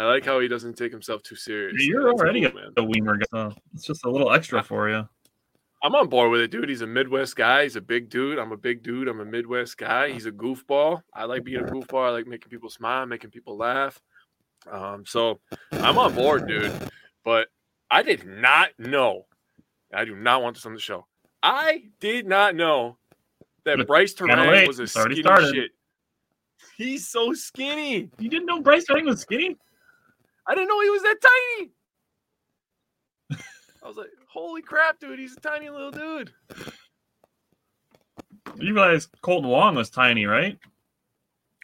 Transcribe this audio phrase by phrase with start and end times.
[0.00, 1.76] I like how he doesn't take himself too serious.
[1.84, 3.26] You're That's already cool, a, a Weimer guy.
[3.30, 5.06] So it's just a little extra for you.
[5.82, 6.68] I'm on board with it, dude.
[6.70, 7.64] He's a Midwest guy.
[7.64, 8.38] He's a big dude.
[8.38, 9.08] I'm a big dude.
[9.08, 10.10] I'm a Midwest guy.
[10.10, 11.02] He's a goofball.
[11.14, 12.06] I like being a goofball.
[12.06, 14.00] I like making people smile, making people laugh.
[14.70, 15.40] Um, so
[15.72, 16.72] I'm on board, dude.
[17.24, 17.48] But
[17.90, 19.26] I did not know.
[19.92, 21.06] I do not want this on the show.
[21.42, 22.96] I did not know
[23.64, 24.66] that But Bryce kinda Turan late.
[24.68, 25.54] was a skinny started.
[25.54, 25.70] shit.
[26.76, 28.10] He's so skinny.
[28.18, 29.56] You didn't know Bryce Young was skinny?
[30.46, 31.70] I didn't know he was that tiny.
[33.82, 35.18] I was like, holy crap, dude.
[35.18, 36.32] He's a tiny little dude.
[38.58, 40.58] You realize Kolten Wong was tiny, right?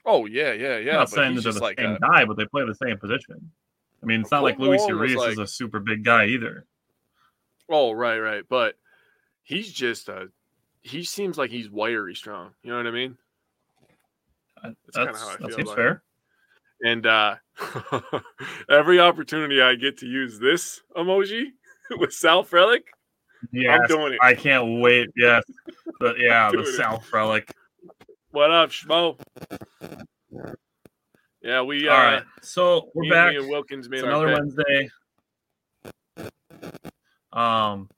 [0.04, 0.92] Oh, yeah, yeah, yeah.
[0.92, 2.74] I'm not but saying that they're the like same a- guy, but they play the
[2.74, 3.50] same position.
[4.02, 6.26] I mean, it's not like Kolten Luis Wong was Urias is a super big guy
[6.26, 6.64] either.
[7.68, 8.44] Oh, right, right.
[8.48, 8.76] But
[9.42, 10.28] he's just a.
[10.82, 12.52] He seems like he's wiry strong.
[12.62, 13.18] You know what I mean?
[14.62, 16.02] That's, kinda how I that seems fair.
[16.82, 17.36] And uh
[18.70, 21.46] every opportunity I get to use this emoji
[21.98, 22.82] with Sal Frelick,
[23.52, 24.18] Yeah, I'm doing it.
[24.22, 25.08] I can't wait.
[25.16, 25.42] Yes,
[26.00, 26.66] the, yeah, the.
[26.76, 27.48] Sal Frelick.
[28.30, 29.18] what up, Schmo?
[31.42, 33.34] Yeah, we uh All right, so we're back.
[33.36, 34.26] and Wilkins made It's another.
[34.34, 34.88] Wednesday.
[37.32, 37.88] Um,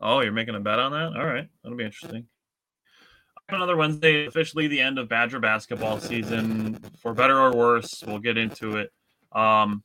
[0.00, 1.18] oh, you're making a bet on that?
[1.18, 2.26] All right, that'll be interesting.
[3.50, 6.78] Another Wednesday, officially the end of Badger basketball season.
[7.00, 8.92] For better or worse, we'll get into it.
[9.32, 9.82] Um,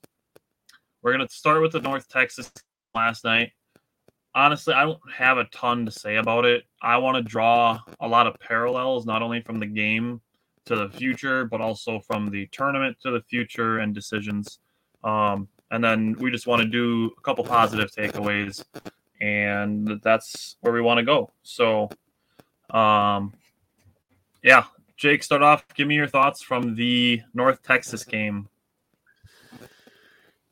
[1.01, 2.51] we're gonna start with the North Texas
[2.93, 3.53] last night.
[4.35, 6.65] Honestly, I don't have a ton to say about it.
[6.81, 10.19] I want to draw a lot of parallels, not only from the game
[10.65, 14.59] to the future, but also from the tournament to the future and decisions.
[15.05, 18.61] Um, and then we just want to do a couple positive takeaways,
[19.21, 21.31] and that's where we want to go.
[21.43, 21.89] So,
[22.69, 23.33] um,
[24.43, 24.65] yeah,
[24.97, 25.65] Jake, start off.
[25.73, 28.47] Give me your thoughts from the North Texas game.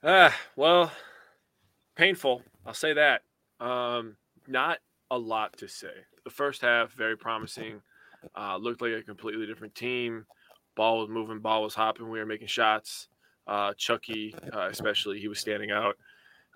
[0.04, 0.92] Ah, well,
[1.96, 2.42] painful.
[2.66, 3.22] I'll say that.
[3.60, 4.16] Um,
[4.48, 4.80] not
[5.12, 5.94] a lot to say.
[6.24, 7.82] The first half, very promising.
[8.36, 10.26] Uh, looked like a completely different team.
[10.76, 12.10] Ball was moving, ball was hopping.
[12.10, 13.10] We were making shots.
[13.46, 15.98] Uh, Chucky, uh, especially, he was standing out.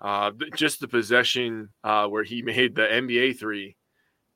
[0.00, 3.76] Uh, just the possession uh, where he made the NBA three,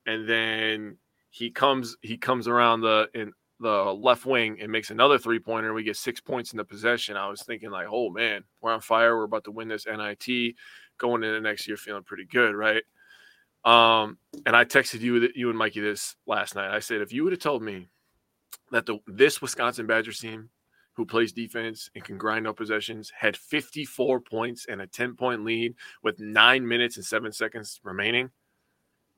[0.05, 0.97] and then
[1.31, 5.73] he comes he comes around the in the left wing and makes another three pointer.
[5.73, 7.15] We get six points in the possession.
[7.15, 9.15] I was thinking like, oh man, we're on fire.
[9.15, 10.55] We're about to win this NIT.
[10.97, 12.83] Going into next year, feeling pretty good, right?
[13.63, 16.69] Um, and I texted you you and Mikey this last night.
[16.69, 17.87] I said if you would have told me
[18.71, 20.49] that the this Wisconsin Badgers team
[20.93, 25.45] who plays defense and can grind up possessions had 54 points and a 10 point
[25.45, 28.29] lead with nine minutes and seven seconds remaining,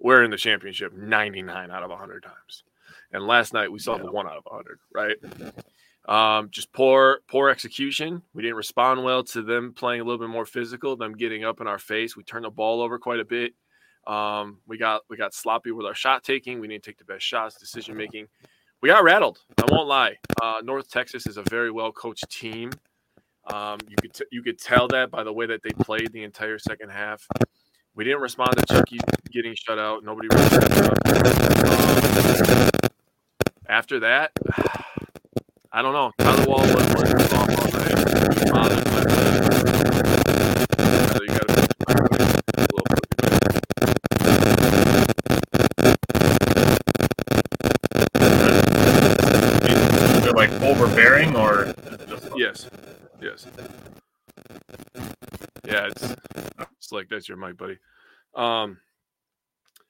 [0.03, 2.63] we're in the championship 99 out of 100 times.
[3.13, 5.15] And last night we saw the one out of 100, right?
[6.05, 8.21] Um, just poor, poor execution.
[8.33, 11.61] We didn't respond well to them playing a little bit more physical, them getting up
[11.61, 12.17] in our face.
[12.17, 13.53] We turned the ball over quite a bit.
[14.05, 16.59] Um, we got we got sloppy with our shot taking.
[16.59, 18.27] We didn't take the best shots, decision making.
[18.81, 19.39] We got rattled.
[19.57, 20.17] I won't lie.
[20.41, 22.71] Uh, North Texas is a very well coached team.
[23.53, 26.23] Um, you could t- you could tell that by the way that they played the
[26.23, 27.25] entire second half.
[27.95, 28.99] We didn't respond to Chucky
[29.31, 30.03] getting shut out.
[30.03, 30.71] Nobody really shut.
[31.67, 32.69] Um,
[33.67, 34.31] after that,
[35.71, 36.11] I don't know.
[36.19, 38.49] Tyler Wahl was working off all night.
[38.49, 39.09] Father, but-
[41.13, 41.53] So you gotta
[42.57, 44.13] a little bit.
[50.23, 51.73] They're like overbearing or
[52.07, 52.69] just Yes.
[53.21, 53.47] Yes.
[55.65, 56.15] Yeah, it's
[56.93, 57.77] like that's your mic, buddy.
[58.35, 58.77] Um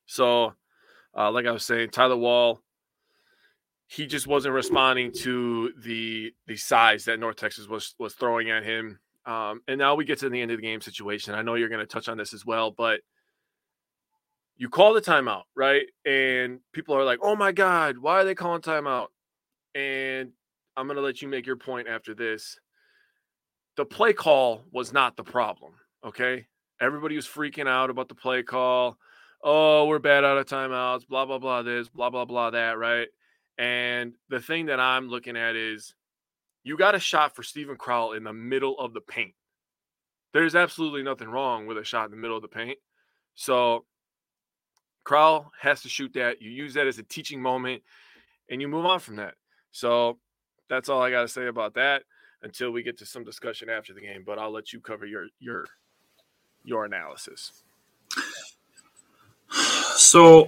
[0.05, 0.53] so
[1.17, 2.61] uh like I was saying, Tyler Wahl,
[3.87, 8.63] he just wasn't responding to the the size that North Texas was was throwing at
[8.63, 8.99] him.
[9.25, 11.33] Um, and now we get to the end of the game situation.
[11.33, 12.99] I know you're going to touch on this as well, but
[14.57, 15.85] you call the timeout, right?
[16.05, 19.07] And people are like, "Oh my god, why are they calling timeout?"
[19.75, 20.31] And
[20.75, 22.57] I'm going to let you make your point after this.
[23.75, 25.73] The play call was not the problem,
[26.05, 26.47] okay?
[26.83, 28.97] Everybody was freaking out about the play call.
[29.41, 33.07] Oh, we're bad out of timeouts, blah blah blah this, blah blah blah that, right?
[33.57, 35.95] And the thing that I'm looking at is
[36.65, 39.33] you got a shot for Steven Crowl in the middle of the paint.
[40.33, 42.77] There's absolutely nothing wrong with a shot in the middle of the paint.
[43.35, 43.85] So
[45.05, 46.41] Crowl has to shoot that.
[46.41, 47.81] You use that as a teaching moment
[48.49, 49.35] and you move on from that.
[49.71, 50.19] So
[50.69, 52.03] that's all I got to say about that
[52.41, 55.27] until we get to some discussion after the game, but I'll let you cover your
[55.39, 55.65] your
[56.63, 57.51] your analysis.
[59.95, 60.47] So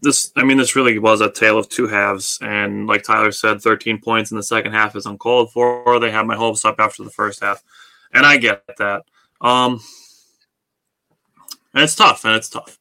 [0.00, 3.60] this I mean this really was a tale of two halves and like Tyler said
[3.60, 5.98] 13 points in the second half is uncalled for.
[6.00, 7.62] They had my hopes up after the first half.
[8.12, 9.02] And I get that.
[9.40, 9.80] Um
[11.74, 12.78] and it's tough and it's tough.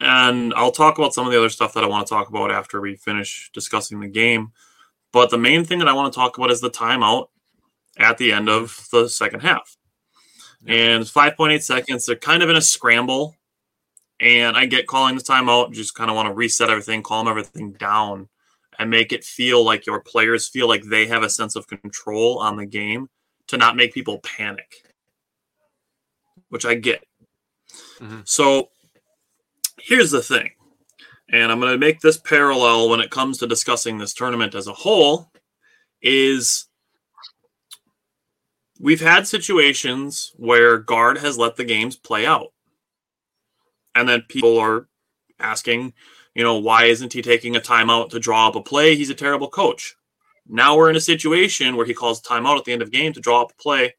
[0.00, 2.50] And I'll talk about some of the other stuff that I want to talk about
[2.50, 4.52] after we finish discussing the game.
[5.12, 7.28] But the main thing that I want to talk about is the timeout
[7.98, 9.76] at the end of the second half.
[10.66, 13.36] And 5.8 seconds, they're kind of in a scramble
[14.20, 17.72] and I get calling the timeout, just kind of want to reset everything, calm everything
[17.72, 18.28] down,
[18.78, 22.38] and make it feel like your players feel like they have a sense of control
[22.38, 23.08] on the game
[23.48, 24.82] to not make people panic,
[26.48, 27.04] which I get.
[28.00, 28.20] Mm-hmm.
[28.24, 28.70] So
[29.80, 30.50] here's the thing,
[31.30, 34.66] and I'm going to make this parallel when it comes to discussing this tournament as
[34.66, 35.30] a whole
[36.00, 36.66] is
[38.80, 42.52] we've had situations where Gard has let the games play out
[43.94, 44.88] and then people are
[45.40, 45.92] asking,
[46.34, 48.94] you know, why isn't he taking a timeout to draw up a play?
[48.94, 49.96] He's a terrible coach.
[50.46, 53.12] Now we're in a situation where he calls timeout at the end of the game
[53.14, 53.94] to draw up a play.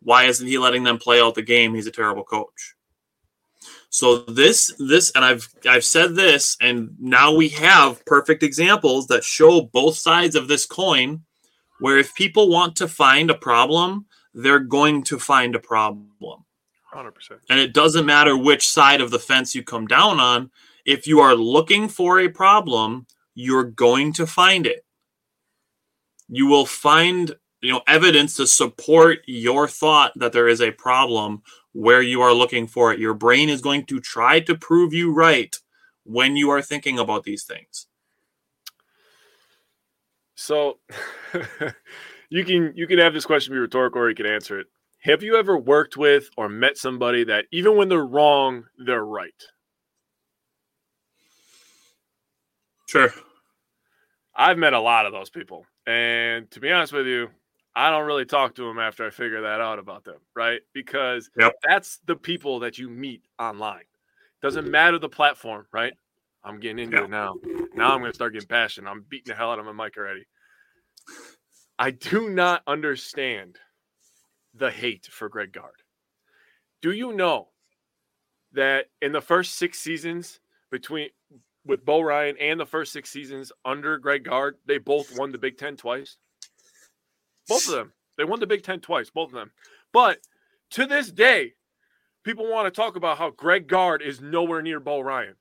[0.00, 1.74] Why isn't he letting them play out the game?
[1.74, 2.74] He's a terrible coach.
[3.90, 9.24] So this this and I've I've said this and now we have perfect examples that
[9.24, 11.22] show both sides of this coin
[11.80, 14.06] where if people want to find a problem,
[14.38, 16.44] they're going to find a problem.
[16.94, 17.12] 100%.
[17.50, 20.50] And it doesn't matter which side of the fence you come down on.
[20.86, 24.84] If you are looking for a problem, you're going to find it.
[26.28, 31.42] You will find, you know, evidence to support your thought that there is a problem
[31.72, 33.00] where you are looking for it.
[33.00, 35.54] Your brain is going to try to prove you right
[36.04, 37.88] when you are thinking about these things.
[40.36, 40.78] So
[42.30, 44.66] you can you can have this question be rhetorical or you can answer it.
[45.02, 49.32] Have you ever worked with or met somebody that even when they're wrong, they're right?
[52.88, 53.12] Sure.
[54.34, 55.66] I've met a lot of those people.
[55.86, 57.28] And to be honest with you,
[57.74, 60.60] I don't really talk to them after I figure that out about them, right?
[60.72, 61.54] Because yep.
[61.62, 63.84] that's the people that you meet online.
[64.42, 64.72] Doesn't mm-hmm.
[64.72, 65.92] matter the platform, right?
[66.42, 67.04] I'm getting into yep.
[67.04, 67.34] it now.
[67.74, 68.90] Now I'm going to start getting passionate.
[68.90, 70.24] I'm beating the hell out of my mic already.
[71.78, 73.58] I do not understand
[74.54, 75.82] the hate for Greg Gard.
[76.82, 77.48] Do you know
[78.52, 80.40] that in the first six seasons
[80.70, 81.10] between
[81.64, 85.38] with Bo Ryan and the first six seasons under Greg Gard, they both won the
[85.38, 86.16] Big Ten twice.
[87.46, 87.92] Both of them.
[88.16, 89.52] They won the Big Ten twice, both of them.
[89.92, 90.18] But
[90.70, 91.52] to this day,
[92.24, 95.34] people want to talk about how Greg Gard is nowhere near Bo Ryan.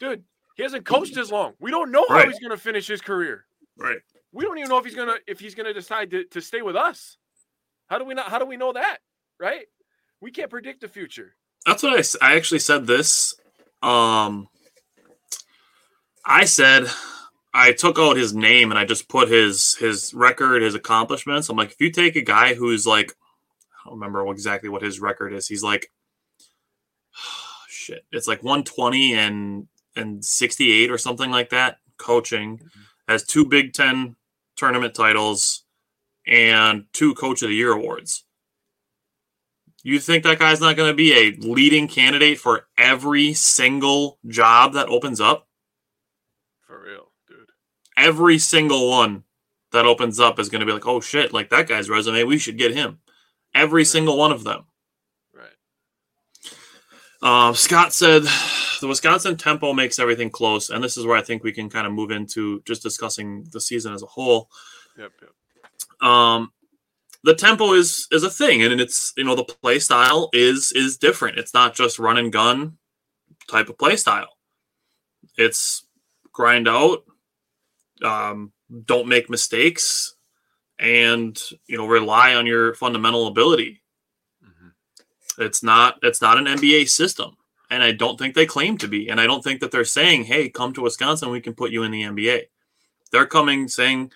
[0.00, 0.24] Dude,
[0.56, 1.20] he hasn't coached mm-hmm.
[1.20, 1.54] as long.
[1.60, 2.24] We don't know right.
[2.24, 3.44] how he's going to finish his career.
[3.76, 3.98] Right.
[4.38, 6.62] We don't even know if he's going to if he's to decide to, to stay
[6.62, 7.16] with us.
[7.88, 8.30] How do we not?
[8.30, 8.98] How do we know that?
[9.40, 9.66] Right?
[10.20, 11.34] We can't predict the future.
[11.66, 13.34] That's what I, I actually said this.
[13.82, 14.46] Um,
[16.24, 16.86] I said
[17.52, 21.48] I took out his name and I just put his his record, his accomplishments.
[21.48, 23.10] I'm like, if you take a guy who's like,
[23.84, 25.48] I don't remember exactly what his record is.
[25.48, 25.90] He's like,
[27.68, 29.66] shit, it's like 120 and
[29.96, 31.78] and 68 or something like that.
[31.96, 32.80] Coaching mm-hmm.
[33.08, 34.14] has two Big Ten
[34.58, 35.64] tournament titles,
[36.26, 38.24] and two Coach of the Year awards.
[39.82, 44.74] You think that guy's not going to be a leading candidate for every single job
[44.74, 45.48] that opens up?
[46.66, 47.46] For real, dude.
[47.96, 49.22] Every single one
[49.72, 52.38] that opens up is going to be like, oh shit, like that guy's resume, we
[52.38, 52.98] should get him.
[53.54, 53.86] Every right.
[53.86, 54.64] single one of them.
[55.32, 55.46] Right.
[57.22, 58.24] Uh, Scott said
[58.80, 61.86] the Wisconsin tempo makes everything close, and this is where I think we can kind
[61.86, 64.50] of move into just discussing the season as a whole.
[64.96, 65.30] Yep, yep
[66.00, 66.52] um,
[67.24, 70.96] the tempo is is a thing, and it's you know the play style is is
[70.96, 71.38] different.
[71.38, 72.78] It's not just run and gun
[73.48, 74.36] type of play style.
[75.36, 75.86] It's
[76.32, 77.04] grind out,
[78.02, 78.52] um,
[78.84, 80.14] don't make mistakes,
[80.78, 83.82] and you know rely on your fundamental ability.
[84.44, 85.42] Mm-hmm.
[85.42, 87.36] It's not it's not an NBA system,
[87.70, 89.08] and I don't think they claim to be.
[89.08, 91.82] And I don't think that they're saying, "Hey, come to Wisconsin, we can put you
[91.82, 92.48] in the NBA."
[93.12, 94.12] They're coming saying,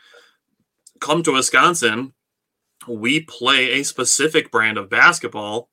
[1.01, 2.15] "Come to Wisconsin,
[2.87, 5.71] we play a specific brand of basketball,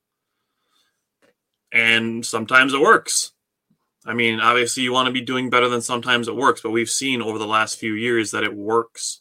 [1.71, 3.31] and sometimes it works."
[4.05, 6.89] I mean, obviously, you want to be doing better than sometimes it works, but we've
[6.89, 9.19] seen over the last few years that it works.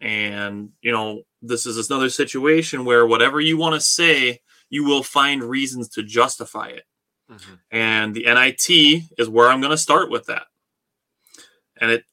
[0.00, 4.40] And, you know, this is another situation where whatever you want to say,
[4.70, 6.84] you will find reasons to justify it.
[7.30, 7.54] Mm-hmm.
[7.70, 10.46] And the NIT is where I'm going to start with that.
[11.80, 12.04] And it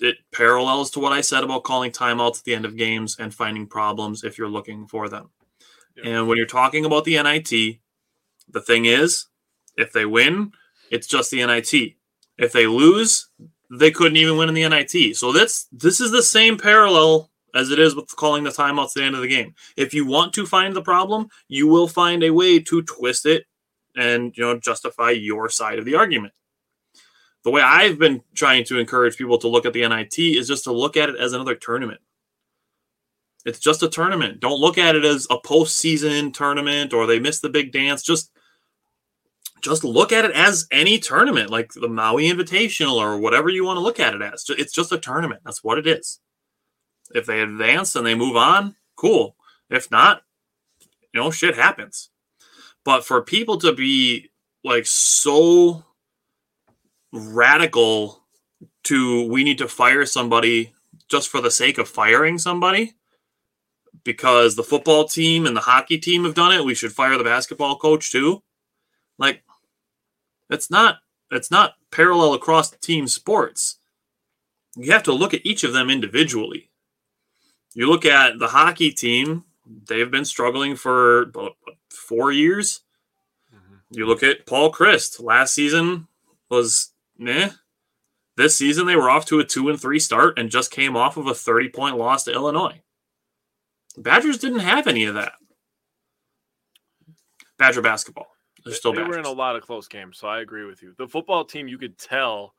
[0.00, 3.32] it parallels to what I said about calling timeouts at the end of games and
[3.32, 5.30] finding problems if you're looking for them.
[5.96, 6.06] Yep.
[6.06, 7.78] And when you're talking about the NIT,
[8.48, 9.26] the thing is,
[9.76, 10.52] if they win,
[10.90, 11.94] it's just the NIT.
[12.38, 13.28] If they lose,
[13.70, 15.16] they couldn't even win in the NIT.
[15.16, 18.94] So that's this is the same parallel as it is with calling the timeouts at
[18.94, 19.54] the end of the game.
[19.76, 23.46] If you want to find the problem, you will find a way to twist it
[23.96, 26.32] and you know justify your side of the argument.
[27.44, 30.64] The way I've been trying to encourage people to look at the NIT is just
[30.64, 32.00] to look at it as another tournament.
[33.44, 34.40] It's just a tournament.
[34.40, 38.02] Don't look at it as a postseason tournament or they missed the big dance.
[38.02, 38.30] Just
[39.62, 43.78] just look at it as any tournament, like the Maui Invitational or whatever you want
[43.78, 44.44] to look at it as.
[44.50, 45.40] It's just a tournament.
[45.44, 46.20] That's what it is.
[47.14, 49.36] If they advance and they move on, cool.
[49.70, 50.22] If not,
[51.12, 52.10] you know, shit happens.
[52.84, 54.30] But for people to be
[54.62, 55.84] like so
[57.12, 58.22] radical
[58.84, 60.72] to we need to fire somebody
[61.08, 62.94] just for the sake of firing somebody
[64.04, 67.24] because the football team and the hockey team have done it, we should fire the
[67.24, 68.42] basketball coach too.
[69.18, 69.42] Like
[70.50, 70.98] it's not
[71.30, 73.78] it's not parallel across team sports.
[74.76, 76.70] You have to look at each of them individually.
[77.74, 79.44] You look at the hockey team,
[79.88, 81.30] they've been struggling for
[81.90, 82.80] four years.
[83.54, 83.98] Mm-hmm.
[83.98, 85.22] You look at Paul Chryst.
[85.22, 86.08] Last season
[86.50, 87.50] was meh.
[88.36, 91.16] This season they were off to a two and three start and just came off
[91.16, 92.80] of a 30 point loss to Illinois.
[93.94, 95.34] The Badgers didn't have any of that.
[97.58, 98.26] Badger basketball.
[98.64, 100.94] They're still they were in a lot of close games, so I agree with you.
[100.98, 102.54] The football team, you could tell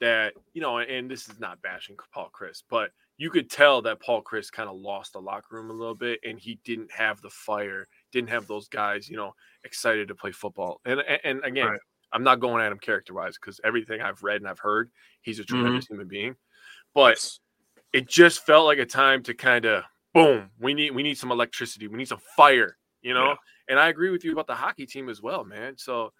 [0.00, 2.90] that you know, and this is not bashing Paul Chryst, but
[3.20, 6.20] you could tell that Paul Chryst kind of lost the locker room a little bit,
[6.24, 10.32] and he didn't have the fire, didn't have those guys, you know, excited to play
[10.32, 10.80] football.
[10.86, 11.80] And and, and again, Right.
[12.14, 15.38] I'm not going at him character wise because everything I've read and I've heard, he's
[15.38, 15.54] a Mm-hmm.
[15.54, 16.34] tremendous human being.
[16.94, 17.30] But
[17.92, 19.84] it just felt like a time to kind of
[20.14, 20.48] boom.
[20.58, 21.88] We need we need some electricity.
[21.88, 22.78] We need some fire.
[23.02, 23.26] You know.
[23.28, 23.34] Yeah.
[23.68, 25.76] And I agree with you about the hockey team as well, man.
[25.76, 26.12] So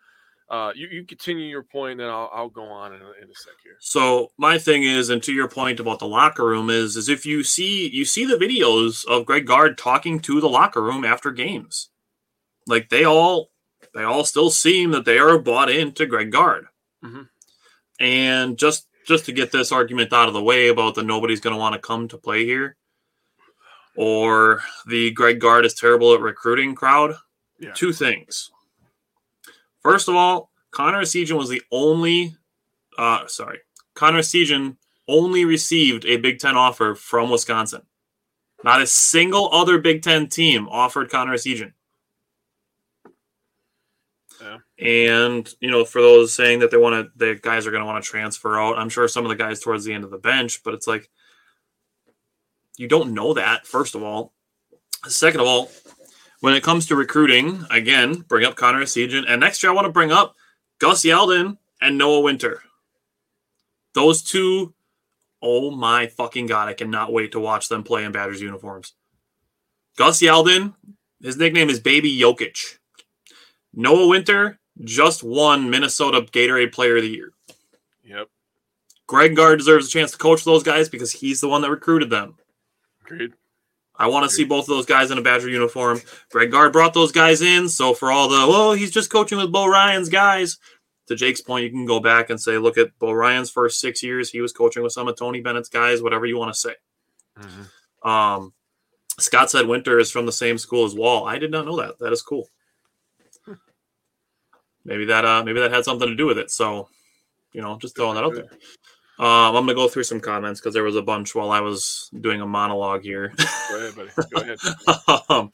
[0.50, 3.34] uh, you you continue your point, and I'll I'll go on in a, in a
[3.34, 3.76] sec here.
[3.78, 7.24] So my thing is, and to your point about the locker room is, is if
[7.24, 11.30] you see you see the videos of Greg Gard talking to the locker room after
[11.30, 11.90] games,
[12.66, 13.50] like they all
[13.94, 16.66] they all still seem that they are bought into Greg Gard,
[17.04, 17.28] Mhm.
[18.00, 21.54] and just just to get this argument out of the way about the nobody's going
[21.54, 22.76] to want to come to play here,
[23.96, 27.14] or the Greg Gard is terrible at recruiting crowd.
[27.58, 27.72] Yeah.
[27.72, 28.50] Two things.
[29.82, 32.36] First of all, Connor Essegian was the only
[32.98, 33.58] uh sorry.
[33.94, 34.76] Connor Essegian
[35.08, 37.82] only received a Big Ten offer from Wisconsin.
[38.62, 41.72] Not a single other Big Ten team offered Connor Essegian.
[44.40, 44.58] Yeah.
[44.78, 47.86] And you know, for those saying that they want to, the guys are going to
[47.86, 48.78] want to transfer out.
[48.78, 51.10] I'm sure some of the guys towards the end of the bench, but it's like
[52.76, 53.66] you don't know that.
[53.66, 54.32] First of all,
[55.06, 55.70] second of all,
[56.40, 59.86] when it comes to recruiting, again, bring up Connor Essegian, and next year I want
[59.86, 60.36] to bring up
[60.78, 62.62] Gus Yalden and Noah Winter.
[63.94, 64.74] Those two,
[65.42, 68.94] oh my fucking god, I cannot wait to watch them play in Badgers uniforms.
[69.96, 70.74] Gus Yalden,
[71.22, 72.78] his nickname is Baby Jokic.
[73.74, 77.32] Noah Winter just won Minnesota Gatorade Player of the Year.
[78.04, 78.28] Yep.
[79.06, 82.10] Greg Gard deserves a chance to coach those guys because he's the one that recruited
[82.10, 82.36] them.
[83.04, 83.32] Agreed.
[84.00, 86.00] I want to see both of those guys in a Badger uniform.
[86.30, 89.52] Greg Gard brought those guys in, so for all the oh, he's just coaching with
[89.52, 90.58] Bo Ryan's guys.
[91.08, 94.02] To Jake's point, you can go back and say, look at Bo Ryan's first six
[94.02, 94.30] years.
[94.30, 96.74] He was coaching with some of Tony Bennett's guys, whatever you want to say.
[97.38, 98.08] Mhm.
[98.08, 98.52] Um,
[99.18, 101.26] Scott said Winter is from the same school as Wahl.
[101.26, 101.98] I did not know that.
[101.98, 102.48] That is cool.
[104.84, 106.50] Maybe that uh maybe that had something to do with it.
[106.50, 106.88] So,
[107.52, 108.48] you know, just throwing that out there.
[109.20, 112.10] Um, I'm gonna go through some comments because there was a bunch while I was
[112.22, 113.34] doing a monologue here.
[113.68, 114.10] Go ahead, buddy.
[114.30, 115.24] Go ahead.
[115.28, 115.52] um,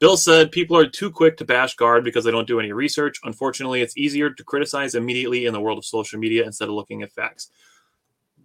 [0.00, 3.20] Bill said people are too quick to bash Gard because they don't do any research.
[3.22, 7.02] Unfortunately, it's easier to criticize immediately in the world of social media instead of looking
[7.02, 7.50] at facts.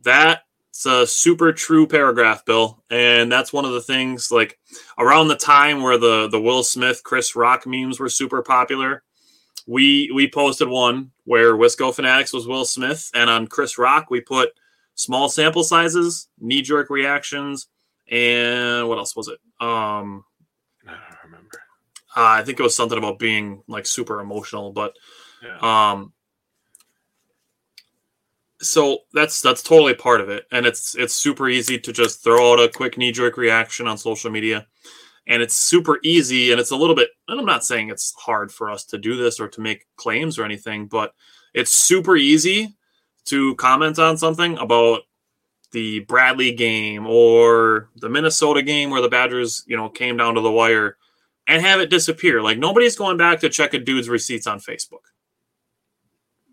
[0.03, 4.31] That's a super true paragraph, Bill, and that's one of the things.
[4.31, 4.59] Like
[4.99, 9.01] around the time where the the Will Smith, Chris Rock memes were super popular,
[9.69, 14.19] we we posted one where Wisco Fanatics was Will Smith, and on Chris Rock we
[14.19, 14.49] put
[14.99, 17.67] small sample sizes, knee jerk reactions,
[18.11, 19.39] and what else was it?
[19.65, 20.25] Um,
[20.85, 21.57] I don't remember.
[22.17, 24.93] uh, I think it was something about being like super emotional, but
[25.41, 25.93] Yeah.
[25.93, 26.11] um,
[28.61, 32.51] so that's that's totally part of it, and it's it's super easy to just throw
[32.51, 34.67] out a quick knee jerk reaction on social media,
[35.27, 37.09] and it's super easy, and it's a little bit.
[37.29, 40.37] And I'm not saying it's hard for us to do this or to make claims
[40.37, 41.13] or anything, but
[41.53, 42.75] it's super easy
[43.29, 45.01] to comment on something about
[45.71, 50.41] the Bradley game or the Minnesota game where the Badgers, you know, came down to
[50.41, 50.97] the wire
[51.47, 52.41] and have it disappear.
[52.41, 55.03] Like nobody's going back to check a dude's receipts on Facebook.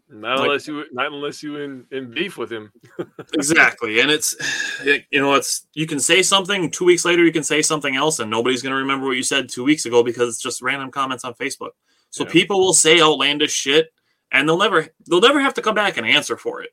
[0.08, 2.70] Not Like- unless you not unless you in, in beef with him.
[3.34, 4.36] exactly and it's
[4.84, 7.96] it, you know it's you can say something two weeks later you can say something
[7.96, 10.62] else and nobody's going to remember what you said two weeks ago because it's just
[10.62, 11.70] random comments on facebook
[12.10, 12.30] so Yeah.
[12.30, 13.92] people will say outlandish shit
[14.32, 16.70] and they'll never they'll never have to come back and answer for it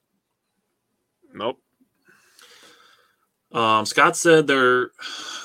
[1.33, 1.60] Nope.
[3.51, 4.91] um, scott said their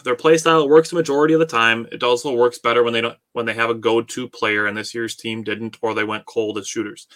[0.04, 3.00] their play style works the majority of the time it also works better when they
[3.00, 6.26] don't when they have a go-to player and this year's team didn't or they went
[6.26, 7.06] cold as shooters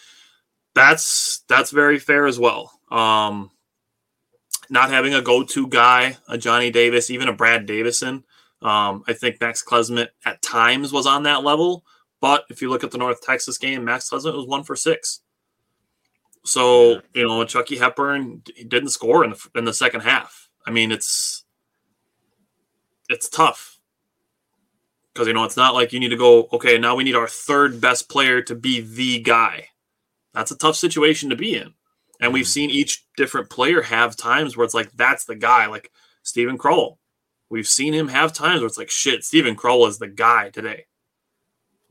[0.74, 3.50] that's that's very fair as well um
[4.72, 8.24] not having a go-to guy, a Johnny Davis, even a Brad Davison.
[8.62, 11.84] Um, I think Max Klesmit at times was on that level,
[12.22, 15.20] but if you look at the North Texas game, Max Klesmit was one for six.
[16.44, 20.48] So you know, Chucky Hepburn he didn't score in the in the second half.
[20.66, 21.44] I mean, it's
[23.10, 23.78] it's tough
[25.12, 26.48] because you know it's not like you need to go.
[26.54, 29.68] Okay, now we need our third best player to be the guy.
[30.32, 31.74] That's a tough situation to be in.
[32.20, 32.48] And we've mm.
[32.48, 35.90] seen each different player have times where it's like, that's the guy, like
[36.22, 36.98] Steven Crowl,
[37.52, 40.86] We've seen him have times where it's like, shit, Steven Crowl is the guy today.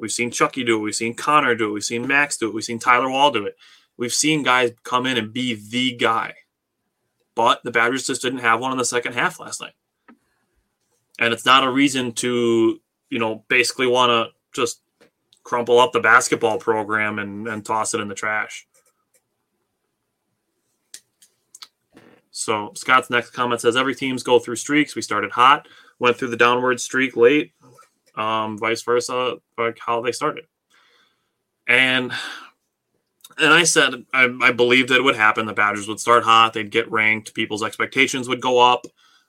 [0.01, 0.81] We've seen Chucky do it.
[0.81, 1.73] We've seen Connor do it.
[1.73, 2.55] We've seen Max do it.
[2.55, 3.55] We've seen Tyler Wahl do it.
[3.97, 6.33] We've seen guys come in and be the guy.
[7.35, 9.73] But the Badgers just didn't have one in the second half last night.
[11.19, 14.81] And it's not a reason to, you know, basically want to just
[15.43, 18.67] crumple up the basketball program and, and toss it in the trash.
[22.31, 24.95] So Scott's next comment says every teams go through streaks.
[24.95, 25.67] We started hot,
[25.99, 27.53] went through the downward streak late,
[28.15, 30.45] um, vice versa, like how they started.
[31.67, 32.11] And
[33.37, 35.45] and I said I, I believed that it would happen.
[35.45, 38.85] The Badgers would start hot, they'd get ranked, people's expectations would go up.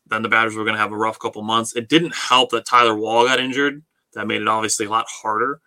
[0.06, 1.76] Then the Badgers were going to have a rough couple months.
[1.76, 3.82] It didn't help that Tyler Wahl got injured.
[4.14, 5.60] That made it obviously a lot harder.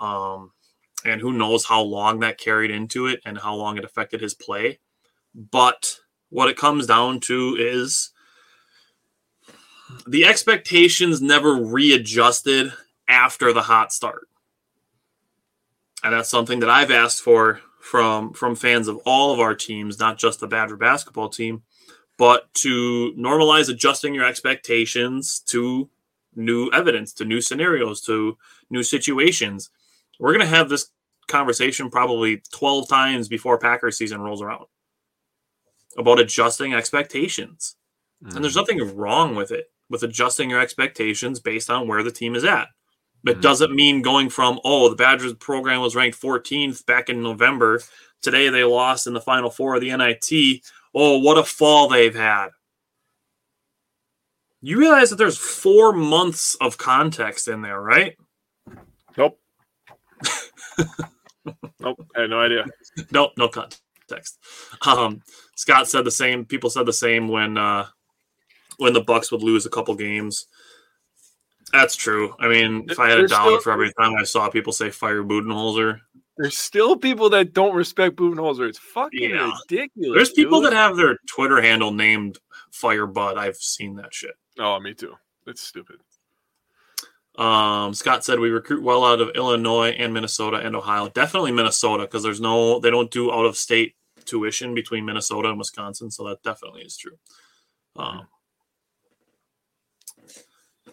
[0.00, 0.52] Um,
[1.04, 4.34] and who knows how long that carried into it and how long it affected his
[4.34, 4.78] play.
[5.34, 5.98] But
[6.30, 8.10] what it comes down to is
[10.06, 12.72] the expectations never readjusted
[13.08, 14.28] after the hot start.
[16.02, 19.98] And that's something that I've asked for from from fans of all of our teams,
[19.98, 21.62] not just the Badger basketball team,
[22.16, 25.88] but to normalize adjusting your expectations to
[26.36, 28.36] new evidence, to new scenarios, to
[28.70, 29.70] new situations.
[30.18, 30.90] We're going to have this
[31.26, 34.66] conversation probably 12 times before Packers season rolls around
[35.96, 37.76] about adjusting expectations.
[38.22, 38.78] And there's mm-hmm.
[38.78, 42.68] nothing wrong with it, with adjusting your expectations based on where the team is at.
[43.26, 43.40] It Mhm.
[43.40, 47.80] doesn't mean going from, oh, the Badgers program was ranked 14th back in November.
[48.22, 50.62] Today they lost in the final four of the NIT.
[50.94, 52.48] Oh, what a fall they've had.
[54.60, 58.16] You realize that there's four months of context in there, right?
[59.16, 59.38] Nope.
[61.80, 62.06] nope.
[62.16, 62.64] I had no idea.
[63.10, 64.38] Nope, no context.
[64.86, 65.20] Um,
[65.56, 66.44] Scott said the same.
[66.44, 67.86] People said the same when uh,
[68.78, 70.46] when the Bucks would lose a couple games.
[71.72, 72.34] That's true.
[72.38, 74.90] I mean, if I had a dollar still- for every time I saw people say
[74.90, 76.00] "fire Budenholzer,"
[76.36, 78.68] There's still people that don't respect Budenholzer.
[78.68, 79.52] It's fucking Yeah.
[79.68, 80.16] ridiculous.
[80.16, 80.72] there's people dude.
[80.72, 82.38] that have their Twitter handle named
[82.72, 83.36] Fire Bud.
[83.38, 84.34] I've seen that shit.
[84.58, 85.14] Oh, me too.
[85.46, 86.00] It's stupid.
[87.36, 91.08] Um, Scott said we recruit well out of Illinois and Minnesota and Ohio.
[91.08, 95.58] Definitely Minnesota because there's no they don't do out of state tuition between Minnesota and
[95.58, 97.18] Wisconsin, so that definitely is true.
[97.96, 98.26] Um,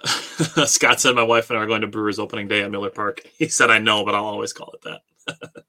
[0.65, 3.21] Scott said my wife and I are going to Brewers opening day at Miller Park.
[3.37, 5.63] He said I know, but I'll always call it that.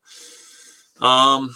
[1.05, 1.55] um,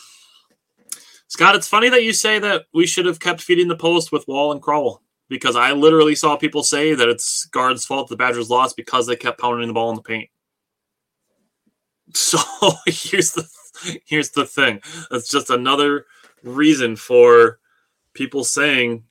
[1.28, 4.26] Scott, it's funny that you say that we should have kept feeding the post with
[4.26, 8.50] Wahl and Crowl because I literally saw people say that it's Gard's fault the Badgers
[8.50, 10.30] lost because they kept pounding the ball in the paint.
[12.14, 12.38] So
[12.86, 13.46] here's the
[14.04, 14.80] here's the thing.
[15.10, 16.06] That's just another
[16.42, 17.58] reason for
[18.14, 19.04] people saying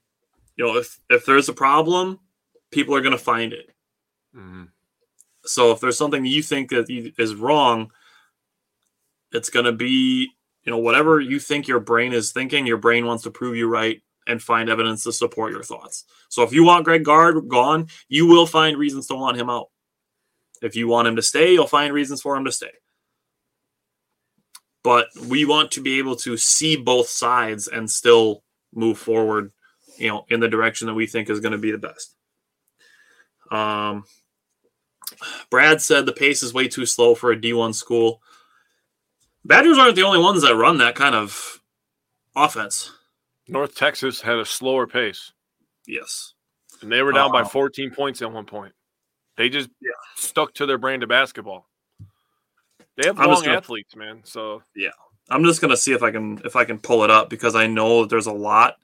[0.56, 2.20] you know, if if there's a problem,
[2.76, 3.74] people are going to find it.
[4.36, 4.66] Mm-hmm.
[5.46, 7.92] So if there's something you think that is wrong,
[9.32, 10.30] it's going to be,
[10.64, 13.68] you know, whatever you think your brain is thinking, your brain wants to prove you
[13.68, 16.04] right and find evidence to support your thoughts.
[16.30, 19.70] So if you want Greg Gard gone, you will find reasons to want him out.
[20.62, 22.72] If you want him to stay, you'll find reasons for him to stay.
[24.84, 29.52] But we want to be able to see both sides and still move forward,
[29.98, 32.16] you know, in the direction that we think is going to be the best.
[33.52, 34.06] Um,
[35.50, 38.22] Brad said the pace is way too slow for a D1 school.
[39.44, 41.62] Badgers aren't the only ones that run that kind of
[42.36, 42.92] offense.
[43.48, 45.32] North Texas had a slower pace.
[45.88, 46.34] Yes.
[46.82, 48.74] And they were down uh, by 14 points at one point.
[49.38, 49.92] They just yeah.
[50.16, 51.68] stuck to their brand of basketball.
[52.98, 54.22] They have I'm long gonna, athletes, man.
[54.24, 54.92] So yeah,
[55.30, 57.68] I'm just gonna see if I can if I can pull it up because I
[57.68, 58.78] know that there's a lot,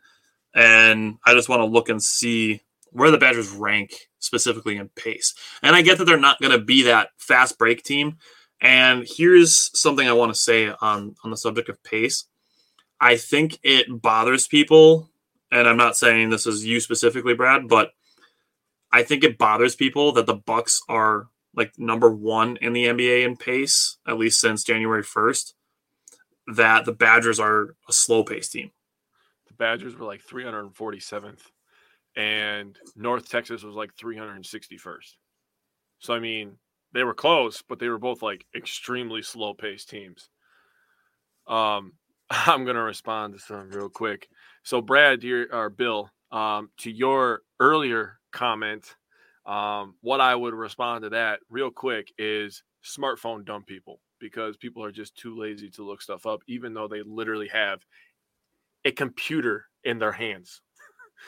[0.53, 5.35] and I just want to look and see where the Badgers rank specifically in pace.
[5.61, 8.17] And I get that they're not gonna be that fast break team.
[8.61, 12.25] And here's something I want to say on on the subject of pace.
[12.99, 15.09] I think it bothers people,
[15.51, 17.91] and I'm not saying this is you specifically, Brad, but
[18.91, 23.25] I think it bothers people that the Bucks are like number one in the NBA
[23.25, 25.53] in pace, at least since January 1st,
[26.55, 28.71] that the Badgers are a slow pace team.
[29.47, 31.41] The Badgers were like 347th,
[32.15, 35.15] and North Texas was like 361st.
[35.99, 36.57] So, I mean,
[36.93, 40.29] they were close, but they were both like extremely slow paced teams.
[41.47, 41.93] Um,
[42.29, 44.27] I'm to respond to some real quick.
[44.63, 48.95] So, Brad, your, or Bill, um, to your earlier comment,
[49.45, 54.83] um, what I would respond to that real quick is smartphone dumb people because people
[54.83, 57.81] are just too lazy to look stuff up, even though they literally have
[58.85, 60.61] a computer in their hands.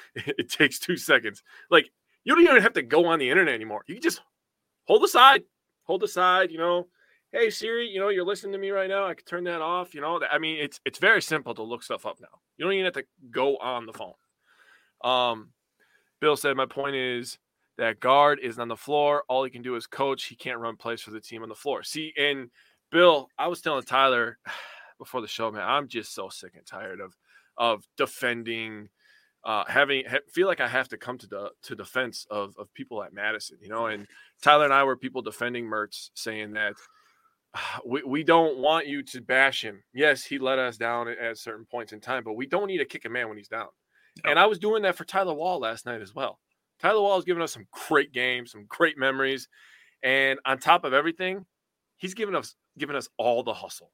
[0.15, 1.43] it takes two seconds.
[1.69, 1.89] Like
[2.23, 3.83] you don't even have to go on the internet anymore.
[3.87, 4.21] You just
[4.85, 5.43] hold aside,
[5.83, 6.87] hold aside, you know.
[7.31, 9.05] Hey Siri, you know, you're listening to me right now.
[9.05, 9.95] I can turn that off.
[9.95, 12.39] You know, I mean, it's it's very simple to look stuff up now.
[12.57, 14.13] You don't even have to go on the phone.
[15.03, 15.49] Um,
[16.21, 17.37] Bill said, My point is
[17.77, 19.23] that Gard is on the floor.
[19.27, 20.25] All he can do is coach.
[20.25, 21.83] He can't run plays for the team on the floor.
[21.83, 22.49] See, and
[22.91, 24.37] Bill, I was telling Tyler
[24.97, 27.17] before the show, man, I'm just so sick and tired of
[27.57, 28.89] of defending
[29.45, 32.73] uh, having ha- feel like I have to come to the to defense of of
[32.73, 33.87] people at Madison, you know.
[33.87, 34.07] And
[34.41, 36.73] Tyler and I were people defending Mertz, saying that
[37.85, 39.83] we, we don't want you to bash him.
[39.93, 42.79] Yes, he let us down at, at certain points in time, but we don't need
[42.79, 43.67] to kick a man when he's down.
[44.25, 46.39] And I was doing that for Tyler Wahl last night as well.
[46.79, 49.47] Tyler Wahl has given us some great games, some great memories.
[50.03, 51.45] And on top of everything,
[51.97, 53.91] he's given us given us all the hustle,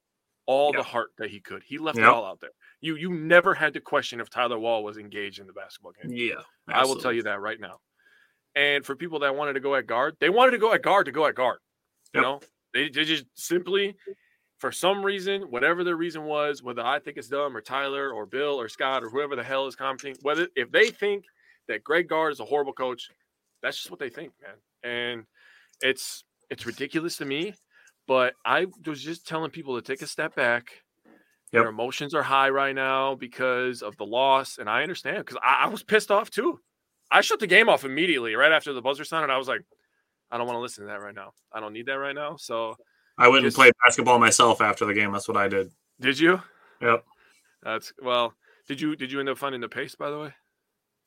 [0.50, 1.62] all the heart that he could.
[1.64, 2.08] He left yep.
[2.08, 2.50] it all out there.
[2.82, 6.12] You you never had to question if Tyler Wahl was engaged in the basketball game.
[6.12, 6.42] Yeah.
[6.68, 6.74] Absolutely.
[6.74, 7.78] I will tell you that right now.
[8.56, 11.06] And for people that wanted to go at Gard, they wanted to go at Gard
[11.06, 11.60] to go at Gard.
[12.16, 12.16] Yep.
[12.16, 12.40] You know,
[12.74, 13.96] they, they just simply
[14.58, 18.26] for some reason, whatever the reason was, whether I think it's dumb or Tyler or
[18.26, 21.26] Bill or Scott or whoever the hell is commenting, whether if they think
[21.68, 23.08] that Greg Gard is a horrible coach,
[23.62, 24.56] that's just what they think, man.
[24.84, 25.26] And
[25.82, 27.54] it's it's ridiculous to me.
[28.10, 30.72] But I was just telling people to take a step back.
[31.54, 31.62] Yep.
[31.62, 35.66] Their emotions are high right now because of the loss, and I understand because I,
[35.66, 36.60] I was pissed off too.
[37.12, 39.32] I shut the game off immediately right after the buzzer sounded.
[39.32, 39.62] I was like,
[40.32, 41.34] I don't want to listen to that right now.
[41.54, 42.36] I don't need that right now.
[42.38, 42.76] So
[43.16, 45.12] I went and played basketball myself after the game.
[45.12, 45.70] That's what I did.
[46.02, 46.42] Did you?
[46.82, 47.06] Yep.
[47.62, 48.34] That's well.
[48.68, 50.34] Did you did you end up finding the pace by the way?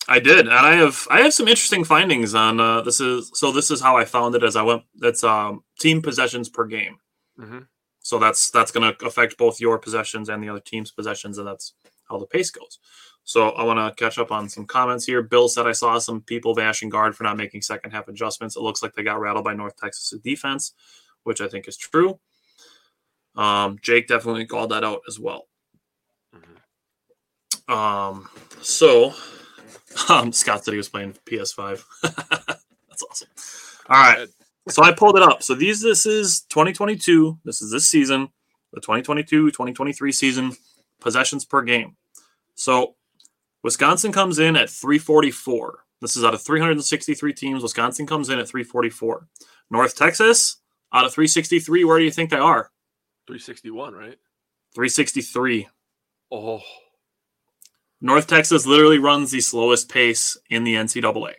[0.08, 3.52] I did, and I have I have some interesting findings on uh, this is so
[3.52, 4.82] this is how I found it as I went.
[4.96, 6.96] That's um, team possessions per game.
[7.38, 7.60] Mm-hmm.
[8.00, 11.46] So that's that's going to affect both your possessions and the other team's possessions, and
[11.46, 11.74] that's
[12.08, 12.78] how the pace goes.
[13.24, 15.22] So I want to catch up on some comments here.
[15.22, 18.56] Bill said I saw some people bashing Gard for not making second half adjustments.
[18.56, 20.74] It looks like they got rattled by North Texas defense
[21.24, 22.18] which I think is true.
[23.36, 25.48] Um, Jake definitely called that out as well.
[26.34, 27.72] Mm-hmm.
[27.72, 28.28] Um,
[28.60, 29.14] so
[30.08, 31.84] um, Scott said he was playing PS5.
[32.02, 33.28] That's awesome.
[33.88, 34.28] All right.
[34.68, 35.42] So I pulled it up.
[35.42, 37.38] So these this is 2022.
[37.44, 38.28] This is this season,
[38.72, 40.52] the 2022-2023 season
[41.00, 41.96] possessions per game.
[42.54, 42.94] So
[43.62, 45.84] Wisconsin comes in at 344.
[46.00, 47.62] This is out of 363 teams.
[47.62, 49.26] Wisconsin comes in at 344.
[49.70, 50.58] North Texas
[50.92, 52.70] out of 363, where do you think they are?
[53.26, 54.18] 361, right?
[54.74, 55.68] 363.
[56.30, 56.60] Oh.
[58.04, 61.34] North Texas literally runs the slowest pace in the NCAA.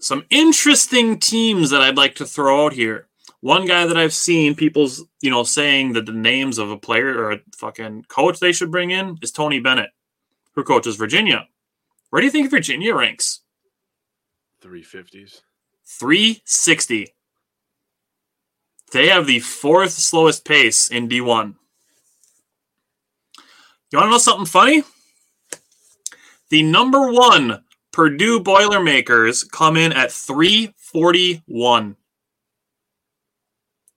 [0.00, 3.08] Some interesting teams that I'd like to throw out here.
[3.40, 7.14] One guy that I've seen people's, you know, saying that the names of a player
[7.14, 9.90] or a fucking coach they should bring in is Tony Bennett.
[10.54, 11.46] who coaches Virginia.
[12.10, 13.40] Where do you think Virginia ranks?
[14.62, 15.42] 350s.
[15.84, 17.14] 360.
[18.92, 21.56] They have the fourth slowest pace in D1.
[23.92, 24.84] You want to know something funny?
[26.48, 31.96] The number one Purdue Boilermakers come in at 341.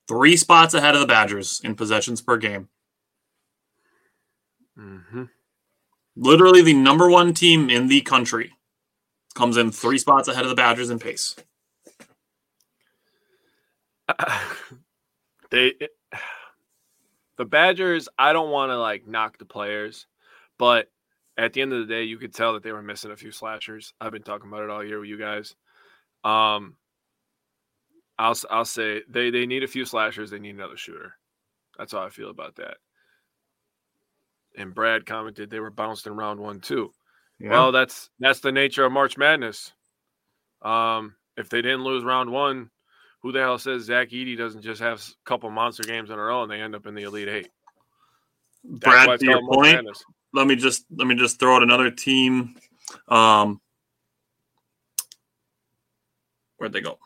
[0.06, 2.68] Three spots ahead of the Badgers in possessions per game.
[4.78, 5.24] Mm-hmm.
[6.14, 8.52] Literally the number one team in the country
[9.34, 11.34] comes in three spots ahead of the Badgers in pace.
[15.50, 15.72] they
[17.36, 20.06] the Badgers, I don't want to like knock the players,
[20.58, 20.88] but
[21.36, 23.30] at the end of the day, you could tell that they were missing a few
[23.30, 23.92] slashers.
[24.00, 25.54] I've been talking about it all year with you guys.
[26.24, 26.76] Um,
[28.18, 30.30] I'll I'll say they they need a few slashers.
[30.30, 31.14] They need another shooter.
[31.78, 32.78] That's how I feel about that.
[34.56, 36.92] And Brad commented they were bounced in round one too.
[37.38, 37.50] Yeah.
[37.50, 39.72] Well, that's that's the nature of March Madness.
[40.62, 42.70] Um, if they didn't lose round one,
[43.22, 46.22] who the hell says Zach Edey doesn't just have a couple monster games in a
[46.22, 47.48] row and they end up in the Elite Eight?
[48.64, 50.04] Brad, to your point, Madness.
[50.32, 52.56] let me just let me just throw out another team.
[53.08, 53.60] Um,
[56.56, 56.98] where'd they go?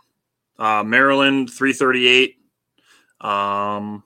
[0.59, 2.37] Uh, Maryland, three thirty eight.
[3.20, 4.03] Um,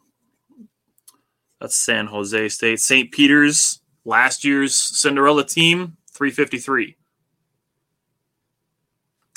[1.65, 2.79] that's San Jose State.
[2.79, 3.11] St.
[3.11, 6.95] Peter's, last year's Cinderella team, 353.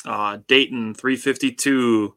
[0.03, 2.15] Uh, Dayton, 352.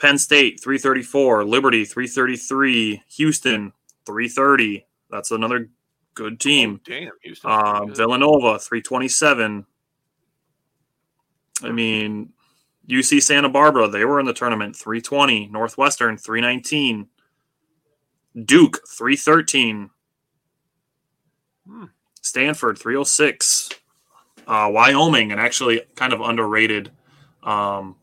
[0.00, 1.44] Penn State, 334.
[1.44, 3.02] Liberty, 333.
[3.16, 3.72] Houston,
[4.06, 4.86] 330.
[5.10, 5.68] That's another
[6.14, 6.80] good team.
[6.80, 7.50] Oh, damn, Houston.
[7.50, 9.66] Uh, Villanova, 327.
[11.62, 12.30] I mean,
[12.88, 15.48] UC Santa Barbara, they were in the tournament, 320.
[15.48, 17.08] Northwestern, 319.
[18.44, 19.90] Duke, 313.
[21.68, 21.84] Hmm.
[22.22, 23.70] Stanford, 306.
[24.46, 26.90] Uh, Wyoming, and actually kind of underrated,
[27.42, 27.94] um,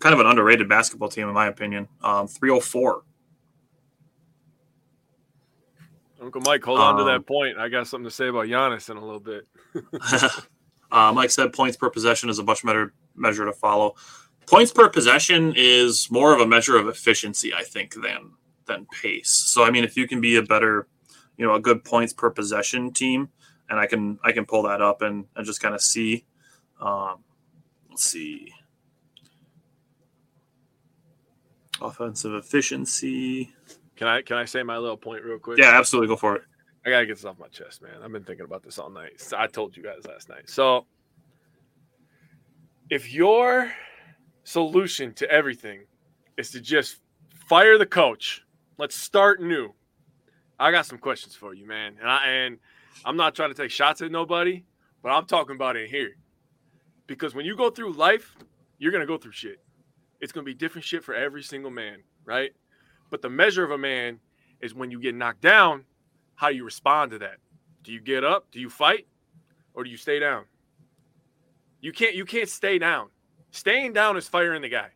[0.00, 3.02] kind of an underrated basketball team, in my opinion, um, 304.
[6.22, 7.58] Uncle Mike, hold on to that um, point.
[7.58, 9.46] I got something to say about Giannis in a little bit.
[10.92, 13.94] uh, Mike said points per possession is a much better measure to follow.
[14.46, 18.32] Points per possession is more of a measure of efficiency, I think, than
[18.66, 19.30] than pace.
[19.30, 20.88] So I mean, if you can be a better,
[21.36, 23.30] you know, a good points per possession team,
[23.70, 26.26] and I can I can pull that up and, and just kind of see.
[26.80, 27.24] Um,
[27.88, 28.52] let's see.
[31.80, 33.52] Offensive efficiency.
[33.96, 35.58] Can I can I say my little point real quick?
[35.58, 36.08] Yeah, absolutely.
[36.08, 36.42] Go for it.
[36.84, 37.92] I gotta get this off my chest, man.
[38.02, 39.22] I've been thinking about this all night.
[39.36, 40.48] I told you guys last night.
[40.48, 40.86] So,
[42.88, 43.70] if your
[44.44, 45.84] solution to everything
[46.38, 46.96] is to just
[47.46, 48.42] fire the coach,
[48.78, 49.74] let's start new.
[50.58, 51.96] I got some questions for you, man.
[52.00, 52.58] And I and
[53.04, 54.64] I'm not trying to take shots at nobody,
[55.02, 56.16] but I'm talking about it here.
[57.06, 58.34] Because when you go through life,
[58.78, 59.60] you're gonna go through shit.
[60.20, 62.52] It's gonna be different shit for every single man, right?
[63.10, 64.20] But the measure of a man
[64.60, 65.84] is when you get knocked down,
[66.34, 67.36] how you respond to that.
[67.82, 68.46] Do you get up?
[68.50, 69.06] Do you fight?
[69.74, 70.44] Or do you stay down?
[71.80, 73.08] You can't you can't stay down.
[73.50, 74.88] Staying down is firing the guy.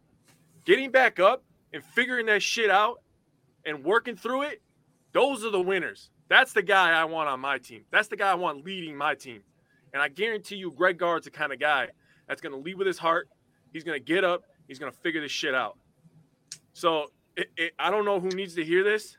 [0.64, 3.00] Getting back up and figuring that shit out
[3.64, 4.62] and working through it,
[5.12, 6.10] those are the winners.
[6.28, 7.84] That's the guy I want on my team.
[7.90, 9.42] That's the guy I want leading my team.
[9.92, 11.88] And I guarantee you, Greg Gard's the kind of guy
[12.26, 13.28] that's going to lead with his heart.
[13.72, 14.42] He's going to get up.
[14.68, 15.79] He's going to figure this shit out.
[16.72, 19.16] So it, it, I don't know who needs to hear this,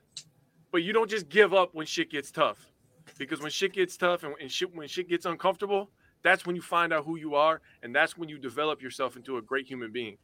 [0.71, 2.71] but you don't just give up when shit gets tough.
[3.17, 5.89] Because when shit gets tough and, and shit, when shit gets uncomfortable,
[6.23, 9.37] that's when you find out who you are, and that's when you develop yourself into
[9.37, 10.17] a great human being.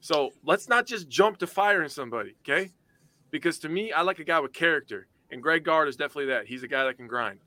[0.00, 2.70] So let's not just jump to firing somebody, okay?
[3.30, 6.46] Because to me, I like a guy with character, and Greg Gard is definitely that.
[6.46, 7.40] He's a guy that can grind.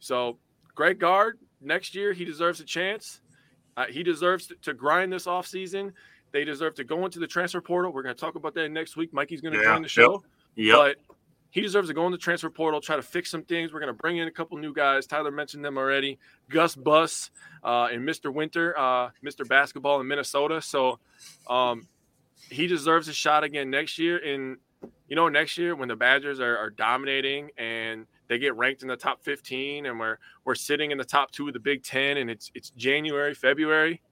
[0.00, 0.38] So
[0.74, 3.20] Greg Gard, next year, he deserves a chance.
[3.76, 5.92] Uh, he deserves to, to grind this offseason.
[6.36, 7.90] They deserve to go into the transfer portal.
[7.90, 9.10] We're going to talk about that next week.
[9.14, 10.22] Mikey's going to yeah, join the show.
[10.56, 10.66] Yep.
[10.66, 10.76] yep.
[10.76, 11.16] But
[11.48, 13.72] he deserves to go in the transfer portal, try to fix some things.
[13.72, 15.06] We're going to bring in a couple new guys.
[15.06, 16.18] Tyler mentioned them already.
[16.50, 17.30] Gus Bus
[17.64, 18.30] uh, and Mr.
[18.30, 19.48] Winter, uh, Mr.
[19.48, 20.60] Basketball in Minnesota.
[20.60, 20.98] So
[21.48, 21.88] um,
[22.50, 24.18] he deserves a shot again next year.
[24.18, 24.58] And,
[25.08, 28.88] you know, next year when the Badgers are, are dominating and they get ranked in
[28.88, 32.18] the top 15 and we're, we're sitting in the top two of the Big Ten
[32.18, 34.02] and it's, it's January, February–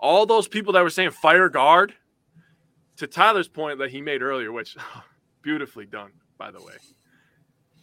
[0.00, 1.94] all those people that were saying fire Gard
[2.96, 4.76] to Tyler's point that he made earlier, which
[5.42, 6.74] beautifully done, by the way.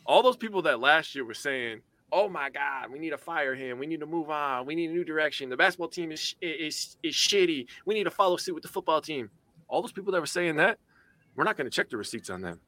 [0.06, 3.56] All those people that last year were saying, "Oh my God, we need to fire
[3.56, 3.80] him.
[3.80, 4.66] We need to move on.
[4.66, 5.50] We need a new direction.
[5.50, 7.68] The basketball team is is is shitty.
[7.86, 9.30] We need to follow suit with the football team."
[9.70, 10.80] All those people that were saying that,
[11.36, 12.62] we're not going to check the receipts on them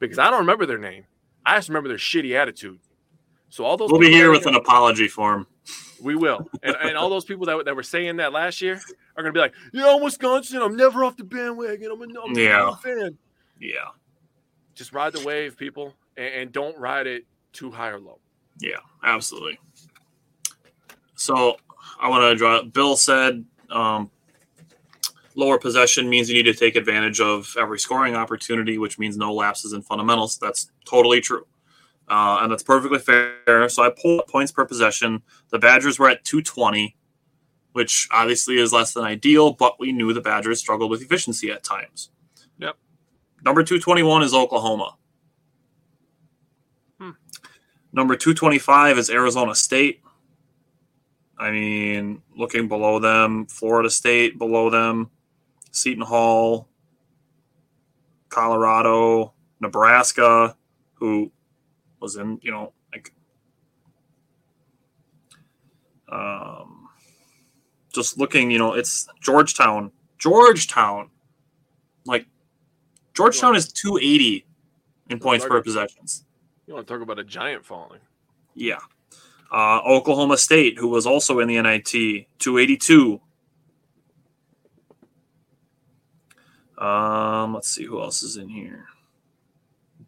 [0.00, 1.04] because I don't remember their name.
[1.46, 2.80] I just remember their shitty attitude.
[3.50, 5.46] So all those We'll be here with an apology form.
[6.02, 8.74] We will, and, and all those people that, that were saying that last year
[9.16, 10.62] are going to be like, "Yeah, I'm Wisconsin.
[10.62, 11.90] I'm never off the bandwagon.
[11.92, 12.74] I'm a, I'm a Yeah.
[12.76, 13.18] fan."
[13.58, 13.88] Yeah.
[14.74, 18.18] Just ride the wave, people, and, and don't ride it too high or low.
[18.58, 19.58] Yeah, absolutely.
[21.16, 21.56] So
[22.00, 22.62] I want to draw.
[22.62, 24.10] Bill said um,
[25.34, 29.32] lower possession means you need to take advantage of every scoring opportunity, which means no
[29.34, 30.38] lapses in fundamentals.
[30.38, 31.46] That's totally true.
[32.10, 33.68] Uh, and that's perfectly fair.
[33.68, 35.22] So I pulled up points per possession.
[35.50, 36.96] The Badgers were at 220,
[37.72, 41.62] which obviously is less than ideal, but we knew the Badgers struggled with efficiency at
[41.62, 42.10] times.
[42.58, 42.76] Yep.
[43.44, 44.96] Number 221 is Oklahoma.
[46.98, 47.10] Hmm.
[47.92, 50.02] Number 225 is Arizona State.
[51.38, 55.10] I mean, looking below them, Florida State below them,
[55.70, 56.68] Seton Hall,
[58.30, 60.56] Colorado, Nebraska,
[60.94, 61.30] who
[62.00, 63.12] was in, you know, like
[66.08, 66.88] um
[67.92, 69.92] just looking, you know, it's Georgetown.
[70.18, 71.10] Georgetown.
[72.04, 72.26] Like
[73.14, 74.46] Georgetown is 280
[75.10, 76.24] in points per possessions.
[76.66, 78.00] You want to talk about a giant falling?
[78.54, 78.78] Yeah.
[79.52, 83.20] Uh, Oklahoma State, who was also in the NIT, 282.
[86.78, 88.86] Um, let's see who else is in here.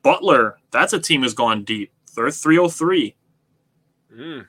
[0.03, 1.93] Butler, that's a team who's gone deep.
[2.15, 3.17] They're 303.
[4.15, 4.47] Mm.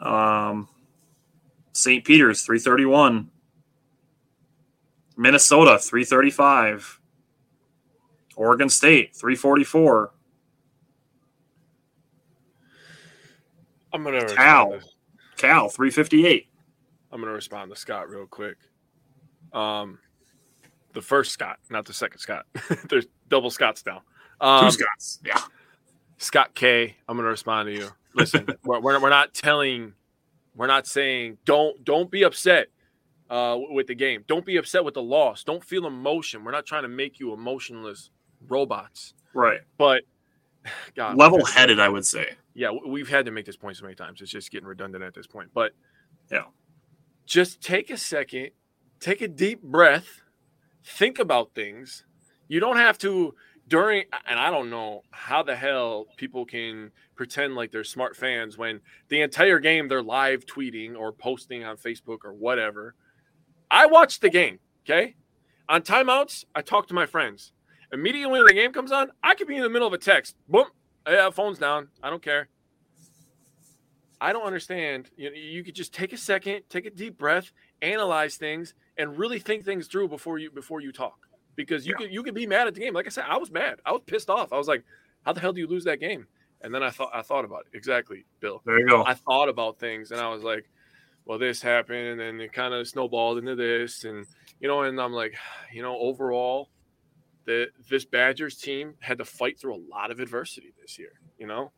[0.00, 0.68] Um,
[1.72, 2.04] St.
[2.04, 3.30] Peter's, 331.
[5.16, 7.00] Minnesota, 335.
[8.36, 10.10] Oregon State, 344.
[13.92, 14.72] I'm gonna Cal.
[14.72, 14.80] to-
[15.36, 16.48] Cal, 358.
[17.12, 18.56] I'm gonna respond to Scott real quick.
[19.52, 20.00] Um,
[20.94, 22.46] the first Scott, not the second Scott.
[22.88, 24.02] There's double Scotts now.
[24.40, 25.20] Um, Two Scots.
[25.24, 25.40] Yeah.
[26.18, 27.88] Scott K, I'm going to respond to you.
[28.14, 29.92] Listen, we're, we're, we're not telling,
[30.54, 32.68] we're not saying don't don't be upset
[33.30, 34.24] uh, with the game.
[34.26, 35.44] Don't be upset with the loss.
[35.44, 36.44] Don't feel emotion.
[36.44, 38.10] We're not trying to make you emotionless
[38.48, 39.14] robots.
[39.34, 39.60] Right.
[39.78, 40.02] But
[40.94, 42.34] God, Level headed, I would say.
[42.54, 44.20] yeah, we've had to make this point so many times.
[44.20, 45.50] It's just getting redundant at this point.
[45.52, 45.72] But
[46.30, 46.44] Yeah.
[47.26, 48.50] just take a second,
[49.00, 50.20] take a deep breath,
[50.84, 52.04] think about things.
[52.48, 53.34] You don't have to
[53.66, 58.58] during, and I don't know how the hell people can pretend like they're smart fans
[58.58, 62.94] when the entire game they're live tweeting or posting on Facebook or whatever.
[63.70, 65.16] I watched the game, okay?
[65.68, 67.52] On timeouts, I talk to my friends.
[67.92, 70.36] Immediately when the game comes on, I could be in the middle of a text.
[70.48, 70.66] Boom,
[71.08, 71.88] yeah, phone's down.
[72.02, 72.48] I don't care.
[74.20, 75.10] I don't understand.
[75.16, 79.38] You, you could just take a second, take a deep breath, analyze things, and really
[79.38, 81.26] think things through before you before you talk.
[81.56, 82.94] Because you could you could be mad at the game.
[82.94, 83.80] Like I said, I was mad.
[83.86, 84.52] I was pissed off.
[84.52, 84.84] I was like,
[85.22, 86.26] "How the hell do you lose that game?"
[86.62, 88.62] And then I thought I thought about it exactly, Bill.
[88.64, 89.04] There you go.
[89.04, 90.68] I thought about things, and I was like,
[91.26, 94.26] "Well, this happened, and it kind of snowballed into this, and
[94.60, 95.34] you know." And I'm like,
[95.72, 96.70] you know, overall,
[97.44, 101.12] the this Badgers team had to fight through a lot of adversity this year.
[101.38, 101.72] You know,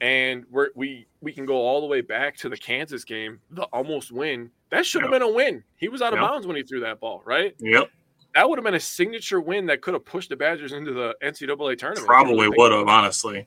[0.00, 3.62] and we're, we we can go all the way back to the Kansas game, the
[3.64, 4.50] almost win.
[4.70, 5.18] That should have Yeah.
[5.18, 5.64] been a win.
[5.76, 6.26] He was out of Yeah.
[6.28, 7.54] bounds when he threw that ball, right?
[7.60, 7.90] Yep.
[8.34, 11.16] That would have been a signature win that could have pushed the Badgers into the
[11.22, 12.06] NCAA tournament.
[12.06, 13.46] Probably would have, honestly.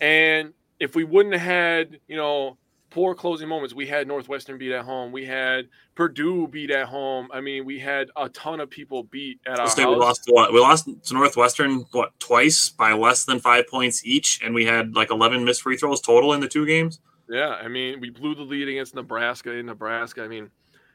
[0.00, 2.56] And if we wouldn't have had, you know,
[2.90, 7.28] poor closing moments, we had Northwestern beat at home, we had Purdue beat at home.
[7.32, 9.76] I mean, we had a ton of people beat at our house.
[9.76, 10.52] we lost what?
[10.52, 14.94] We lost to Northwestern what twice by less than five points each, and we had
[14.94, 17.00] like eleven missed free throws total in the two games.
[17.28, 20.22] Yeah, I mean, we blew the lead against Nebraska in Nebraska.
[20.24, 20.50] I mean,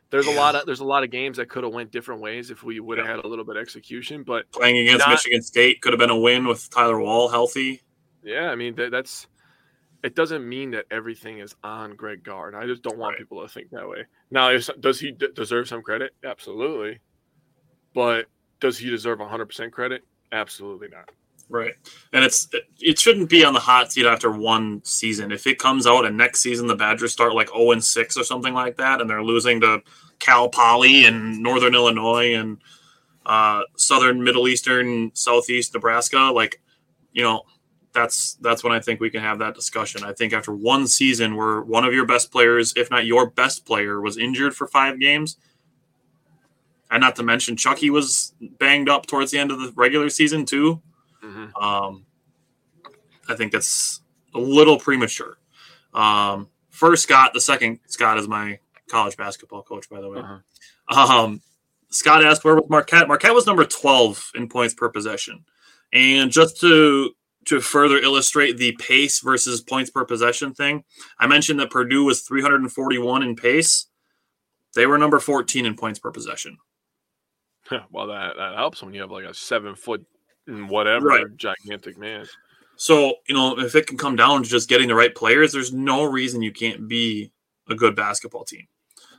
[0.10, 2.52] there's a lot of there's a lot of games that could have went different ways
[2.52, 3.16] if we would have Yeah.
[3.16, 4.24] had a little bit of execution.
[4.24, 7.82] But Playing against Not- Michigan State could have been a win with Tyler Wahl healthy.
[8.24, 9.28] yeah, I mean that, that's
[10.06, 12.54] it doesn't mean that everything is on Greg Gard.
[12.54, 13.20] I just don't want Right.
[13.20, 14.06] people to think that way.
[14.30, 16.14] Now, does he d- deserve some credit?
[16.24, 17.00] Absolutely.
[17.94, 18.28] But
[18.60, 20.04] does he deserve 100% credit?
[20.32, 21.10] Absolutely not.
[21.50, 21.74] Right.
[22.14, 22.48] And it's
[22.80, 25.32] it shouldn't be on the hot seat after one season.
[25.32, 28.24] If it comes out and next season the Badgers start like 0 and 6 or
[28.24, 29.82] something like that and they're losing to
[30.20, 32.58] Cal Poly and Northern Illinois and
[33.26, 36.62] uh, Southern Middle Eastern Southeast Nebraska, like
[37.14, 37.44] you know,
[37.96, 40.04] that's that's when I think we can have that discussion.
[40.04, 43.66] I think after one season where one of your best players, if not your best
[43.66, 45.38] player, was injured for 5 games,
[46.92, 50.46] and not to mention Chucky was banged up towards the end of the regular season
[50.46, 50.82] too.
[51.24, 51.52] Mhm.
[51.60, 52.06] Um,
[53.28, 54.02] I think that's
[54.36, 55.38] a little premature.
[55.94, 60.20] Um, first Scott, the second Scott is my college basketball coach, by the way.
[60.20, 61.24] Uh-huh.
[61.24, 61.42] Um,
[61.90, 63.08] Scott asked where was Marquette.
[63.08, 65.46] Marquette was number twelve in points per possession,
[65.94, 67.16] And just to
[67.46, 70.84] to further illustrate the pace versus points per possession thing,
[71.20, 73.88] I mentioned that Purdue was 341 in pace.
[74.76, 76.58] They were number 14 in points per possession.
[77.92, 80.06] well, that, that helps when you have like a seven foot
[80.48, 81.26] and whatever Right.
[81.38, 82.26] gigantic man.
[82.78, 85.74] So, you know, if it can come down to just getting the right players, there's
[85.74, 87.32] no reason you can't be
[87.70, 88.68] a good basketball team.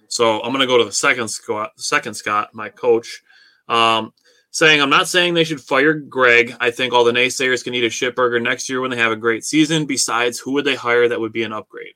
[0.08, 3.22] So I'm going to go to the second Scott, second Scott, my coach,
[3.68, 4.12] um,
[4.56, 6.56] saying I'm not saying they should fire Greg.
[6.60, 9.16] I think all the naysayers can eat a shitburger next year when they have a
[9.16, 9.84] great season.
[9.84, 11.92] Besides, who would they hire that would be an upgrade?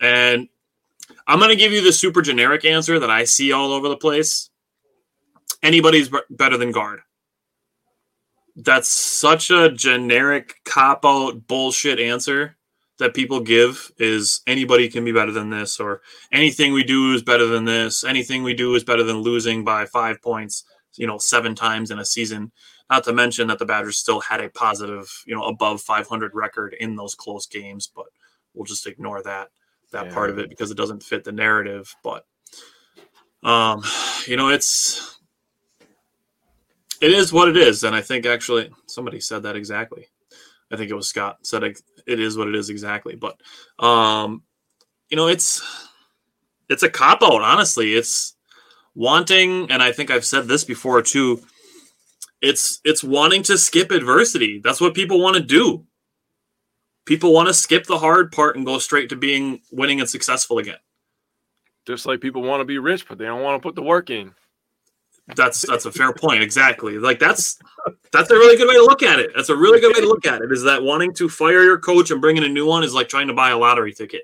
[0.00, 0.48] And
[1.26, 3.96] I'm going to give you the super generic answer that I see all over the
[3.96, 4.48] place.
[5.62, 7.00] Anybody's better than Gard.
[8.56, 12.56] That's such a generic cop out bullshit answer
[13.00, 16.00] that people give is anybody can be better than this or
[16.32, 19.86] anything we do is better than this anything we do is better than losing by
[19.86, 20.64] five points
[20.98, 22.52] you know seven times in a season.
[22.90, 26.74] Not to mention that the badgers still had a positive you know above 500 record
[26.80, 28.06] in those close games but
[28.54, 29.48] we'll just ignore that
[29.92, 30.14] that Yeah.
[30.14, 32.26] part of it because it doesn't fit the narrative but
[33.42, 33.82] um
[34.26, 35.18] you know it's
[37.00, 40.06] it is what it is and i think actually somebody said that exactly.
[40.72, 43.38] I think it was scott said it, it is what it is exactly but
[43.78, 44.42] um
[45.10, 45.62] you know it's
[46.68, 47.94] it's a cop out honestly.
[47.94, 48.34] It's
[48.98, 51.40] wanting and i think i've said this before too
[52.40, 54.60] it's it's wanting to skip adversity.
[54.62, 55.84] That's what people want to do.
[57.04, 60.58] People want to skip the hard part and go straight to being winning and successful
[60.58, 60.76] again.
[61.86, 64.10] Just like people want to be rich, but they don't want to put the work
[64.10, 64.34] in.
[65.34, 66.98] that's that's a fair point exactly.
[66.98, 67.58] Like that's
[68.12, 69.30] that's a really good way to look at it.
[69.34, 71.78] That's a really good way to look at it is that wanting to fire your
[71.78, 74.22] coach and bring in a new one is like trying to buy a lottery ticket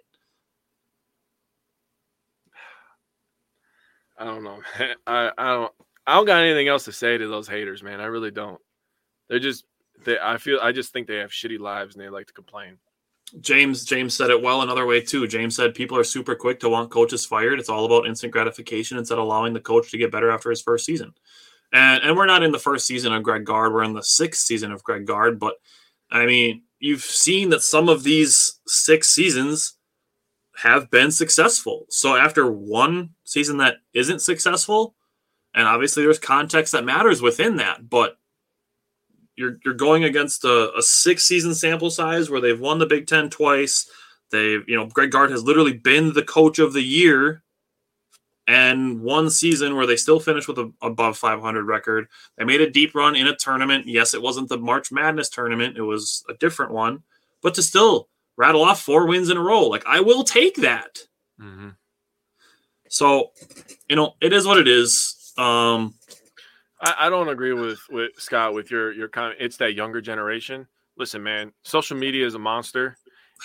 [4.19, 4.61] I don't know.
[5.07, 5.73] I, I don't
[6.07, 8.01] I don't got anything else to say to those haters, man.
[8.01, 8.61] I really don't.
[9.29, 9.65] They're just
[10.05, 12.79] they I feel I just think they have shitty lives and they like to complain.
[13.41, 15.27] James James said it well another way too.
[15.27, 17.59] James said people are super quick to want coaches fired.
[17.59, 20.63] It's all about instant gratification instead of allowing the coach to get better after his
[20.63, 21.15] first season.
[21.73, 23.73] And and we're not in the first season of Greg Gard.
[23.73, 25.41] We're in the sixth season of Greg Gard.
[25.41, 25.55] But
[26.11, 29.75] I mean, you've seen that some of these six seasons
[30.57, 31.87] have been successful.
[31.89, 34.95] So after one season that isn't successful,
[35.55, 38.19] and obviously there's context that matters within that, but
[39.37, 43.07] you're you're going against a, a six season sample size where they've won the Big
[43.07, 43.89] Ten twice.
[44.31, 47.43] They've you know Greg Gard has literally been the coach of the year,
[48.47, 52.07] and one season where they still finished with a above 500 record.
[52.37, 53.87] They made a deep run in a tournament.
[53.87, 57.03] Yes, it wasn't the March Madness tournament; it was a different one.
[57.43, 60.99] But to still rattle off four wins in a row, like I will take that.
[61.41, 61.71] Mm-hmm.
[62.89, 63.31] So,
[63.89, 65.33] you know, it is what it is.
[65.37, 65.95] Um,
[66.81, 69.37] I, I don't agree with with Scott with your your comment.
[69.41, 70.67] It's that younger generation.
[70.97, 72.97] Listen, man, social media is a monster,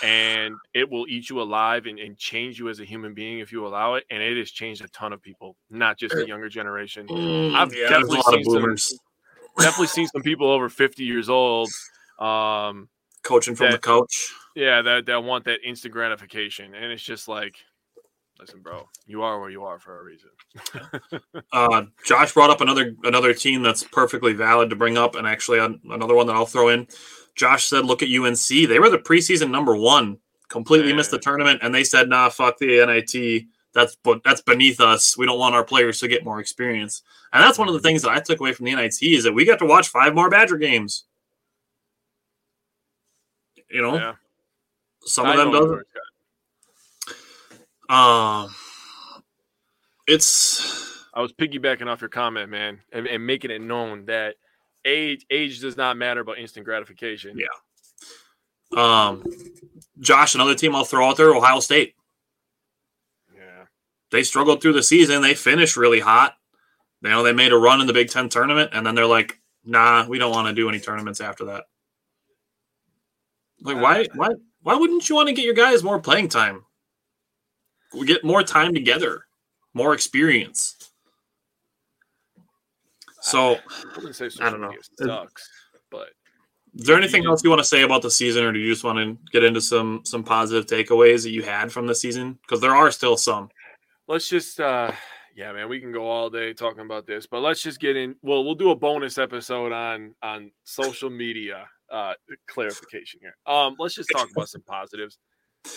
[0.04, 3.52] and it will eat you alive and, and change you as a human being if
[3.52, 4.04] you allow it.
[4.12, 7.08] And it has changed a ton of people, not just the younger generation.
[7.10, 9.00] I've yeah, there's a definitely lot of seen some- boomers
[9.58, 11.70] Definitely seen some people over fifty years old.
[12.20, 12.88] Um,
[13.24, 14.34] coaching from the that- couch.
[14.55, 17.55] yeah, that that want that instant gratification, and it's just like,
[18.39, 20.30] listen, bro, you are where you are for a reason.
[21.51, 25.59] Uh, Josh brought up another another team that's perfectly valid to bring up, and actually
[25.59, 26.88] an- another one that I'll throw in.
[27.36, 28.67] Josh said, "Look at UNC.
[28.67, 30.17] They were the preseason number one,
[30.49, 33.45] completely missed the tournament, and they said, nah, fuck the NIT.
[33.74, 35.17] That's but that's beneath us.
[35.17, 37.01] We don't want our players to get more experience."
[37.34, 39.34] And that's one of the things that I took away from the NIT is that
[39.34, 41.05] we got to watch five more Badger games.
[43.70, 44.15] You know, Yeah,
[45.01, 45.80] some I of them doesn't.
[45.80, 47.15] it's.
[47.89, 48.53] Um,
[50.07, 54.36] it's I was piggybacking off your comment, man, and, and making it known that
[54.86, 57.38] age age does not matter about instant gratification.
[57.38, 57.47] Yeah.
[58.78, 59.24] um,
[59.99, 60.36] Josh.
[60.36, 61.95] Another team I'll throw out there, Ohio State.
[63.36, 63.65] yeah.
[64.11, 65.22] they struggled through the season.
[65.22, 66.36] They finished really hot.
[67.01, 69.39] You know, they made a run in the Big Ten tournament, and then they're like,
[69.63, 71.65] "Nah, we don't want to do any tournaments after that."
[73.62, 74.30] Like, why, why,
[74.62, 76.64] why wouldn't you want to get your guys more playing time?
[77.93, 79.26] We get more time together,
[79.74, 80.76] more experience.
[83.22, 83.57] So,
[83.97, 84.72] I say I don't know.
[85.01, 85.49] sucks,
[85.91, 86.10] but
[86.76, 88.84] is there anything else you want to say about the season, or do you just
[88.84, 92.38] want to get into some some positive takeaways that you had from the season?
[92.41, 93.49] Because there are still some.
[94.07, 94.91] let's just uh
[95.36, 98.16] yeah man we can go all day talking about this but let's just get in
[98.22, 102.14] well we'll do a bonus episode on on social media uh
[102.48, 103.36] clarification here.
[103.46, 105.18] Um let's just talk about some positives.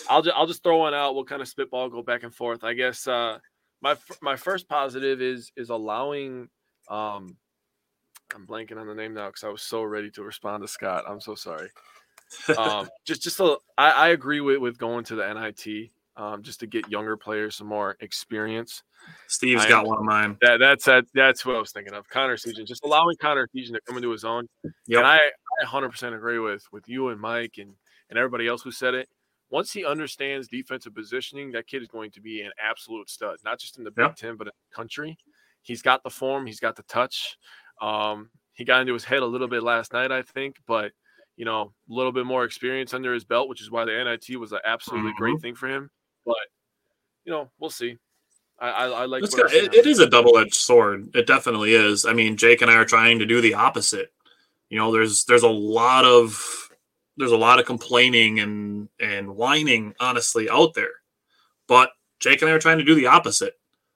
[0.09, 1.15] I'll just i'll just throw one out.
[1.15, 2.63] We'll kind of spitball go back and forth.
[2.63, 3.39] I guess uh
[3.81, 6.49] my my first positive is is allowing
[6.89, 7.37] um
[8.35, 11.05] I'm blanking on the name now because I was so ready to respond to Scott.
[11.07, 11.69] I'm so sorry.
[12.57, 16.59] Um, just, just a, I, I agree with with going to the NIT um, just
[16.59, 18.83] to get younger players some more experience.
[19.27, 20.37] Steve's I got one of mine.
[20.41, 22.07] That, that's that, that's what I was thinking of.
[22.09, 24.47] Connor Essegian, just allowing Connor Essegian to come into his own.
[24.87, 24.99] Yep.
[24.99, 27.73] And I, I 100% agree with with you and Mike and
[28.09, 29.09] and everybody else who said it.
[29.49, 33.59] Once he understands defensive positioning, that kid is going to be an absolute stud, not
[33.59, 34.15] just in the Big yep.
[34.15, 35.17] Ten, but in the country.
[35.61, 37.37] He's got the form, he's got the touch.
[37.81, 40.91] Um, he got into his head a little bit last night, I think, but
[41.35, 44.39] you know, a little bit more experience under his belt, which is why the NIT
[44.39, 45.17] was an absolutely mm-hmm.
[45.17, 45.89] great thing for him.
[46.25, 46.35] But
[47.25, 47.97] you know, we'll see.
[48.59, 49.23] I, I, I like.
[49.23, 51.09] it, it is a double edged sword.
[51.15, 52.05] It definitely is.
[52.05, 54.13] I mean, Jake and I are trying to do the opposite.
[54.69, 56.69] You know, there's there's a lot of
[57.17, 60.93] there's a lot of complaining and and whining, honestly, out there.
[61.67, 63.53] But Jake and I are trying to do the opposite.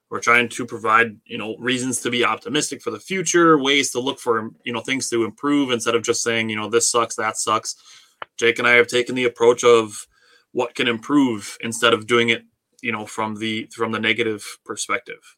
[0.09, 3.99] We're trying to provide, you know, reasons to be optimistic for the future, ways to
[3.99, 7.15] look for, you know, things to improve instead of just saying, you know, this sucks,
[7.17, 7.75] that sucks.
[8.37, 10.06] Jake and I have taken the approach of
[10.57, 12.43] what can improve instead of doing it
[12.81, 15.37] you know from the from the negative perspective.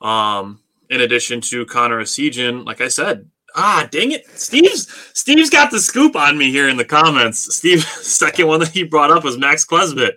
[0.00, 5.70] Um in addition to connor Essegian, like i said ah dang it steve's steve's got
[5.70, 7.54] the scoop on me here in the comments.
[7.54, 7.82] Steve
[8.22, 10.12] second one that he brought up was max klesmit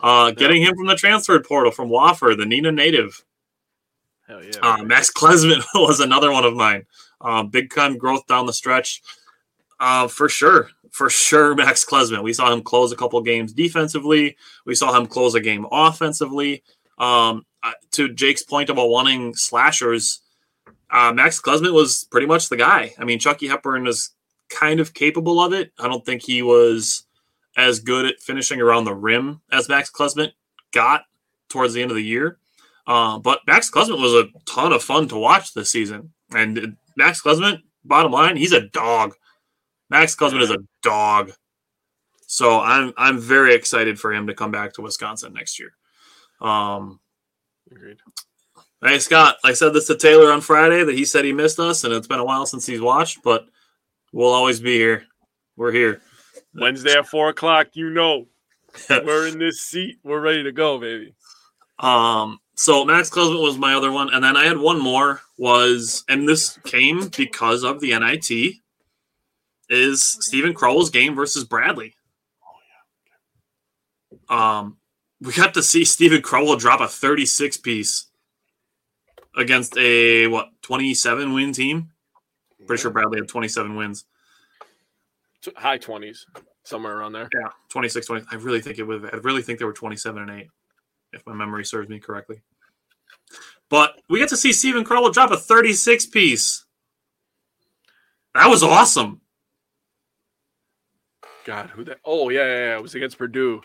[0.00, 3.24] uh getting him from the transfer portal from wofford the Neenah native.
[4.26, 6.86] Hell yeah, uh, max klesmit was another one of mine.
[7.20, 9.00] Uh, big time growth down the stretch.
[9.78, 12.22] Uh, for sure for sure Max Klesmit.
[12.22, 14.36] We saw him close a couple games defensively.
[14.64, 16.62] We saw him close a game offensively.
[16.98, 17.44] Um,
[17.92, 20.20] to Jake's point about wanting slashers,
[20.90, 22.94] uh, Max Klesmit was pretty much the guy.
[22.98, 24.10] I mean, Chucky Hepburn is
[24.48, 25.72] kind of capable of it.
[25.78, 27.04] I don't think he was
[27.56, 30.32] as good at finishing around the rim as Max Klesmit
[30.72, 31.04] got
[31.48, 32.38] towards the end of the year.
[32.86, 36.12] Uh, but Max Klesmit was a ton of fun to watch this season.
[36.34, 39.14] And Max Klesmit, bottom line, he's a dog.
[39.92, 41.32] Max Klesmit is a dog.
[42.26, 45.74] So I'm I'm very excited for him to come back to Wisconsin next year.
[46.40, 46.98] Um,
[47.70, 47.98] Agreed.
[48.82, 51.84] Hey Scott, I said this to Taylor on Friday that he said he missed us,
[51.84, 53.46] and it's been a while since he's watched, but
[54.14, 55.04] we'll always be here.
[55.56, 56.00] We're here.
[56.54, 58.28] Wednesday at four o'clock, you know.
[58.90, 59.98] We're in this seat.
[60.02, 61.14] We're ready to go, baby.
[61.78, 66.02] Um, so Max Klesmit was my other one, and then I had one more was,
[66.08, 68.61] and this came because of the NIT
[69.72, 71.94] is Steven Crowl's game versus Bradley.
[72.44, 72.58] Oh
[74.30, 74.58] yeah.
[74.58, 74.76] Um,
[75.20, 78.06] we got to see Steven Crowl drop a 36 piece
[79.36, 81.90] against a what 27 win team.
[82.66, 84.04] Pretty sure Bradley had 27 wins.
[85.56, 86.18] High 20s,
[86.62, 87.28] somewhere around there.
[87.34, 88.26] Yeah, 26, 20.
[88.30, 89.12] I really think it would.
[89.12, 90.48] I really think they were 27 and eight,
[91.12, 92.42] if my memory serves me correctly.
[93.68, 96.64] But we get to see Steven Crowl drop a 36 piece.
[98.34, 99.21] That was awesome.
[101.44, 101.98] God, who that?
[102.04, 103.60] Oh yeah, yeah, yeah, it was against Purdue.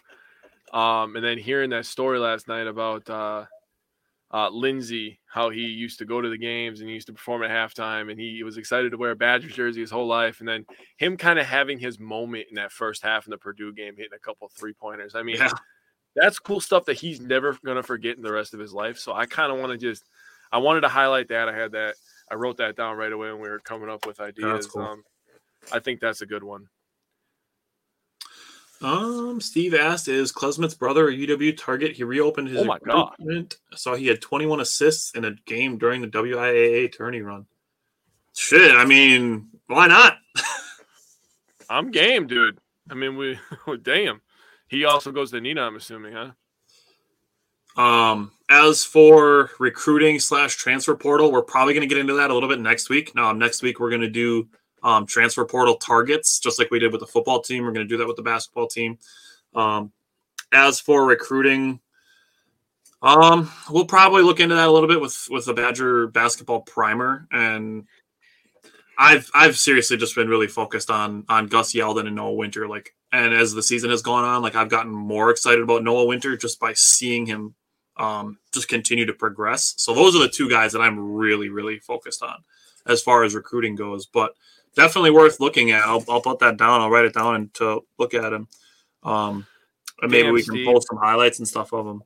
[0.74, 3.46] Um, and then hearing that story last night about uh,
[4.34, 7.44] uh, Lindsey, how he used to go to the games and he used to perform
[7.44, 10.50] at halftime, and he was excited to wear a Badger jersey his whole life, and
[10.50, 10.66] then
[10.98, 14.14] him kind of having his moment in that first half in the Purdue game, hitting
[14.14, 15.16] a couple three pointers.
[15.16, 15.52] I mean, yeah.
[16.16, 18.98] that's cool stuff that he's never gonna forget in the rest of his life.
[18.98, 20.04] So I kind of want to just,
[20.52, 21.48] I wanted to highlight that.
[21.48, 21.96] I had that,
[22.30, 24.68] I wrote that down right away when we were coming up with ideas.
[24.68, 24.82] Cool.
[24.82, 25.04] Um,
[25.72, 26.68] I think that's a good one.
[28.82, 33.16] Um, Steve asked, "Is Klesmit's brother a UW target?" He reopened his oh my God.
[33.74, 37.48] Saw he had 21 assists in a game during the WIAA tourney run.
[38.36, 40.18] Shit, I mean, why not?
[41.70, 42.60] I'm game, dude.
[42.90, 43.40] I mean, we
[43.82, 44.22] damn.
[44.68, 46.32] He also goes to Neenah, I'm assuming, huh?
[47.82, 52.34] Um, as for recruiting slash transfer portal, we're probably going to get into that a
[52.34, 53.16] little bit next week.
[53.16, 54.48] Now, next week we're going to do
[54.84, 57.64] um, transfer portal targets, just like we did with the football team.
[57.64, 58.98] We're going to do that with the basketball team.
[59.56, 59.92] Um,
[60.52, 61.80] as for recruiting,
[63.02, 67.28] um, we'll probably look into that a little bit with with the Badger basketball primer.
[67.32, 67.86] And
[68.98, 72.68] I've I've seriously just been really focused on on Gus Yalden and Noah Winter.
[72.68, 76.06] Like, and as the season has gone on, like I've gotten more excited about Noah
[76.06, 77.56] Winter just by seeing him
[77.98, 79.74] um, just continue to progress.
[79.78, 82.44] So those are the two guys that I'm really really focused on
[82.88, 84.08] as far as recruiting goes.
[84.08, 84.34] But
[84.76, 85.84] definitely worth looking at.
[85.84, 86.82] I'll, I'll put that down.
[86.82, 88.48] I'll write it down and to look at him.
[89.04, 89.46] Um,
[90.02, 90.66] and maybe Damn, we can Steve.
[90.68, 92.04] post some highlights and stuff of him.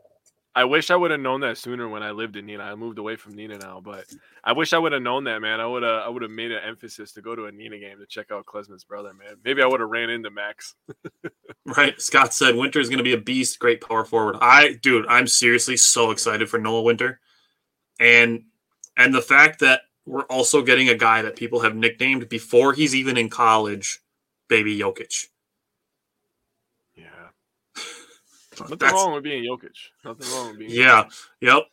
[0.53, 2.61] I wish I would have known that sooner when I lived in Neenah.
[2.61, 4.05] I moved away from Neenah now, but
[4.43, 5.61] I wish I would have known that, man.
[5.61, 7.99] I would have I would have made an emphasis to go to a Neenah game
[7.99, 9.37] to check out Klesmit's brother, man.
[9.45, 10.75] Maybe I would have ran into Max.
[11.65, 11.99] right.
[12.01, 14.37] Scott said Winter is going to be a beast, great power forward.
[14.41, 17.21] I, dude, I'm seriously so excited for Noah Winter,
[17.97, 18.43] and
[18.97, 22.95] and the fact that we're also getting a guy that people have nicknamed before he's
[22.95, 23.99] even in college,
[24.49, 25.27] Baby Jokic.
[26.95, 27.03] Yeah.
[28.59, 29.75] Nothing That's- wrong with being Jokic.
[30.03, 30.71] Nothing wrong with being.
[30.71, 31.03] Yeah.
[31.03, 31.11] Jokic.
[31.41, 31.63] Yep.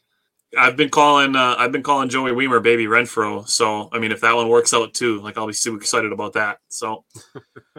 [0.57, 3.47] I've been calling uh, I've been calling Joey Wiemer baby Renfroe.
[3.47, 6.33] So I mean if that one works out too, like I'll be super excited about
[6.35, 6.59] that.
[6.69, 7.05] So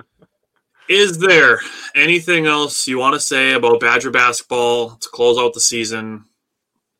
[0.89, 1.61] is there
[1.95, 6.25] anything else you want to say about Badger basketball to close out the season?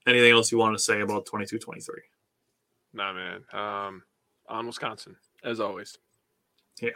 [0.07, 1.85] Anything else you want to say about 22-23?
[2.93, 3.43] Nah, man.
[3.53, 4.03] Um,
[4.47, 5.97] on Wisconsin as always.
[6.81, 6.89] Yeah.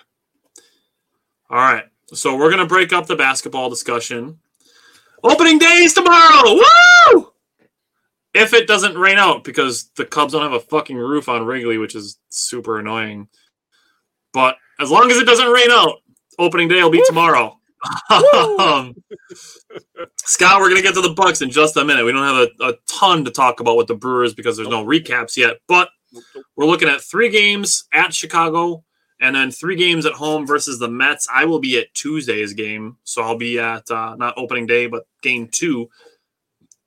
[1.50, 1.86] All right.
[2.08, 4.40] So we're gonna break up the basketball discussion.
[5.24, 6.60] Opening day is tomorrow.
[7.14, 7.32] Woo!
[8.34, 11.78] If it doesn't rain out, because the Cubs don't have a fucking roof on Wrigley,
[11.78, 13.28] which is super annoying.
[14.34, 15.98] But as long as it doesn't rain out,
[16.40, 17.60] opening day will be tomorrow.
[18.60, 18.96] Um,
[20.18, 22.06] Scott, we're gonna get to the Bucks in just a minute.
[22.06, 24.86] We don't have a, a ton to talk about with the Brewers because there's no
[24.86, 25.90] recaps yet, but
[26.56, 28.84] we're looking at three games at Chicago
[29.20, 31.28] and then three games at home versus the Mets.
[31.34, 35.08] I will be at Tuesday's game, so I'll be at uh, not opening day, but
[35.22, 35.90] game two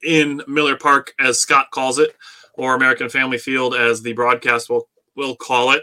[0.03, 2.15] in Miller Park, as Scott calls it,
[2.55, 5.83] or American Family Field, as the broadcast will will call it.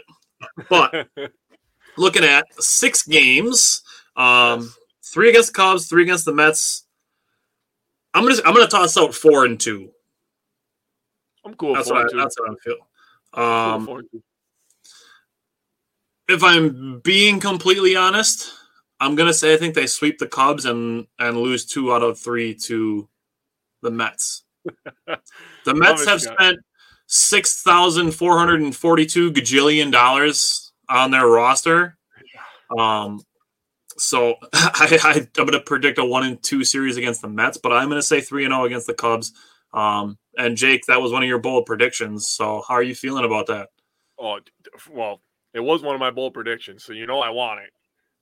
[0.68, 1.08] But
[1.96, 3.82] looking at six games,
[4.16, 4.72] um,
[5.14, 6.86] three against the Cubs, three against the Mets.
[8.12, 9.90] I'm gonna I'm gonna toss out four and two.
[11.44, 11.74] I'm cool.
[11.74, 12.76] That's what I, that's what I feel.
[13.32, 14.22] Um, too.
[16.28, 18.52] if I'm being completely honest,
[19.00, 22.18] I'm gonna say I think they sweep the Cubs and and lose two out of
[22.18, 23.08] three to
[23.82, 24.44] the Mets.
[25.64, 26.36] The Mets have Scott.
[26.38, 26.58] spent
[27.06, 31.96] six thousand four hundred and forty-two gajillion dollars on their roster.
[32.78, 33.22] Um,
[33.98, 37.72] so I, I I'm gonna predict a one and two series against the Mets, but
[37.72, 39.32] I'm gonna say three and zero against the Cubs.
[39.72, 42.28] Um, and Jake, that was one of your bold predictions.
[42.28, 43.68] So how are you feeling about that?
[44.18, 44.38] Oh,
[44.92, 45.20] well,
[45.52, 47.70] it was one of my bold predictions, so you know I want it.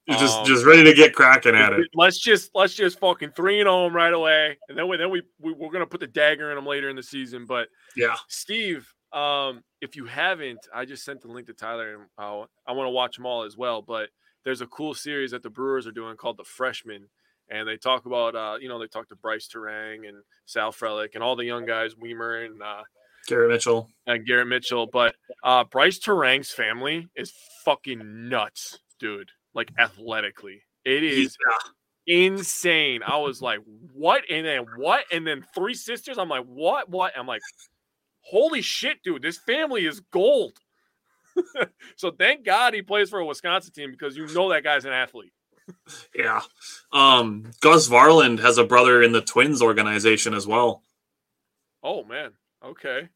[0.06, 1.88] You're just Um, just ready to get cracking at it.
[1.94, 5.22] Let's just let's just fucking three and home right away, and then we then we,
[5.38, 7.44] we we're gonna put the dagger in them later in the season.
[7.46, 8.16] But Yeah.
[8.28, 12.72] Steve, um, if you haven't, I just sent the link to Tyler, and uh, I
[12.72, 13.80] want to watch them all as well.
[13.80, 14.08] But
[14.44, 17.08] there's a cool series that the Brewers are doing called the Freshman,
[17.50, 21.14] and they talk about uh, you know they talk to Bryce Turang and Sal Frelick
[21.14, 22.82] and all the young guys, Wiemer and uh,
[23.26, 23.88] Gary Mitchell.
[24.06, 24.86] and Garrett Mitchell.
[24.86, 25.14] But
[25.44, 27.32] uh, Bryce Turang's family is
[27.64, 29.30] fucking nuts, dude.
[29.54, 31.36] Like athletically, it is
[32.06, 33.02] insane.
[33.06, 33.60] I was like,
[33.92, 34.22] what?
[34.30, 35.04] And then what?
[35.12, 36.18] And then three sisters.
[36.18, 36.88] I'm like, what?
[36.88, 37.12] What?
[37.16, 37.42] I'm like,
[38.22, 39.22] holy shit, dude.
[39.22, 40.58] This family is gold.
[41.96, 44.92] so thank God he plays for a Wisconsin team because you know that guy's an
[44.92, 45.32] athlete.
[46.14, 46.40] Yeah.
[46.92, 50.82] Um, Gus Varland has a brother in the Twins organization as well.
[51.82, 52.32] Oh man.
[52.64, 53.08] Okay.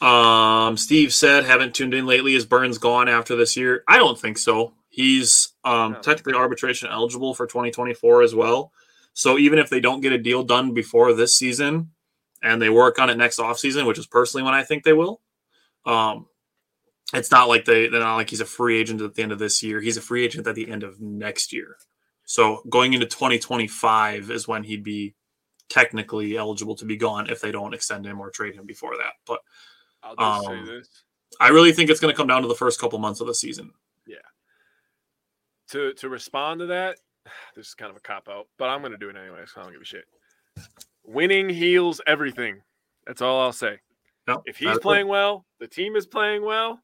[0.00, 2.34] Um, Steve said, haven't tuned in lately.
[2.34, 3.84] Is Burnes gone after this year?
[3.86, 4.74] I don't think so.
[4.88, 5.98] He's um, No.
[6.00, 8.72] technically arbitration eligible for 2024 as well.
[9.14, 11.92] So even if they don't get a deal done before this season
[12.42, 15.20] and they work on it next offseason, which is personally when I think they will,
[15.86, 16.26] um,
[17.14, 19.38] it's not like they, they're not like he's a free agent at the end of
[19.38, 19.80] this year.
[19.80, 21.76] He's a free agent at the end of next year.
[22.24, 25.14] So going into 2025 is when he'd be
[25.68, 29.12] technically eligible to be gone if they don't extend him or trade him before that.
[29.26, 29.40] But
[30.02, 30.88] I'll just Um, say this.
[31.40, 33.34] I really think it's going to come down to the first couple months of the
[33.34, 33.72] season.
[34.06, 34.16] Yeah.
[35.70, 36.98] To to respond to that,
[37.56, 39.42] this is kind of a cop out, but I'm going to do it anyway.
[39.46, 40.04] So I don't give a shit.
[41.04, 42.62] Winning heals everything.
[43.06, 43.80] That's all I'll say.
[44.26, 46.80] No, If he's playing well, the team is playing well.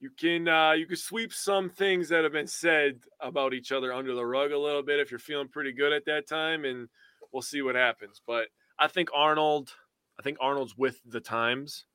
[0.00, 3.92] You can uh, you can sweep some things that have been said about each other
[3.92, 6.88] under the rug a little bit if you're feeling pretty good at that time, and
[7.32, 8.20] we'll see what happens.
[8.26, 8.48] But
[8.80, 9.70] I think Arnold,
[10.18, 11.86] I think Arnold's with the times.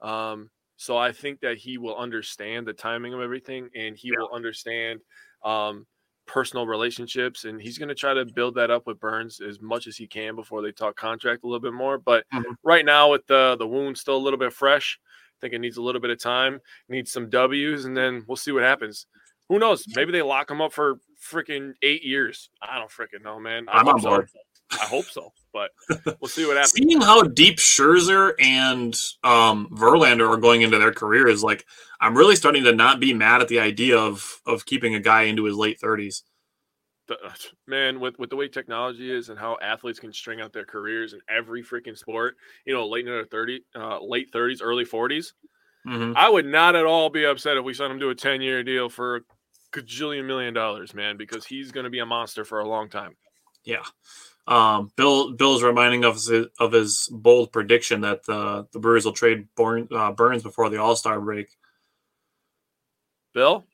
[0.00, 4.30] Um, so I think that he will understand the timing of everything and he will
[4.32, 5.00] understand
[5.44, 5.86] um,
[6.28, 7.44] personal relationships.
[7.44, 10.06] And he's going to try to build that up with Burnes as much as he
[10.06, 11.98] can before they talk contract a little bit more.
[11.98, 12.54] But Mhm.
[12.62, 15.76] right now, with the, the wound still a little bit fresh, I think it needs
[15.78, 19.06] a little bit of time, needs some W's, and then we'll see what happens.
[19.48, 19.84] Who knows?
[19.96, 22.50] Maybe they lock him up for freaking eight years.
[22.60, 23.66] I don't freaking know, man.
[23.68, 24.30] I I'm on board.
[24.72, 25.70] I hope so, but
[26.20, 26.72] we'll see what happens.
[26.72, 28.94] Seeing how deep Scherzer and
[29.24, 31.64] um, Verlander are going into their careers, like
[32.00, 35.22] I'm really starting to not be mad at the idea of of keeping a guy
[35.22, 36.22] into his late 30s.
[37.66, 41.14] man, with with the way technology is and how athletes can string out their careers
[41.14, 45.32] in every freaking sport, you know, late in their thirty, uh, late thirties, early forties,
[45.86, 46.14] Mhm.
[46.16, 48.62] I would not at all be upset if we sent him to a ten year
[48.62, 49.20] deal for a
[49.72, 53.16] gajillion million dollars, man, because he's going to be a monster for a long time.
[53.64, 53.84] Yeah.
[54.48, 59.12] Um, Bill Bill's reminding us of, of his bold prediction that the the Brewers will
[59.12, 61.48] trade Burnes, uh, Burnes before the All Star break.
[63.34, 63.66] Bill,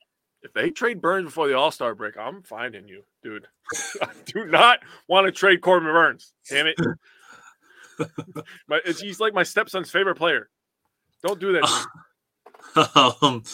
[0.43, 3.47] if they trade Burnes before the All Star break, I'm finding you, dude.
[4.03, 6.33] I do not want to trade Corbin Burnes.
[6.51, 6.77] Damn it.
[8.69, 10.51] my, he's like my stepson's favorite player.
[11.25, 11.87] Don't do that.
[13.23, 13.45] um,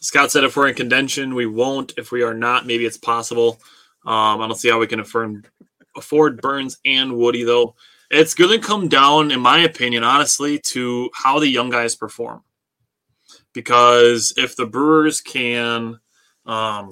[0.00, 1.92] Scott said if we're in contention, we won't.
[1.98, 3.60] If we are not, maybe it's possible.
[4.06, 5.44] Um, I don't see how we can affirm
[5.96, 7.74] afford Burnes and Woody though.
[8.10, 12.42] It's going to come down, in my opinion, honestly, to how the young guys perform.
[13.52, 16.00] Because if the Brewers can,
[16.44, 16.90] um,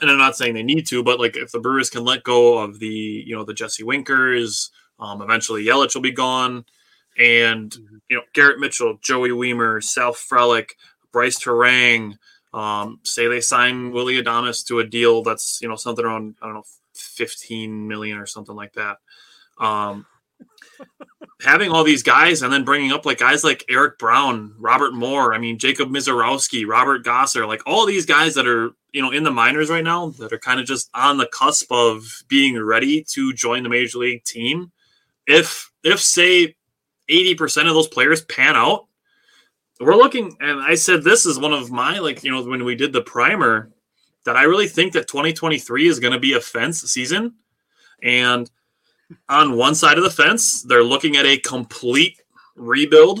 [0.00, 2.58] and I'm not saying they need to, but like if the Brewers can let go
[2.58, 6.64] of the, you know, the Jesse Winkers, um, eventually Yelich will be gone,
[7.18, 7.96] and mm-hmm.
[8.08, 10.70] you know Garrett Mitchell, Joey Wiemer, Sal Frelick,
[11.12, 12.18] Bryce Turang.
[12.52, 16.46] Um, say they sign Willie Adames to a deal that's you know something around I
[16.46, 16.64] don't know
[17.10, 18.98] 15 million or something like that.
[19.58, 20.06] Um,
[21.42, 25.34] having all these guys and then bringing up like guys like Eric Brown, Robert Moore,
[25.34, 29.24] I mean Jacob Misiorowski, Robert Gasser, like all these guys that are you know in
[29.24, 33.04] the minors right now that are kind of just on the cusp of being ready
[33.10, 34.72] to join the major league team.
[35.26, 36.56] If if say
[37.10, 38.86] 80% of those players pan out,
[39.80, 42.74] we're looking and I said this is one of my like you know when we
[42.74, 43.70] did the primer
[44.24, 47.34] that I really think that 2023 is going to be a fence season.
[48.02, 48.50] And
[49.28, 52.20] on one side of the fence, they're looking at a complete
[52.56, 53.20] rebuild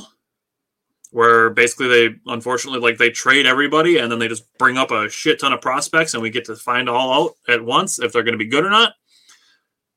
[1.12, 5.08] where basically they unfortunately like they trade everybody and then they just bring up a
[5.08, 8.22] shit ton of prospects and we get to find all out at once if they're
[8.22, 8.92] going to be good or not.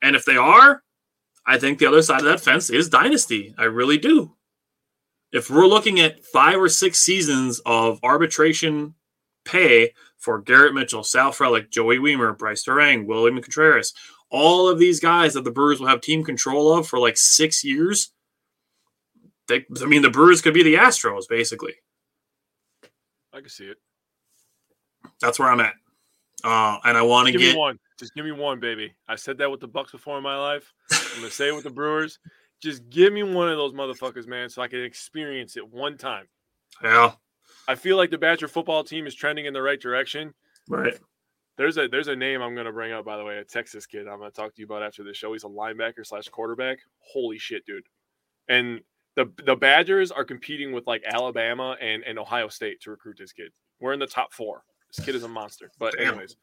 [0.01, 0.81] And if they are,
[1.45, 3.53] I think the other side of that fence is dynasty.
[3.57, 4.35] I really do.
[5.31, 8.95] If we're looking at five or six seasons of arbitration
[9.45, 9.93] pay
[10.23, 13.93] for Garrett Mitchell, Sal Frelick, Joey Wiemer, Bryce Turang, William Contreras.
[14.29, 17.63] All of these guys that the Brewers will have team control of for like six
[17.63, 18.11] years.
[19.49, 21.73] They, I mean, the Brewers could be the Astros, basically.
[23.33, 23.77] I can see it.
[25.19, 25.73] That's where I'm at.
[26.43, 27.77] Uh, and I want to get one.
[27.99, 28.93] Just give me one, baby.
[29.07, 30.73] I said that with the Bucks before in my life.
[30.91, 32.17] I'm gonna say it with the Brewers.
[32.61, 36.27] Just give me one of those motherfuckers, man, so I can experience it one time.
[36.81, 37.13] Yeah.
[37.67, 40.33] I feel like the Badger football team is trending in the right direction.
[40.69, 40.97] Right.
[41.57, 44.07] There's a there's a name I'm gonna bring up by the way, a Texas kid
[44.07, 45.33] I'm gonna talk to you about after the show.
[45.33, 46.79] He's a linebacker slash quarterback.
[46.99, 47.85] Holy shit, dude!
[48.49, 48.81] And
[49.15, 53.31] the the Badgers are competing with like Alabama and, and Ohio State to recruit this
[53.31, 53.51] kid.
[53.79, 54.63] We're in the top four.
[54.95, 55.69] This kid is a monster.
[55.77, 56.09] But Damn.
[56.09, 56.35] anyways,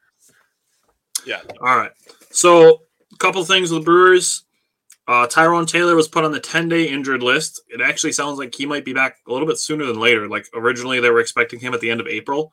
[1.26, 1.40] yeah.
[1.60, 1.92] All right.
[2.30, 4.44] So a couple things with the Brewers.
[5.10, 7.62] Uh, Tyrone Taylor was put on the 10 day injured list.
[7.66, 10.28] It actually sounds like he might be back a little bit sooner than later.
[10.28, 12.52] Like originally, they were expecting him at the end of April.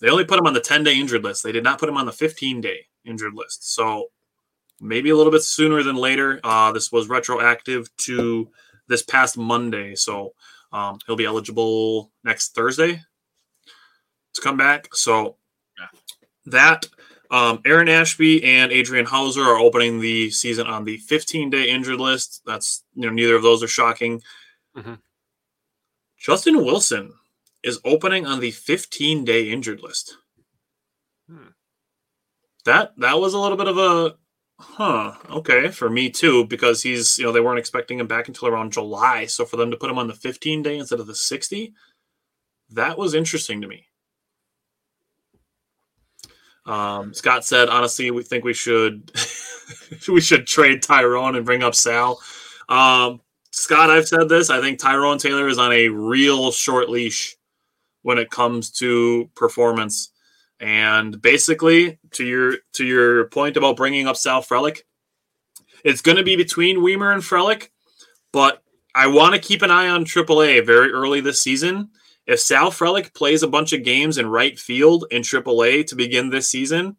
[0.00, 1.44] They only put him on the 10 day injured list.
[1.44, 3.72] They did not put him on the 15 day injured list.
[3.76, 4.08] So
[4.80, 6.40] maybe a little bit sooner than later.
[6.42, 8.50] Uh, this was retroactive to
[8.88, 9.94] this past Monday.
[9.94, 10.34] So
[10.72, 13.00] um, he'll be eligible next Thursday
[14.32, 14.92] to come back.
[14.96, 15.36] So
[16.46, 16.88] that
[17.30, 22.00] um, Aaron Ashby and Adrian Houser are opening the season on the 15 day injured
[22.00, 22.42] list.
[22.46, 24.22] That's, you know, neither of those are shocking.
[24.76, 24.94] Mm-hmm.
[26.18, 27.12] Justin Wilson
[27.62, 30.16] is opening on the 15 day injured list.
[31.28, 31.48] Hmm.
[32.64, 34.16] That that was a little bit of a
[34.58, 38.48] huh, okay, for me too, because he's, you know, they weren't expecting him back until
[38.48, 39.26] around July.
[39.26, 41.74] So for them to put him on the 15 day instead of the 60,
[42.70, 43.86] that was interesting to me.
[46.66, 49.12] Um, Scott said, honestly, we think we should
[50.08, 52.20] we should trade Tyrone and bring up Sal.
[52.68, 54.50] Um, Scott, I've said this.
[54.50, 57.36] I think Tyrone Taylor is on a real short leash
[58.02, 60.10] when it comes to performance.
[60.60, 64.80] And basically, to your to your point about bringing up Sal Frelick,
[65.84, 67.68] it's going to be between Wiemer and Frelick,
[68.32, 68.62] but
[68.94, 71.90] I want to keep an eye on AAA very early this season
[72.26, 76.30] if Sal Frelick plays a bunch of games in right field in AAA to begin
[76.30, 76.96] this season,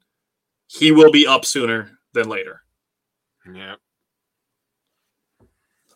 [0.67, 2.61] he will be up sooner than later.
[3.51, 3.76] Yeah.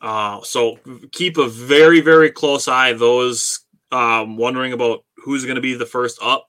[0.02, 0.80] Uh, so
[1.12, 2.94] keep a very, very close eye.
[2.94, 3.60] Those
[3.92, 6.48] um, wondering about who's going to be the first up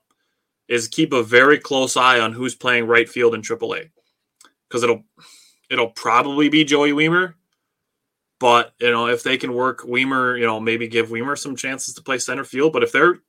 [0.67, 3.89] is keep a very close eye on who's playing right field in AAA
[4.69, 5.03] because it'll
[5.69, 7.33] it'll probably be Joey Wiemer
[8.41, 11.93] but you know, if they can work Wiemer, you know, maybe give Wiemer some chances
[11.93, 12.73] to play center field.
[12.73, 13.19] But if they're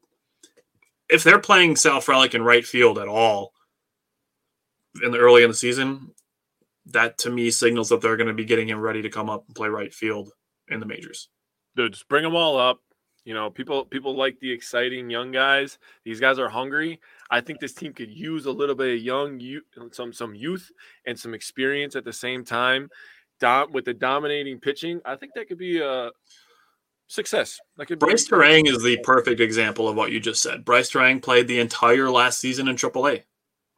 [1.11, 3.53] if they're playing Sal Frelick in right field at all
[5.03, 6.13] in the early in the season,
[6.87, 9.45] that to me signals that they're going to be getting him ready to come up
[9.47, 10.31] and play right field
[10.69, 11.29] in the majors.
[11.77, 12.81] Dude, just bring them all up.
[13.27, 15.79] You know, people people like the exciting young guys.
[16.07, 17.01] These guys are hungry.
[17.31, 19.39] I think this team could use a little bit of young
[19.93, 20.73] some some youth
[21.07, 22.89] and some experience at the same time.
[23.43, 26.11] Dom, with the dominating pitching, I think that could be a
[27.09, 27.61] success.
[27.77, 30.65] That could Bryce be, Turang is the perfect example of what you just said.
[30.65, 33.25] Bryce Turang played the entire last season in AAA.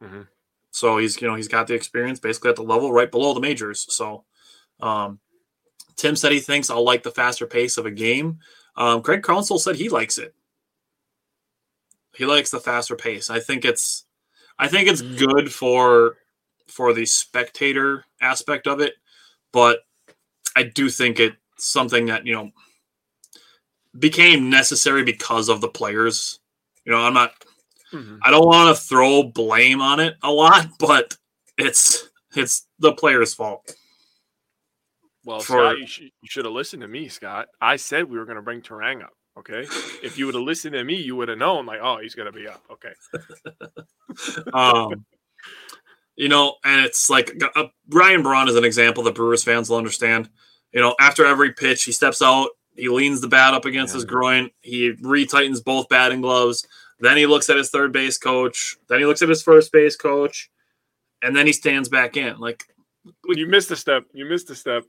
[0.03, 0.27] Mhm.
[0.69, 3.39] So he's you know he's got the experience basically at the level right below the
[3.39, 3.87] majors.
[3.89, 4.25] So
[4.79, 5.19] um,
[5.95, 8.39] Tim said he thinks I'll like the faster pace of a game.
[8.77, 10.35] Um, Craig Counsell said he likes it.
[12.15, 13.31] He likes the faster pace.
[13.31, 14.05] I think it's
[14.59, 16.17] I think it's good for
[16.67, 18.93] for the spectator aspect of it,
[19.55, 19.79] but
[20.57, 22.51] I do think it's something that, you know,
[23.97, 26.39] became necessary because of the players.
[26.83, 27.31] You know, I'm not
[27.93, 28.19] Mhm.
[28.23, 31.15] I don't want to throw blame on it a lot, but
[31.57, 33.73] it's it's the players' fault.
[35.23, 37.47] Well, for- Scott, you, sh- you should have listened to me, Scott.
[37.61, 39.13] I said we were going to bring Turang up.
[39.37, 39.65] Okay,
[40.03, 41.65] if you would have listened to me, you would have known.
[41.65, 42.61] Like, oh, he's going to be up.
[42.71, 42.93] Okay,
[44.53, 45.05] Um,
[46.15, 49.77] you know, and it's like uh, Ryan Braun is an example that Brewers fans will
[49.77, 50.29] understand.
[50.71, 54.05] You know, after every pitch, he steps out, he leans the bat up against his
[54.05, 56.65] groin, he retightens both batting gloves.
[56.99, 58.77] Then he looks at his third base coach.
[58.87, 60.49] Then he looks at his first base coach,
[61.21, 62.39] and then he stands back in.
[62.39, 62.63] Like,
[63.25, 64.05] you missed a step.
[64.13, 64.85] You missed a step.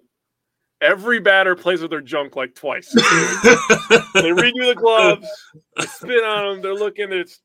[0.81, 2.93] Every batter plays with their junk like twice.
[2.95, 3.01] they
[4.31, 5.27] redo the gloves,
[5.77, 6.63] they spin on them.
[6.63, 7.13] They're looking.
[7.13, 7.41] It's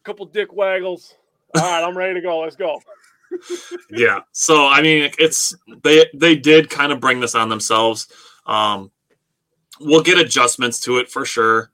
[0.00, 1.14] a couple dick waggles.
[1.54, 2.40] All right, I'm ready to go.
[2.40, 2.80] Let's go.
[3.90, 4.20] Yeah.
[4.32, 8.08] So I mean, it's they they did kind of bring this on themselves.
[8.46, 8.90] Um,
[9.80, 11.70] we'll get adjustments to it for sure.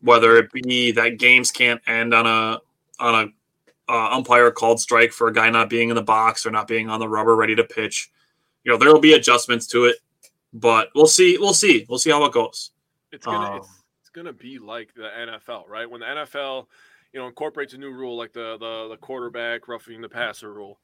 [0.00, 2.60] Whether it be that games can't end on a
[2.98, 3.14] on
[3.88, 6.68] a uh, umpire called strike for a guy not being in the box or not
[6.68, 8.10] being on the rubber ready to pitch,
[8.64, 9.96] you know there will be adjustments to it.
[10.52, 11.36] But we'll see.
[11.38, 11.86] We'll see.
[11.88, 12.70] We'll see how it goes.
[13.12, 13.68] It's gonna Um, it's,
[14.00, 15.88] it's gonna be like the NFL, right?
[15.88, 16.66] When the NFL,
[17.12, 20.78] you know, incorporates a new rule like the the, the quarterback roughing the passer rule,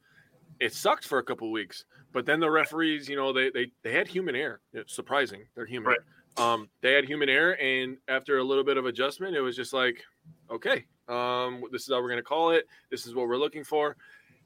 [0.61, 3.93] it sucked for a couple weeks, but then the referees, you know, they they they
[3.93, 4.61] had human error.
[4.73, 5.91] It's surprising, they're human.
[5.91, 5.99] Right.
[6.39, 9.73] Um, they had human error, and after a little bit of adjustment, it was just
[9.75, 10.03] like,
[10.51, 12.67] okay, um, this is how we're gonna call it.
[12.91, 13.97] This is what we're looking for.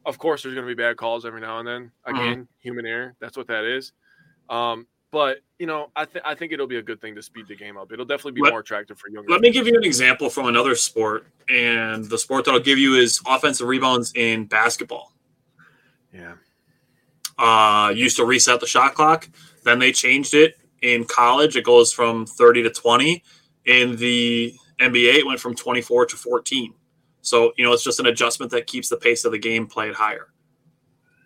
[0.04, 1.92] Of course, there's gonna be bad calls every now and then.
[2.09, 2.11] Mhm.
[2.14, 3.14] Again, human error.
[3.20, 3.92] That's what that is.
[4.48, 7.46] Um, but you know, I think I think it'll be a good thing to speed
[7.48, 7.92] the game up.
[7.92, 9.30] It'll definitely be Let- more attractive for younger.
[9.30, 12.78] Let me give you an example from another sport, and the sport that I'll give
[12.78, 15.12] you is offensive rebounds in basketball.
[16.12, 16.34] Yeah.
[17.38, 19.28] uh, used to reset the shot clock.
[19.64, 21.57] Then they changed it in college.
[21.57, 23.22] It goes from 30 to 20.
[23.66, 26.72] In the NBA, it went from 24 to 14.
[27.20, 29.94] So, you know, it's just an adjustment that keeps the pace of the game played
[29.94, 30.28] higher.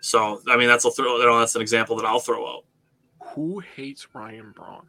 [0.01, 2.65] So, I mean, that's a throw, you know, that's an example that I'll throw out.
[3.35, 4.87] Who hates Ryan Braun?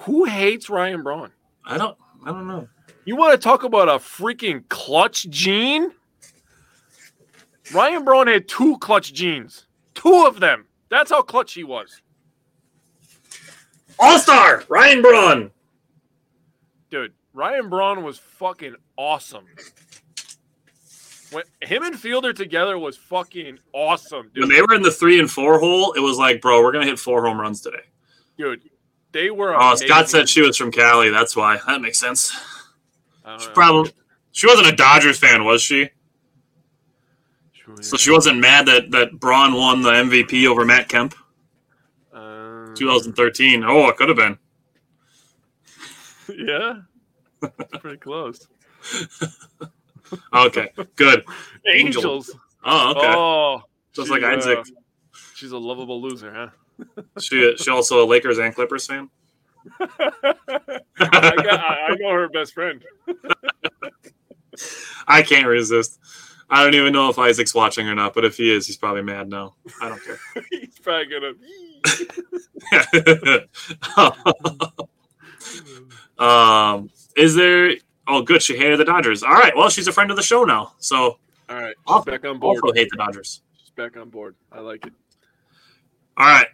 [0.00, 1.32] Who hates Ryan Braun?
[1.64, 2.68] I don't, I don't know.
[3.04, 5.90] You want to talk about a freaking clutch gene?
[7.72, 9.66] Ryan Braun had two clutch genes.
[9.94, 10.66] Two of them.
[10.90, 12.00] That's how clutch he was.
[13.98, 15.50] All star Ryan Braun.
[16.90, 19.46] Dude, Ryan Braun was fucking awesome.
[21.30, 24.44] When him and Fielder together was fucking awesome, dude.
[24.44, 26.86] When they were in the three and four hole, it was like, bro, we're gonna
[26.86, 27.82] hit four home runs today.
[28.36, 28.62] dude,
[29.10, 29.54] they were.
[29.56, 31.10] Oh, Scott said she was from Cali.
[31.10, 31.58] That's why.
[31.66, 32.32] That makes sense.
[33.24, 33.92] I don't She probably
[34.32, 35.90] she wasn't a Dodgers fan, was she?
[37.80, 41.14] So she wasn't mad that that Braun won the MVP over Matt Kemp,
[42.12, 43.64] Um, 2013.
[43.64, 44.38] Oh, it could have been.
[46.34, 46.80] Yeah,
[47.42, 48.46] That's pretty close.
[50.32, 51.22] Okay, good.
[51.74, 52.02] Angel.
[52.02, 52.30] Angels.
[52.64, 53.12] Oh, okay.
[53.14, 53.62] Oh,
[53.92, 54.58] Just like Isaac.
[54.60, 54.64] uh,
[55.34, 57.02] she's a lovable loser, huh?
[57.20, 59.10] She she also a Lakers and Clippers fan.
[59.80, 59.92] I,
[60.98, 62.82] got, I, I know her best friend.
[65.06, 66.00] I can't resist.
[66.50, 69.02] I don't even know if Isaac's watching or not, but if he is, he's probably
[69.02, 69.54] mad now.
[69.80, 70.18] I don't care.
[70.50, 71.34] He's probably gonna.
[76.18, 77.74] um, is there?
[78.06, 78.42] Oh, good.
[78.42, 79.22] She hated the Dodgers.
[79.22, 79.56] All right.
[79.56, 81.18] Well, she's a friend of the show now, so
[81.48, 82.58] All right, she's Also- back on board.
[82.62, 83.40] also hate the Dodgers.
[83.56, 84.34] She's back on board.
[84.52, 84.92] I like it.
[86.16, 86.46] All right.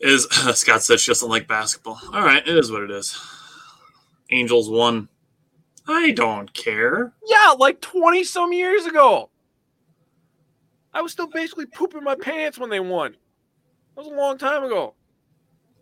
[0.00, 0.24] Is
[0.58, 2.00] Scott said she doesn't like basketball.
[2.12, 3.16] All right, it is what it is.
[4.30, 5.08] Angels won.
[5.88, 7.12] I don't care.
[7.26, 9.30] Yeah, like twenty some years ago.
[10.94, 13.16] I was still basically pooping my pants when they won.
[13.96, 14.94] That was a long time ago.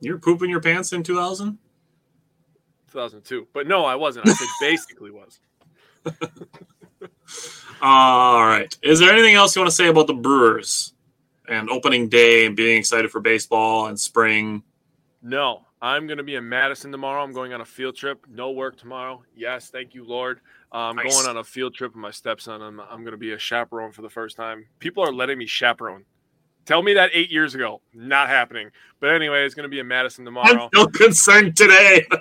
[0.00, 1.58] You're pooping your pants in 2000?
[2.92, 3.48] 2002.
[3.52, 4.28] But no, I wasn't.
[4.28, 5.40] I said basically was.
[7.82, 8.76] All right.
[8.82, 10.94] Is there anything else you want to say about the Brewers
[11.48, 14.62] and opening day and being excited for baseball and spring?
[15.22, 17.22] No, I'm going to be in Madison tomorrow.
[17.22, 18.26] I'm going on a field trip.
[18.28, 19.22] No work tomorrow.
[19.34, 20.40] Yes, thank you, Lord.
[20.72, 21.14] I'm nice.
[21.14, 22.60] going on a field trip with my stepson.
[22.60, 24.66] I'm, I'm going to be a chaperone for the first time.
[24.78, 26.04] People are letting me chaperone.
[26.66, 27.80] Tell me that eight years ago.
[27.94, 28.70] Not happening.
[29.00, 30.64] But anyway, it's going to be in Madison tomorrow.
[30.64, 32.06] I'm still concerned today.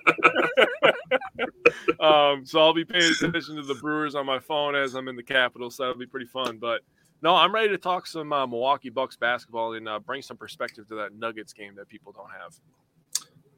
[2.00, 5.16] um, so I'll be paying attention to the Brewers on my phone as I'm in
[5.16, 5.70] the Capitol.
[5.70, 6.58] So that'll be pretty fun.
[6.58, 6.82] But
[7.22, 10.88] no, I'm ready to talk some uh, Milwaukee Bucks basketball and uh, bring some perspective
[10.88, 12.56] to that Nuggets game that people don't have.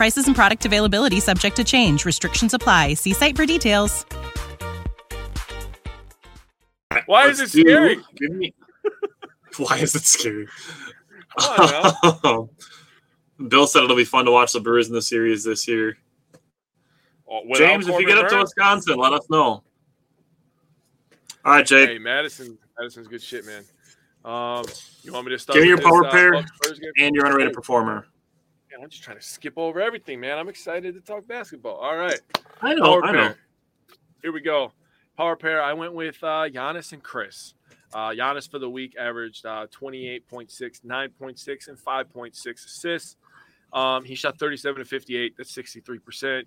[0.00, 2.06] Prices and product availability subject to change.
[2.06, 2.94] Restrictions apply.
[2.94, 4.06] See site for details.
[7.04, 7.98] Why is it scary?
[8.16, 8.54] Give me.
[9.58, 10.46] Why is it scary?
[13.48, 15.98] Bill said it'll be fun to watch the Brewers in the series this year.
[17.30, 19.62] Oh, James, if you get up to Wisconsin, let us know.
[21.44, 21.90] All right, Jake.
[21.90, 22.56] Hey, Madison.
[22.78, 23.64] Madison's good shit, man.
[24.24, 24.64] Um,
[25.02, 25.56] you want me to start?
[25.56, 26.32] Give me your power uh, pair
[26.96, 28.06] and your underrated performer.
[28.80, 30.38] I'm just trying to skip over everything, man.
[30.38, 31.76] I'm excited to talk basketball.
[31.76, 32.18] All right.
[32.62, 33.00] I know.
[33.00, 33.34] Power I know.
[34.22, 34.72] Here we go.
[35.16, 35.62] Power pair.
[35.62, 37.54] I went with uh, Giannis and Khris.
[37.92, 40.50] Uh, Giannis for the week averaged uh, 28.6,
[40.84, 43.16] 9.6, and 5.6 assists.
[43.72, 45.34] Um, he shot 37 to 58.
[45.36, 46.44] That's 63%.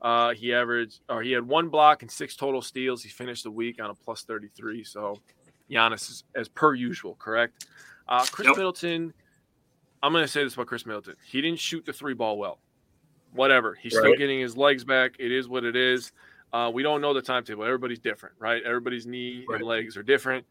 [0.00, 3.02] Uh, he averaged, or he had one block and six total steals.
[3.02, 4.84] He finished the week on a plus 33.
[4.84, 5.20] So
[5.70, 7.66] Giannis is as per usual, correct?
[8.08, 8.56] Uh, Khris yep.
[8.56, 9.12] Middleton
[10.02, 11.14] I'm going to say this about Khris Middleton.
[11.24, 12.58] He didn't shoot the three ball well.
[13.32, 13.74] Whatever.
[13.74, 14.00] He's right.
[14.00, 15.14] still getting his legs back.
[15.18, 16.12] It is what it is.
[16.52, 17.64] Uh, we don't know the timetable.
[17.64, 18.62] Everybody's different, right?
[18.62, 19.60] Everybody's knee right.
[19.60, 20.44] and legs are different.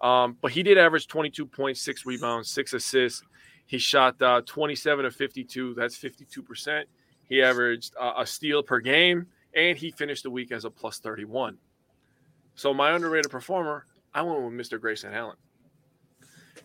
[0.00, 3.22] Um, but he did average 22.6 rebounds, six assists.
[3.66, 5.74] He shot uh, 27 of 52.
[5.74, 6.84] That's 52%.
[7.28, 10.98] He averaged uh, a steal per game, and he finished the week as a plus
[10.98, 11.56] 31.
[12.54, 14.80] So my underrated performer, I went with Mr.
[14.80, 15.36] Grayson Allen.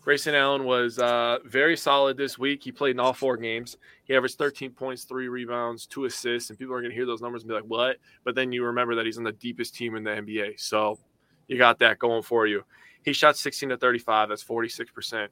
[0.06, 2.64] Grayson Allen was uh, very solid this week.
[2.64, 3.78] He played in all four games.
[4.04, 7.24] He averaged 13 points, three rebounds, two assists, and people are going to hear those
[7.24, 9.96] numbers and be like, "What?" But then you remember that he's on the deepest team
[9.96, 11.00] in the NBA, so
[11.48, 12.64] you got that going for you.
[13.04, 14.30] He shot 16 to 35.
[14.30, 15.32] That's 46 percent.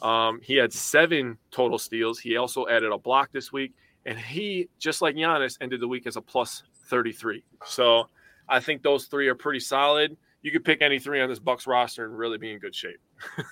[0.00, 2.18] Um, he had seven total steals.
[2.18, 3.74] He also added a block this week,
[4.06, 7.44] and he, just like Giannis, ended the week as a plus 33.
[7.66, 8.08] So
[8.48, 10.16] I think those three are pretty solid.
[10.40, 13.00] You could pick any three on this Bucks roster and really be in good shape.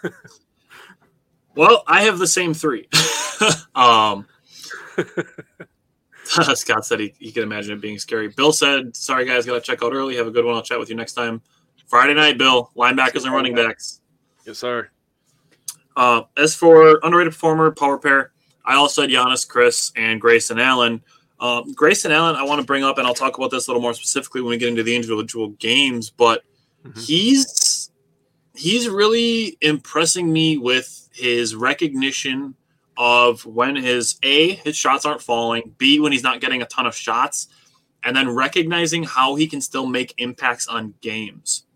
[1.55, 2.89] Well, I have the same three.
[3.75, 4.27] um,
[6.55, 8.29] Scott said he, he can imagine it being scary.
[8.29, 10.17] Bill said, "Sorry guys, got to check out early.
[10.17, 10.55] Have a good one.
[10.55, 11.43] I'll chat with you next time."
[11.87, 12.71] Friday night, Bill.
[12.77, 14.01] Linebackers and running backs.
[14.47, 14.89] Yes, sir.
[15.95, 18.33] Uh, as for underrated performer, power pair,
[18.65, 21.03] I also had Giannis, Khris, and Grayson Allen.
[21.39, 23.83] Um, Grayson Allen, I want to bring up, and I'll talk about this a little
[23.83, 26.09] more specifically when we get into the individual games.
[26.09, 26.45] But
[26.83, 26.99] mm-hmm.
[26.99, 27.47] he's
[28.63, 32.55] he's really impressing me with his recognition
[32.97, 36.87] of when his A, his shots aren't falling, B, when he's not getting a ton
[36.87, 37.49] of shots,
[38.05, 41.67] and then recognizing how he can still make impacts on games.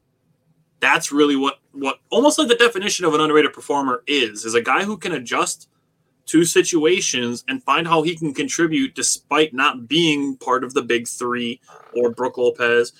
[0.79, 4.63] That's really what what almost like the definition of an underrated performer is, is a
[4.63, 5.69] guy who can adjust
[6.27, 11.09] to situations and find how he can contribute despite not being part of the big
[11.09, 11.61] three
[11.97, 12.93] or Brook Lopez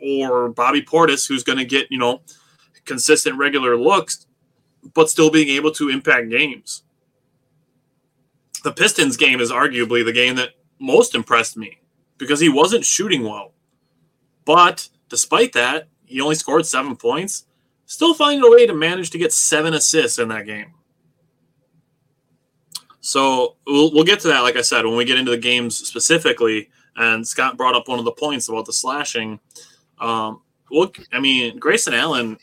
[0.00, 2.20] or Bobby Portis, who's going to get, you know,
[2.86, 4.26] consistent regular looks,
[4.94, 6.82] but still being able to impact games.
[8.62, 11.78] The Pistons game is arguably the game that most impressed me
[12.18, 13.52] because he wasn't shooting well.
[14.44, 17.46] But despite that, he only scored seven points,
[17.84, 20.72] still finding a way to manage to get seven assists in that game.
[23.00, 25.76] So we'll, we'll get to that, like I said, when we get into the games
[25.76, 26.70] specifically.
[26.96, 29.38] And Scott brought up one of the points about the slashing.
[30.00, 32.38] Um, look, I mean, Grayson Allen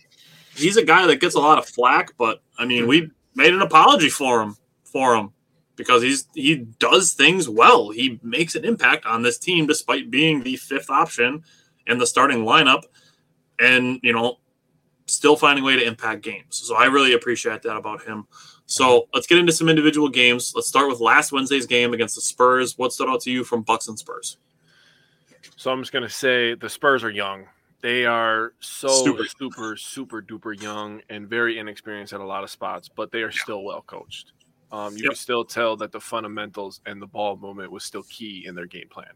[0.56, 3.62] he's a guy that gets a lot of flack, but I mean, we made an
[3.62, 5.32] apology for him for him
[5.76, 7.90] because he's he does things well.
[7.90, 11.44] He makes an impact on this team despite being the fifth option
[11.88, 12.84] in the starting lineup,
[13.60, 14.40] and you know,
[15.08, 16.62] still finding a way to impact games.
[16.66, 18.28] So I really appreciate that about him.
[18.66, 20.54] So let's get into some individual games.
[20.56, 22.78] Let's start with last Wednesday's game against the Spurs.
[22.78, 24.38] What stood out to you from Bucks and Spurs?
[25.56, 27.46] So I'm just gonna say the Spurs are young.
[27.84, 29.26] They are so Super.
[29.38, 33.32] super, super, duper young and very inexperienced at a lot of spots, but they are
[33.32, 34.32] still well coached.
[34.72, 35.12] Um, you Yep.
[35.12, 38.66] can still tell that the fundamentals and the ball movement was still key in their
[38.68, 39.14] game plan.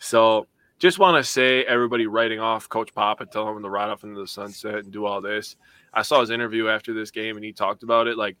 [0.00, 0.48] So
[0.80, 4.04] just want to say everybody writing off Coach Pop and telling him to ride off
[4.04, 5.56] into the sunset and do all this.
[5.94, 8.36] I saw his interview after this game and he talked about it like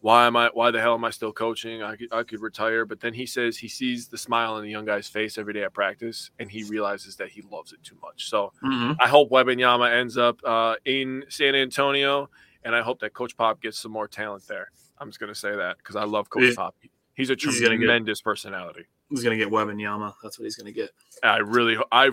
[0.00, 1.82] why am I why the hell am I still coaching?
[1.82, 2.84] I could I could retire.
[2.86, 5.62] But then he says he sees the smile on the young guy's face every day
[5.62, 8.28] at practice and he realizes that he loves it too much.
[8.28, 8.92] So Mm-hmm.
[8.98, 12.30] I hope Wembanyama ends up uh, in San Antonio,
[12.64, 14.70] and I hope that Coach Pop gets some more talent there.
[14.98, 16.74] I'm just going to say that because I love Coach He's- Pop.
[17.14, 18.86] He's a he's gonna get- tremendous personality.
[19.10, 20.14] He's gonna get Wembanyama.
[20.22, 20.90] That's what he's gonna get.
[21.22, 22.10] I really, I,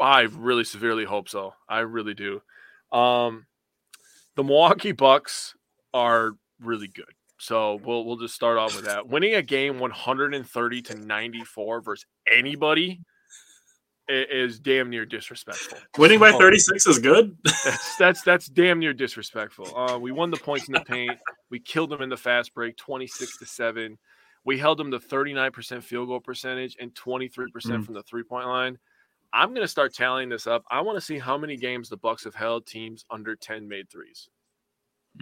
[0.00, 1.54] I really severely hope so.
[1.68, 2.42] I really do.
[2.90, 3.46] Um,
[4.34, 5.54] the Milwaukee Bucks
[5.94, 7.12] are really good.
[7.38, 9.08] So we'll we'll just start off with that.
[9.08, 13.00] Winning a game 130 to 94 versus anybody
[14.08, 15.78] is damn near disrespectful.
[15.98, 17.36] Winning by So- 36 is good.
[17.44, 19.76] that's that's that's damn near disrespectful.
[19.76, 21.12] Uh, we won the points in the paint.
[21.50, 23.98] We killed them in the fast break, twenty six to seven.
[24.44, 27.84] We held them to thirty nine percent field goal percentage and twenty three percent Mm.
[27.84, 28.78] from the three point line.
[29.32, 30.64] I'm gonna start tallying this up.
[30.70, 33.90] I want to see how many games the Bucks have held teams under ten made
[33.90, 34.28] threes.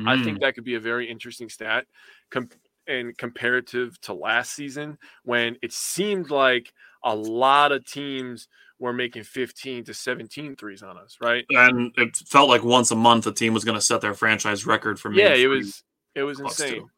[0.07, 0.24] I Mm.
[0.24, 1.87] think that could be a very interesting stat,
[2.30, 2.49] com-
[2.87, 6.72] and comparative to last season when it seemed like
[7.03, 11.47] a lot of teams were making 15 to 17 threes on us, right?
[11.51, 14.66] and it felt like once a month a team was going to set their franchise
[14.66, 15.22] record for me.
[15.22, 15.82] yeah, it was
[16.14, 16.74] it was insane.
[16.82, 16.91] too.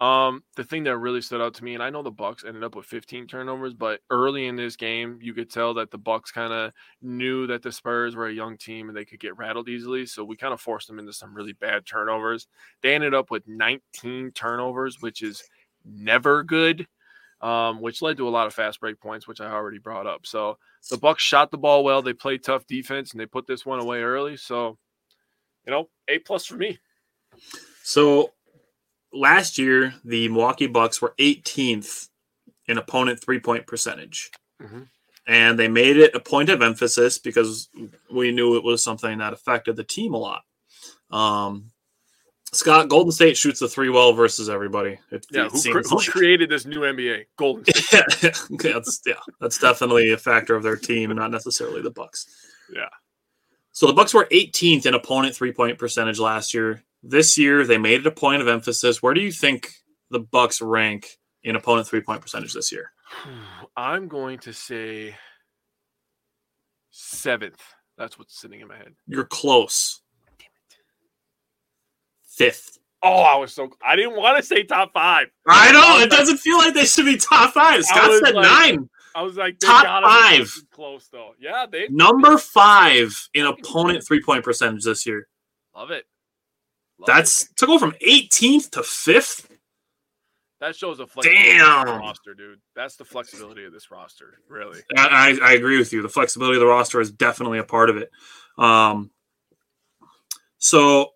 [0.00, 2.64] Um, the thing that really stood out to me, and I know the Bucks ended
[2.64, 6.32] up with 15 turnovers, but early in this game, you could tell that the Bucks
[6.32, 6.72] kind of
[7.02, 10.04] knew that the Spurs were a young team and they could get rattled easily.
[10.06, 12.48] So we kind of forced them into some really bad turnovers.
[12.82, 15.44] They ended up with 19 turnovers, which is
[15.84, 16.86] never good.
[17.40, 20.26] Um, which led to a lot of fast break points, which I already brought up.
[20.26, 20.58] So
[20.90, 22.00] the Bucks shot the ball well.
[22.00, 24.36] They played tough defense and they put this one away early.
[24.36, 24.78] So,
[25.66, 26.78] you know, A plus for me.
[27.82, 28.30] So
[29.12, 32.08] last year, the Milwaukee Bucks were 18th
[32.66, 34.30] in opponent three point percentage.
[34.60, 34.88] Mhm.
[35.26, 37.68] And they made it a point of emphasis because
[38.10, 40.42] we knew it was something that affected the team a lot.
[41.10, 41.70] Um,
[42.52, 44.98] Scott, Golden State shoots the three well versus everybody.
[45.10, 46.06] It, Yeah, it who, seems who like.
[46.08, 47.24] created this new NBA?
[47.38, 48.02] Golden State.
[48.50, 52.26] yeah, that's yeah, that's definitely a factor of their team, and not necessarily the Bucks.
[52.72, 52.88] Yeah.
[53.72, 56.82] So the Bucks were 18th in opponent three point percentage last year.
[57.02, 59.02] This year they made it a point of emphasis.
[59.02, 59.72] Where do you think
[60.10, 62.92] the Bucks rank in opponent three point percentage this year?
[63.76, 65.16] I'm going to say
[66.90, 67.60] seventh.
[67.98, 68.94] That's what's sitting in my head.
[69.06, 70.00] You're close.
[72.36, 72.78] Fifth.
[73.02, 75.26] Oh, I was so I didn't want to say top five.
[75.46, 77.84] I know it doesn't feel like they should be top five.
[77.84, 78.88] Scott said like- nine.
[79.14, 80.50] I was like, Top five.
[80.70, 81.32] close though.
[81.38, 85.28] Yeah, they Number five in opponent three point percentage this year.
[85.76, 86.06] love it.
[87.02, 87.56] Love That's it.
[87.58, 89.48] to go from 18th to fifth.
[90.60, 91.86] that shows a flexibility Damn.
[92.00, 92.60] roster, dude.
[92.76, 94.80] That's the flexibility of this roster, really.
[94.96, 96.00] I, I agree with you.
[96.02, 98.10] The flexibility of the roster is definitely a part of it.
[98.58, 99.10] Um,
[100.58, 101.10] so,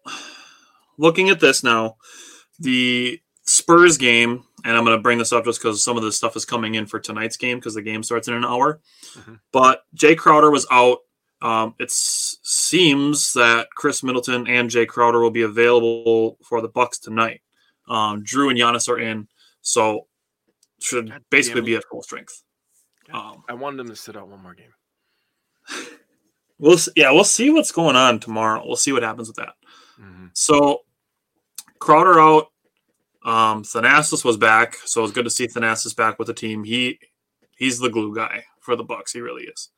[0.98, 1.96] looking at this now,
[2.58, 6.16] the Spurs game, and I'm going to bring this up just because some of this
[6.16, 8.80] stuff is coming in for tonight's game because the game starts in an hour.
[9.14, 9.38] Mhm.
[9.52, 10.98] But Jay Crowder was out.
[11.42, 11.90] Um, it
[12.48, 17.40] seems that Khris Middleton and Jay Crowder will be available for the Bucks tonight.
[17.88, 19.26] Um, Jrue and Giannis are in,
[19.62, 20.06] so
[20.80, 22.42] should God basically be at full strength.
[23.12, 24.72] Um, I wanted them to sit out one more game.
[26.58, 28.62] We'll s- yeah, we'll see what's going on tomorrow.
[28.64, 29.52] We'll see what happens with that.
[30.00, 30.30] Mhm.
[30.32, 30.80] So
[31.80, 32.46] Crowder out.
[33.22, 36.64] Um, Thanasis was back, so it was good to see Thanasis back with the team.
[36.64, 36.98] He
[37.58, 39.12] he's the glue guy for the Bucks.
[39.12, 39.68] He really is.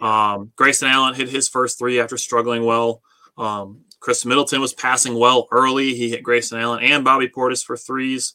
[0.00, 3.02] Um, Grayson Allen hit his first three after struggling well.
[3.38, 5.94] Um, Khris Middleton was passing well early.
[5.94, 8.34] He hit Grayson Allen and Bobby Portis for threes.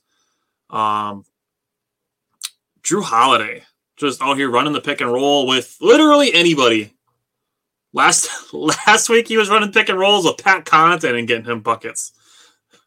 [0.69, 1.25] Um,
[2.83, 3.63] Jrue Holiday
[3.97, 6.93] just out here running the pick and roll with literally anybody.
[7.93, 11.61] Last last week he was running pick and rolls with Pat Connaughton and getting him
[11.61, 12.13] buckets.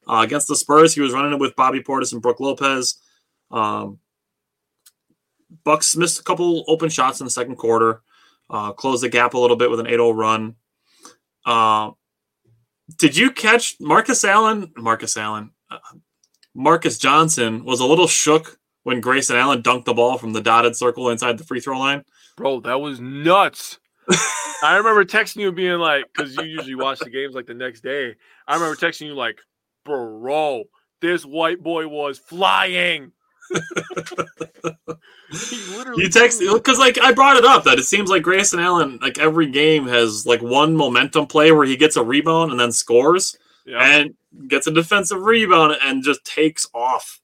[0.07, 3.01] Uh, against the Spurs, he was running it with Bobby Portis and Brook Lopez.
[3.51, 3.99] Um,
[5.63, 8.03] Bucks missed a couple open shots in the second quarter,
[8.55, 10.55] uh, closed the gap a little bit with an 8-0 run.
[11.45, 11.91] Uh,
[12.97, 14.71] did you catch Marcus Allen?
[14.77, 15.79] Marcus Allen, uh,
[16.55, 20.77] Marcus Johnson was a little shook when Grayson Allen dunked the ball from the dotted
[20.77, 22.05] circle inside the free throw line.
[22.37, 23.81] Bro, that was nuts.
[24.63, 27.81] I remember texting you being like, because you usually watch the games like the next
[27.81, 28.15] day.
[28.47, 29.41] I remember texting you like,
[29.85, 30.65] bro,
[31.01, 33.11] this white boy was flying.
[35.31, 38.61] He literally You text because like I brought it up that it seems like Grayson
[38.61, 42.61] Allen like every game has like one momentum play where he gets a rebound and
[42.61, 43.83] then scores Yeah.
[43.83, 44.15] and
[44.49, 47.21] gets a defensive rebound and just takes off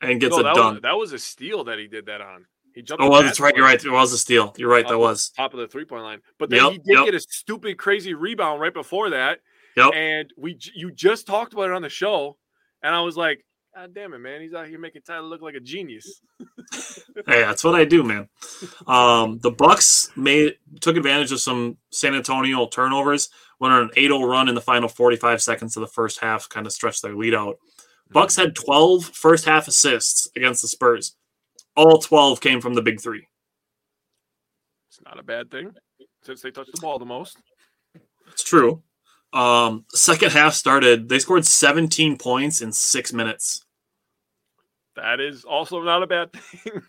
[0.00, 0.74] and gets No, a that dunk.
[0.74, 2.46] Was, that was a steal that he did that on.
[2.74, 3.02] He jumped.
[3.02, 3.54] oh, well, that's right.
[3.56, 3.82] You're right.
[3.84, 4.54] It was a steal.
[4.56, 4.86] You're right.
[4.86, 5.30] That was.
[5.30, 6.20] top of the three point line.
[6.38, 7.04] But then Yep, he did yep.
[7.06, 9.40] get a stupid, crazy rebound right before that.
[9.76, 9.90] Yep.
[9.94, 12.36] And we you just talked about it on the show,
[12.82, 13.44] and I was like,
[13.78, 14.40] God damn it, man!
[14.40, 16.20] He's out here making Tyler look like a genius.
[17.26, 18.28] Hey, that's what I do, man.
[18.86, 23.30] Um, the Bucks made took advantage of some San Antonio turnovers.
[23.58, 26.66] Went on an 8-0 run in the final 45 seconds of the first half, kind
[26.66, 27.56] of stretched their lead out.
[28.12, 31.16] Bucks had 12 first half assists against the Spurs.
[31.74, 33.26] All 12 came from the big three.
[34.88, 35.72] It's not a bad thing
[36.22, 37.36] since they touched the ball the most.
[38.30, 38.82] It's true.
[39.32, 41.08] Um, second half started.
[41.08, 43.64] They scored 17 points in six minutes.
[44.98, 46.72] That is also not a bad thing.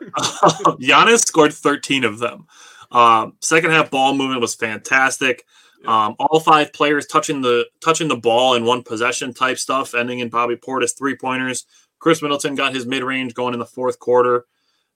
[0.81, 2.48] Giannis scored 13 of them.
[2.91, 5.45] Um, second half ball movement was fantastic.
[5.86, 10.19] Um, all five players touching the touching the ball in one possession type stuff, ending
[10.19, 11.65] in Bobby Portis three pointers.
[11.99, 14.45] Khris Middleton got his mid range going in the fourth quarter,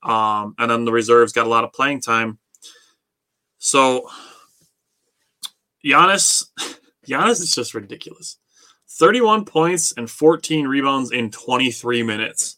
[0.02, 2.38] um, and then the reserves got a lot of playing time.
[3.60, 4.10] So
[5.86, 6.48] Giannis,
[7.08, 8.38] Giannis is just ridiculous.
[8.90, 12.58] 31 points and 14 rebounds in 23 minutes.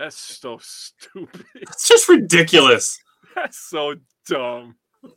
[0.00, 1.44] That's so stupid.
[1.54, 2.98] It's just ridiculous.
[3.34, 3.96] That's so
[4.26, 4.76] dumb.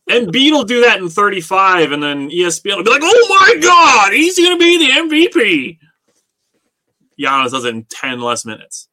[0.10, 4.12] Embiid will do that in 35, and then ESPN will be like, oh my God,
[4.12, 5.78] he's going to be the MVP.
[7.18, 8.90] Giannis does it in 10 less minutes.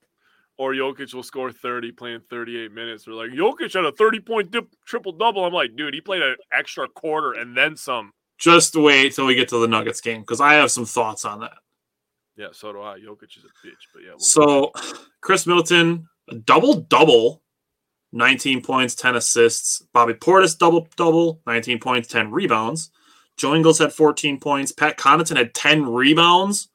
[0.59, 3.05] Or Jokic will score 30 playing 38 minutes.
[3.05, 5.45] They're like, Jokic had a 30 point dip, triple double.
[5.45, 8.13] I'm like, dude, he played an extra quarter and then some.
[8.39, 11.41] Just wait till we get to the Nuggets game because I have some thoughts on
[11.41, 11.55] that.
[12.41, 12.99] Yeah, so do I.
[12.99, 14.13] Jokic is a bitch, but yeah.
[14.13, 14.73] we'll So,
[15.21, 17.43] Khris Middleton, a double double,
[18.13, 19.83] 19 points, 10 assists.
[19.93, 22.93] Bobby Portis, double double, 19 points, 10 rebounds.
[23.37, 24.73] Joe Ingles had 14 points.
[24.73, 26.71] Pat Connaughton had 10 rebounds.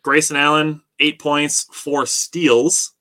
[0.00, 2.94] Grayson Allen, eight points, four steals.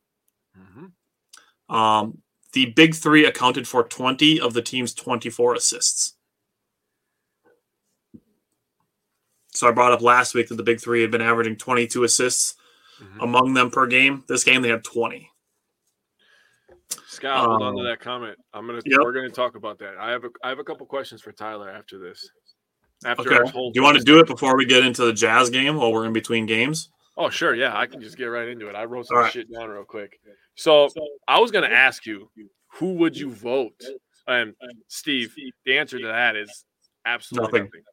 [0.57, 1.73] Mhm.
[1.73, 6.14] Um, the big three accounted for 20 of the team's 24 assists.
[9.55, 12.55] So I brought up last week that the big three had been averaging 22 assists
[13.01, 13.23] Mhm.
[13.23, 14.23] among them per game.
[14.27, 15.31] This game they had 20.
[17.07, 18.37] Scott, hold on to Um, that comment.
[18.53, 18.99] I'm gonna yep.
[19.01, 19.97] we're gonna talk about that.
[19.97, 22.29] I have a I have a couple questions for Tyler after this.
[23.05, 23.51] After Okay.
[23.51, 26.05] Do you want to do it before we get into the Jazz game while we're
[26.05, 26.89] in between games?
[27.17, 27.53] Oh, sure.
[27.55, 28.75] Yeah, I can just get right into it.
[28.75, 29.31] I wrote some right.
[29.31, 30.19] shit down real quick.
[30.55, 30.89] So
[31.27, 32.29] I was going to ask you,
[32.73, 33.81] who would you vote?
[34.27, 34.53] And
[34.89, 35.33] Steve,
[35.65, 36.65] the answer to that is
[37.05, 37.63] absolutely Nothing.
[37.65, 37.83] nothing.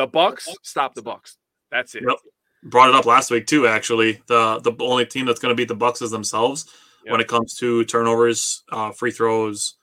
[0.00, 1.36] The Bucks stop the Bucks.
[1.70, 2.04] That's it.
[2.06, 2.16] Yep.
[2.64, 3.66] Brought it up last week too.
[3.66, 6.70] Actually, the the only team that's going to beat the Bucks is themselves
[7.06, 9.76] when it comes to turnovers, uh, free throws,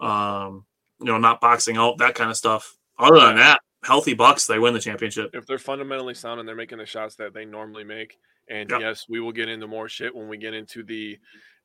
[0.00, 0.64] um,
[1.00, 2.76] you know, not boxing out, that kind of stuff.
[2.98, 5.30] Other than that, healthy Bucks, they win the championship.
[5.32, 8.18] If they're fundamentally sound and they're making the shots that they normally make,
[8.48, 8.80] and Yep.
[8.80, 11.18] yes, we will get into more shit when we get into the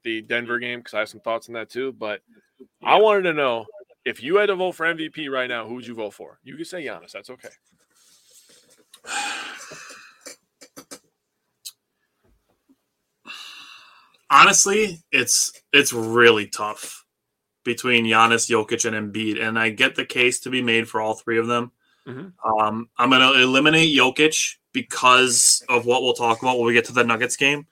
[0.04, 1.92] the Denver game because I have some thoughts on that too.
[1.94, 2.22] But
[2.84, 3.66] I wanted to know
[4.06, 6.40] if you had to vote for MVP right now, who would you vote for?
[6.44, 7.12] You could say Giannis.
[7.12, 7.50] That's okay.
[14.30, 17.06] Honestly, it's it's really tough
[17.64, 21.16] between Giannis, Jokic, and Embiid, and I get the case to be made for all
[21.16, 21.72] three of them.
[22.08, 22.34] Mhm.
[22.44, 26.86] Um, I'm going to eliminate Jokic because of what we'll talk about when we get
[26.86, 27.66] to the Nuggets game.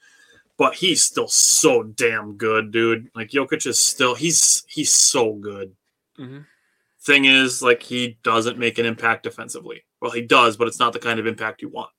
[0.58, 3.10] But he's still so damn good, dude.
[3.16, 5.76] Like Jokic is still he's he's so good.
[6.20, 6.46] Mhm.
[7.02, 9.84] Thing is, like he doesn't make an impact defensively.
[10.04, 11.90] Well, he does, but it's not the kind of impact you want.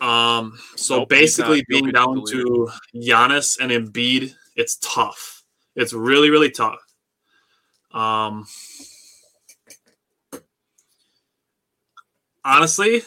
[0.00, 5.42] Um, so Nope, basically, being down to Giannis and Embiid, it's tough.
[5.74, 6.78] It's really, really tough.
[7.90, 8.46] Um,
[12.44, 13.02] honestly,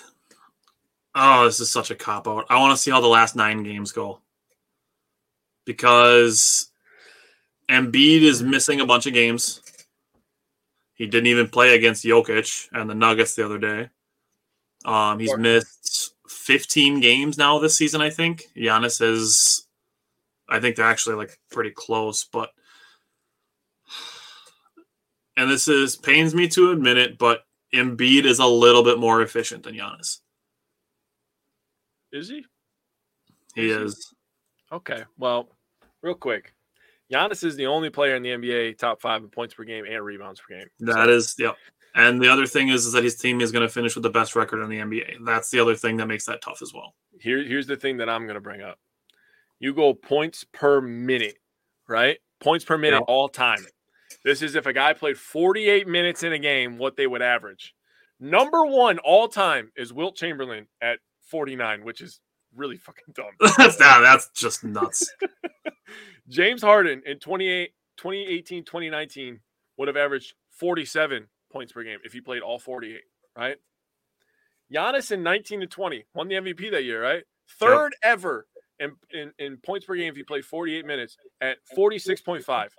[1.15, 2.47] oh, this is such a cop out.
[2.49, 4.19] I want to see how the last nine games go
[5.63, 6.69] because
[7.69, 9.60] Embiid is missing a bunch of games.
[11.01, 13.89] He didn't even play against Jokic and the Nuggets the other day.
[14.85, 18.43] Um, he's missed 15 games now this season, I think.
[18.55, 19.67] Giannis is,
[20.47, 22.51] I think they're actually like pretty close, but,
[25.37, 29.23] and this is pains me to admit it, but Embiid is a little bit more
[29.23, 30.19] efficient than Giannis.
[32.11, 32.45] Is he?
[33.55, 33.85] He Is he?
[33.85, 34.13] is.
[34.71, 35.03] Okay.
[35.17, 35.49] Well,
[36.03, 36.53] real quick.
[37.11, 40.03] Giannis is the only player in the NBA top five in points per game and
[40.03, 40.67] rebounds per game.
[40.79, 41.09] That so.
[41.09, 41.55] is, yep.
[41.93, 44.09] And the other thing is, is that his team is going to finish with the
[44.09, 45.25] best record in the NBA.
[45.25, 46.95] That's the other thing that makes that tough as well.
[47.19, 48.79] Here, here's the thing that I'm going to bring up.
[49.59, 51.37] You go points per minute,
[51.87, 52.17] right?
[52.39, 53.05] Points per minute yep.
[53.07, 53.59] all time.
[54.23, 57.73] This is if a guy played 48 minutes in a game, what they would average.
[58.19, 62.19] Number one all time is Wilt Chamberlain at 49, which is
[62.55, 63.31] really fucking dumb.
[63.57, 65.13] that's nah, that's just nuts.
[66.29, 69.39] James Harden in 28, 2018, 2019
[69.77, 73.01] would have averaged 47 points per game if he played all 48,
[73.37, 73.57] right?
[74.73, 77.23] Giannis in 19 to 20 won the MVP that year, right?
[77.59, 78.13] Third yep.
[78.13, 78.47] ever
[78.79, 82.69] in, in, in points per game if he played 48 minutes at 46.5.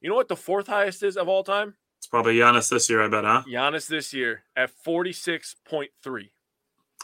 [0.00, 1.74] You know what the fourth highest is of all time?
[1.98, 3.42] It's probably Giannis this year, I bet, huh?
[3.48, 6.30] Giannis this year at 46.3.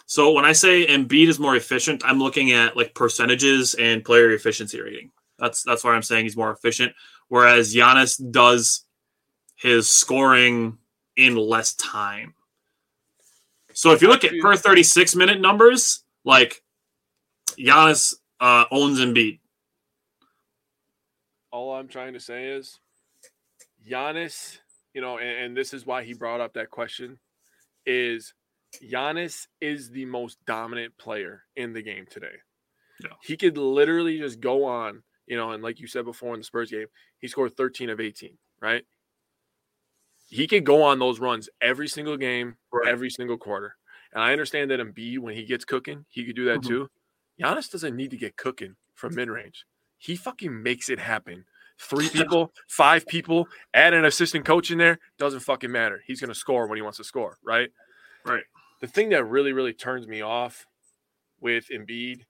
[0.07, 4.33] So when I say Embiid is more efficient, I'm looking at like percentages and player
[4.33, 5.11] efficiency rating.
[5.39, 6.93] That's that's why I'm saying he's more efficient.
[7.29, 8.85] Whereas Giannis does
[9.57, 10.79] his scoring
[11.17, 12.35] in less time.
[13.73, 16.63] So if you look at per 36 minute numbers, like
[17.59, 19.41] Giannis uh, owns Embiid.
[21.51, 22.79] All I'm trying to say is
[23.89, 24.59] Giannis,
[24.93, 27.19] you know, and, and this is why he brought up that question,
[27.87, 28.35] is
[28.83, 32.37] Giannis is the most dominant player in the game today.
[33.03, 33.11] Yeah.
[33.23, 36.45] He could literally just go on, you know, and like you said before in the
[36.45, 36.87] Spurs game,
[37.19, 38.85] he scored 13 of 18, right?
[40.29, 42.89] He could go on those runs every single game, right.
[42.89, 43.77] every single quarter.
[44.13, 46.69] And I understand that Embiid, when he gets cooking, he could do that mm-hmm.
[46.69, 46.91] too.
[47.41, 49.65] Giannis doesn't need to get cooking from mid range.
[49.99, 51.45] He fucking makes it happen.
[51.79, 56.01] Three people, five people, add an assistant coach in there, doesn't fucking matter.
[56.07, 57.71] He's going to score when he wants to score, right?
[58.25, 58.45] Right.
[58.85, 60.67] The thing that really, really turns me off
[61.41, 62.21] with Embiid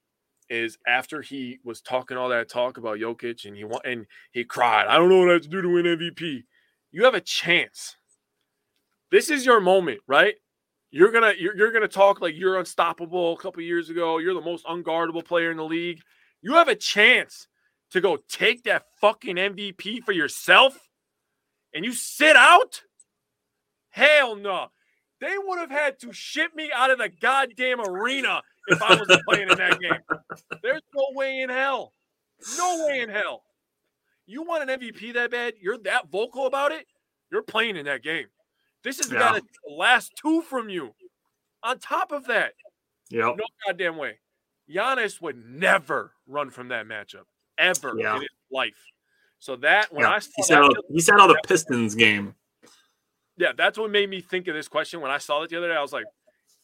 [0.48, 4.86] is after he was talking all that talk about Jokic and he and he cried,
[4.86, 6.44] I don't know what I have to do to win MVP.
[6.92, 7.96] You have a chance.
[9.10, 10.36] This is your moment, right?
[10.92, 14.18] You're gonna you're, you're gonna talk like you're unstoppable a couple years ago.
[14.18, 16.02] You're the most unguardable player in the league.
[16.40, 17.48] You have a chance
[17.90, 20.88] to go take that fucking MVP for yourself
[21.74, 22.82] and you sit out?
[23.90, 24.68] Hell no.
[25.24, 29.24] They would have had to ship me out of the goddamn arena if I wasn't
[29.26, 30.18] playing in that game.
[30.62, 31.94] There's no way in hell.
[32.58, 33.42] No way in hell.
[34.26, 35.54] You want an MVP that bad?
[35.58, 36.86] You're that vocal about it?
[37.32, 38.26] You're playing in that game.
[38.82, 39.18] This is yeah.
[39.18, 40.94] got the last two from you.
[41.62, 42.52] On top of that,
[43.08, 43.36] yep.
[43.38, 44.18] no goddamn way.
[44.70, 47.24] Giannis would never run from that matchup
[47.56, 48.16] ever yeah.
[48.16, 48.84] in his life.
[49.38, 50.10] So that when yeah.
[50.10, 52.34] I he sat, out, he sat out a Pistons game
[53.36, 55.68] yeah, that's what made me think of this question when I saw it the other
[55.68, 55.74] day.
[55.74, 56.04] I was like,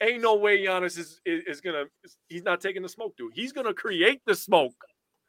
[0.01, 1.85] ain't no way Giannis is, is, is gonna
[2.29, 3.33] he's not taking the smoke, dude.
[3.35, 4.75] He's gonna create the smoke.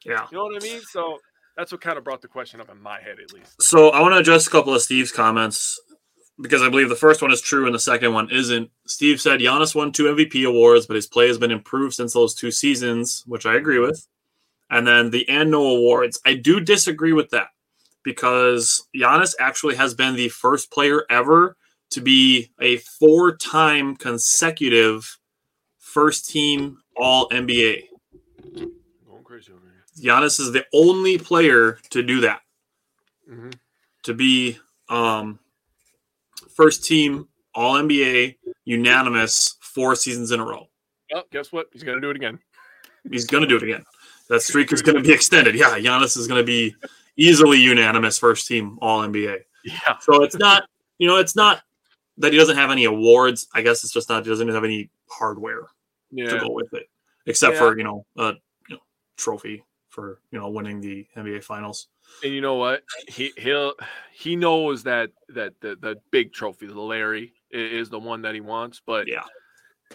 [0.06, 0.26] Yeah.
[0.32, 0.82] You know what I mean?
[0.82, 1.18] So
[1.58, 3.62] that's what kind of brought the question up in my head at least.
[3.62, 5.80] So I want to address a couple of Steve's comments
[6.42, 8.70] because I believe the first one is true and the second one isn't.
[8.88, 12.34] Steve said Giannis won two MVP awards, but his play has been improved since those
[12.34, 14.08] two seasons, which I agree with.
[14.70, 16.20] And then the and no awards.
[16.26, 17.48] I do disagree with that
[18.04, 21.58] because Giannis actually has been the first player ever
[21.92, 25.18] to be a four time consecutive
[25.78, 27.84] first team All NBA.
[28.56, 30.12] Going crazy over here.
[30.12, 32.42] Giannis is the only player to do that.
[33.30, 33.52] Mm-hmm.
[34.04, 34.58] To be
[34.90, 35.40] um,
[36.56, 40.68] first team All NBA unanimous four seasons in a row.
[41.12, 41.68] Well, guess what?
[41.74, 42.40] He's going to do it again.
[43.10, 43.84] He's going to do it again.
[44.30, 45.56] That streak is going to be extended.
[45.56, 46.76] Yeah, Giannis is going to be
[47.18, 49.40] easily unanimous first team All NBA.
[49.64, 49.98] Yeah.
[50.00, 50.64] So it's not,
[50.98, 51.62] you know, it's not
[52.18, 53.48] that he doesn't have any awards.
[53.54, 55.68] I guess it's just not he doesn't have any hardware
[56.12, 56.30] yeah.
[56.30, 56.90] to go with it,
[57.26, 57.60] except yeah.
[57.60, 58.34] for you know a
[58.70, 58.82] you know,
[59.18, 61.88] trophy for you know winning the NBA Finals.
[62.24, 62.84] And you know what?
[63.08, 63.74] He he'll
[64.14, 68.42] he knows that that the, the big trophy, the Larry, is the one that he
[68.42, 68.82] wants.
[68.86, 69.24] But yeah,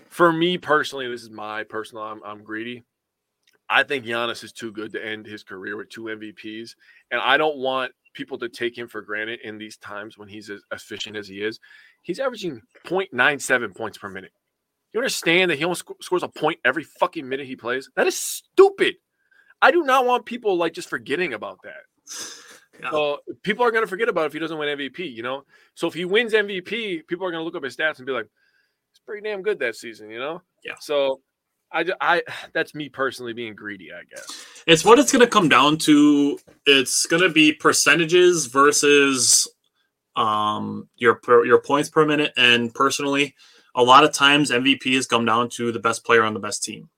[0.09, 2.05] for me personally, this is my personal.
[2.05, 2.85] I'm, I'm greedy.
[3.69, 6.75] I think Giannis is too good to end his career with two MVPs.
[7.11, 10.51] And I don't want people to take him for granted in these times when he's
[10.51, 11.61] as efficient as he is.
[12.03, 14.33] He's averaging 0.97 points per minute.
[14.93, 17.91] You understand that he only sc- scores a point every fucking minute he plays?
[17.97, 18.95] That is stupid.
[19.61, 21.83] I do not want people like just forgetting about that.
[22.81, 22.91] Yeah.
[22.91, 25.45] So people are going to forget about it if he doesn't win MVP, you know?
[25.75, 28.13] So if he wins MVP, people are going to look up his stats and be
[28.13, 28.29] like,
[28.93, 30.43] it's pretty damn good that season, you know?
[30.65, 30.75] Yeah.
[30.81, 31.21] So
[31.73, 32.23] I, I
[32.53, 34.45] that's me personally being greedy, I guess.
[34.67, 36.39] It's what it's going to come down to.
[36.67, 39.49] It's going to be percentages versus
[40.17, 42.33] um your your points per minute.
[42.37, 43.35] And personally,
[43.75, 46.65] a lot of times MVP has come down to the best player on the best
[46.65, 46.89] team.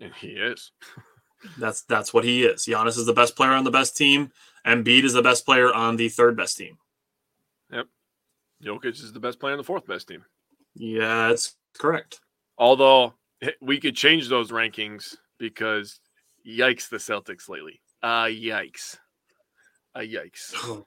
[0.00, 0.72] And he is.
[1.58, 2.64] that's that's what he is.
[2.64, 4.30] Giannis is the best player on the best team,
[4.66, 6.78] Embiid is the best player on the third best team.
[7.72, 7.86] Yep.
[8.64, 10.24] Jokic is the best player on the fourth best team.
[10.74, 12.20] Yeah, that's correct.
[12.58, 13.14] Although
[13.60, 16.00] we could change those rankings because
[16.46, 17.80] yikes the Celtics lately.
[18.02, 18.96] Uh yikes.
[19.94, 20.52] Uh yikes.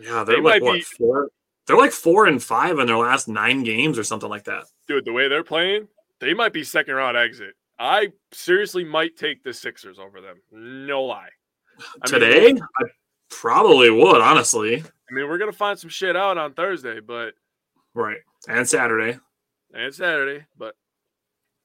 [0.00, 1.28] yeah, they're They like what, be- four.
[1.66, 4.64] They're like four and five in their last nine games or something like that.
[4.88, 5.86] Dude, the way they're playing,
[6.20, 7.54] they might be second round exit.
[7.78, 10.36] I seriously might take the Sixers over them.
[10.50, 11.28] No lie.
[11.78, 12.84] I mean, Today, I
[13.30, 14.76] probably would, honestly.
[14.82, 17.34] I mean, we're gonna find some shit out on Thursday, but
[17.94, 18.18] Right.
[18.48, 19.18] And Saturday.
[19.72, 20.74] and Saturday, but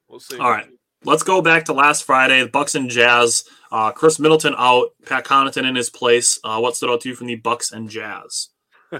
[0.08, 0.38] we'll see.
[0.38, 0.68] All right.
[1.04, 2.42] Let's go back to last Friday.
[2.42, 3.44] The Bucks and Jazz.
[3.70, 4.88] Uh, Khris Middleton out.
[5.06, 6.40] Pat Connaughton in his place.
[6.42, 8.48] Uh, what stood out to you from the Bucks and Jazz?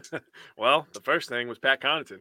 [0.59, 2.19] Well, the first thing was Pat Connaughton.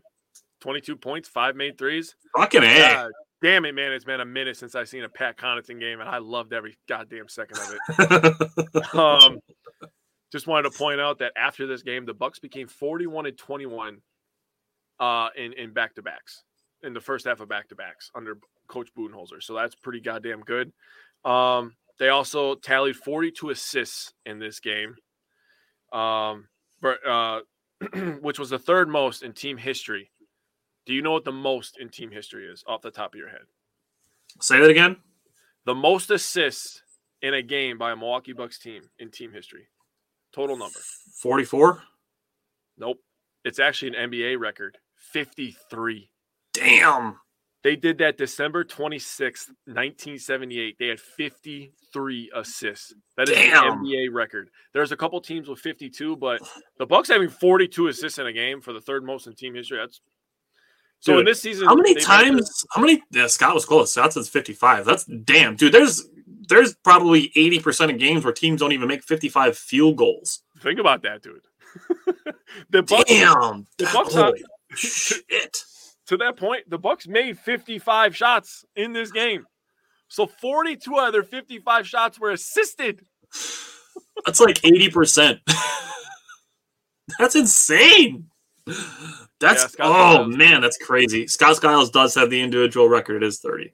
[0.61, 2.15] 22 points, five made threes.
[2.35, 2.77] Fucking A.
[2.77, 3.11] God
[3.41, 3.91] damn it, man.
[3.91, 6.77] It's been a minute since I've seen a Pat Connaughton game, and I loved every
[6.87, 8.93] goddamn second of it.
[8.93, 9.39] Um,
[10.31, 14.01] just wanted to point out that after this game, the Bucks became 41 and 21
[14.99, 16.43] uh, in in back to backs
[16.83, 18.37] in the first half of back to backs under
[18.67, 19.41] Coach Budenholzer.
[19.41, 20.71] So that's pretty goddamn good.
[21.25, 24.95] Um, they also tallied 42 assists in this game,
[25.91, 26.47] um,
[26.81, 27.41] but, uh,
[28.21, 30.11] which was the third most in team history.
[30.85, 33.29] Do you know what the most in team history is off the top of your
[33.29, 33.41] head?
[34.39, 34.97] Say that again.
[35.65, 36.81] The most assists
[37.21, 39.67] in a game by a Milwaukee Bucks team in team history.
[40.31, 40.79] Total number.
[41.21, 41.81] 44.
[42.77, 42.99] Nope.
[43.43, 46.09] It's actually an NBA record 53.
[46.57, 47.17] Damn.
[47.63, 50.77] They did that December 26th, 1978.
[50.79, 52.93] They had 53 assists.
[53.17, 53.79] That is Damn.
[53.79, 54.49] an NBA record.
[54.73, 56.41] There's a couple teams with 52, but
[56.77, 59.79] the Bucks having 42 assists in a game for the third most in team history.
[59.79, 59.99] That's
[60.99, 61.67] so in this season.
[61.67, 62.65] How many they've times?
[62.73, 63.03] How many?
[63.11, 63.91] Yeah, Scott was close.
[63.91, 64.85] Scott says 55.
[64.85, 65.73] That's damn, dude.
[65.73, 66.07] There's
[66.47, 70.41] there's probably 80% of games where teams don't even make 55 field goals.
[70.59, 71.41] Think about that, dude.
[72.69, 73.67] the Bucks, Damn.
[73.77, 74.43] the Bucks are- Holy
[74.75, 75.63] shit.
[76.07, 79.45] To that point, the Bucks made 55 shots in this game.
[80.07, 83.01] So 42 out of their 55 shots were assisted.
[84.25, 85.39] That's like 80%.
[87.19, 88.27] that's insane.
[89.39, 91.27] That's Yeah, oh man, that's crazy.
[91.27, 93.23] Scott Skiles does have the individual record.
[93.23, 93.73] It is 30.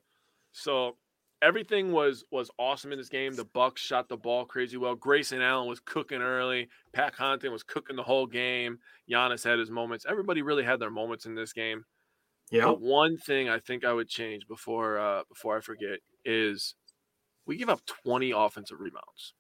[0.51, 0.97] So
[1.41, 3.35] everything was was awesome in this game.
[3.35, 4.95] The Bucks shot the ball crazy well.
[4.95, 6.69] Grayson Allen was cooking early.
[6.93, 8.77] Pat Connaughton was cooking the whole game.
[9.09, 10.05] Giannis had his moments.
[10.07, 11.85] Everybody really had their moments in this game.
[12.53, 12.69] Yeah.
[12.69, 16.75] One thing I think I would change before uh, before I forget is
[17.47, 19.33] we give up 20 offensive rebounds.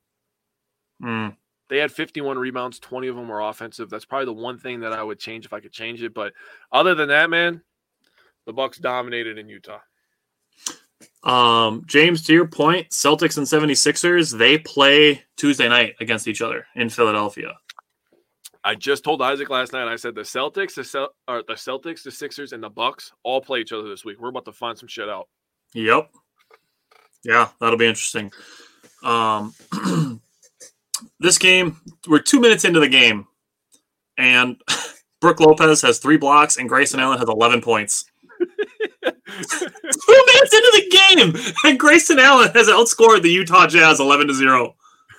[1.01, 1.37] Mm.
[1.69, 3.91] They had 51 rebounds, 20 of them were offensive.
[3.91, 6.15] That's probably the one thing that I would change if I could change it.
[6.15, 6.33] But
[6.71, 7.61] other than that, man,
[8.47, 9.79] the Bucks dominated in Utah.
[11.23, 16.65] Um, James, to your point, Celtics and 76ers, they play Tuesday night against each other
[16.75, 17.53] in Philadelphia.
[18.63, 19.87] I just told Isaac last night.
[19.87, 23.59] I said the Celtics, the Cel- the Celtics, the Sixers, and the Bucks all play
[23.59, 24.19] each other this week.
[24.19, 25.27] We're about to find some shit out.
[25.73, 26.09] Yep.
[27.23, 28.31] Yeah, that'll be interesting.
[29.03, 29.53] Um,
[31.19, 31.77] this game,
[32.07, 33.27] we're two minutes into the game,
[34.17, 34.61] and
[35.21, 38.05] Brook Lopez has three blocks, and Grayson Allen has 11 points.
[38.39, 44.33] Two minutes into the game, and Grayson Allen has outscored the Utah Jazz 11 to
[44.33, 44.75] 0.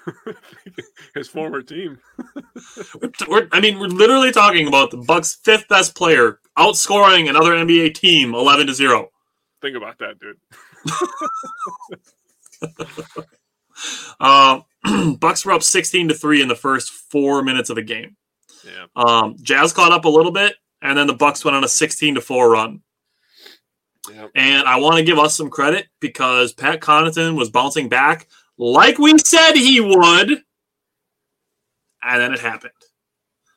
[1.15, 1.99] His former team.
[3.01, 7.53] We're, we're- I mean, we're literally talking about the Bucks' fifth best player outscoring another
[7.53, 9.11] NBA team 11 to 0.
[9.63, 10.37] Think about that, dude.
[14.21, 14.61] Uh,
[15.19, 18.17] Bucks were up 16 to 3 in the first four minutes of the game.
[18.65, 18.87] Yeah.
[18.95, 22.15] Um, Jazz caught up a little bit, and then the Bucks went on a 16
[22.15, 22.83] to 4 run.
[24.11, 24.29] Yeah.
[24.35, 28.29] And I want to give us some credit because Pat Connaughton was bouncing back
[28.59, 30.43] like we said he would.
[32.03, 32.73] And then it happened.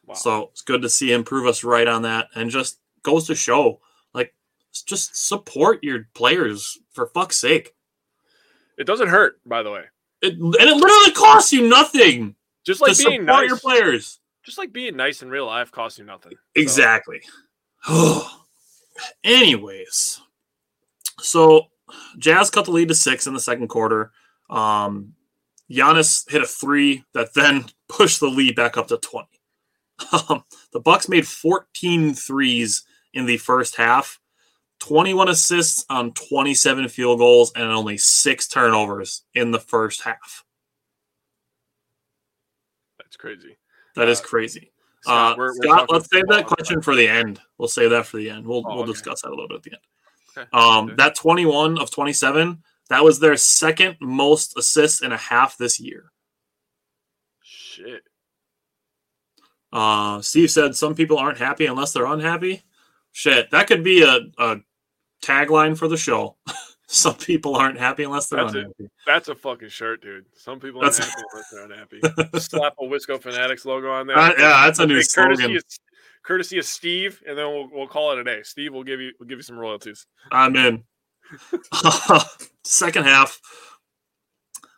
[0.06, 0.16] Wow.
[0.16, 2.28] So it's good to see him prove us right on that.
[2.36, 3.82] And just goes to show
[4.14, 4.34] like,
[4.86, 7.74] just support your players for fuck's sake.
[8.78, 9.84] it doesn't hurt, by the way.
[10.22, 13.48] It, and it literally costs you nothing Just like being support nice.
[13.50, 14.20] your players.
[14.44, 16.32] Just like being nice in real life costs you nothing.
[16.32, 17.22] So, Exactly.
[19.24, 20.22] Anyways,
[21.20, 21.68] so
[22.18, 24.12] Jazz cut the lead to six in the second quarter.
[24.50, 25.14] Um,
[25.70, 29.28] Giannis hit a three that then pushed the lead back up to 20.
[30.30, 32.84] Um, the Bucks made 14 threes
[33.14, 34.20] in the first half,
[34.80, 40.44] 21 assists on 27 field goals, and only six turnovers in the first half.
[43.00, 43.58] that's crazy.
[43.96, 44.72] That is Uh, crazy.
[45.02, 47.42] Scott, Uh, we're- we're Scott, let's save that question for the end.
[47.58, 48.46] We'll save that for the end.
[48.46, 48.92] We'll Oh, we'll okay.
[48.92, 49.82] discuss that a little bit at the end.
[50.38, 50.48] Okay.
[50.54, 55.80] Um, that 21 of 27, that was their second most assists in a half this
[55.80, 56.12] year.
[57.42, 58.04] Shit.
[59.72, 62.64] Uh, Steve said some people aren't happy unless they're unhappy.
[63.12, 64.58] Shit, that could be a, a
[65.24, 66.38] tagline for the show.
[66.88, 68.90] some people aren't happy unless they're That's unhappy.
[69.06, 70.26] That's a fucking shirt, dude.
[70.36, 72.40] Some people aren't That's- happy unless they're unhappy.
[72.40, 74.18] Slap a Wisco Fanatics logo on there.
[74.18, 75.58] Uh, yeah, that's a new courtesy slogan.
[75.58, 75.64] of,
[76.24, 78.42] courtesy of Steve, and then we'll, we'll call it a day.
[78.44, 80.06] Steve will give you will give you some royalties.
[80.32, 80.84] I'm in.
[82.64, 83.40] Second half,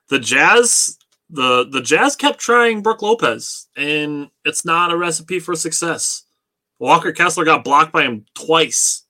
[0.10, 0.98] the Jazz,
[1.30, 6.24] the the Jazz kept trying Brook Lopez, and it's not a recipe for success.
[6.80, 9.06] Walker Kessler got blocked by him twice,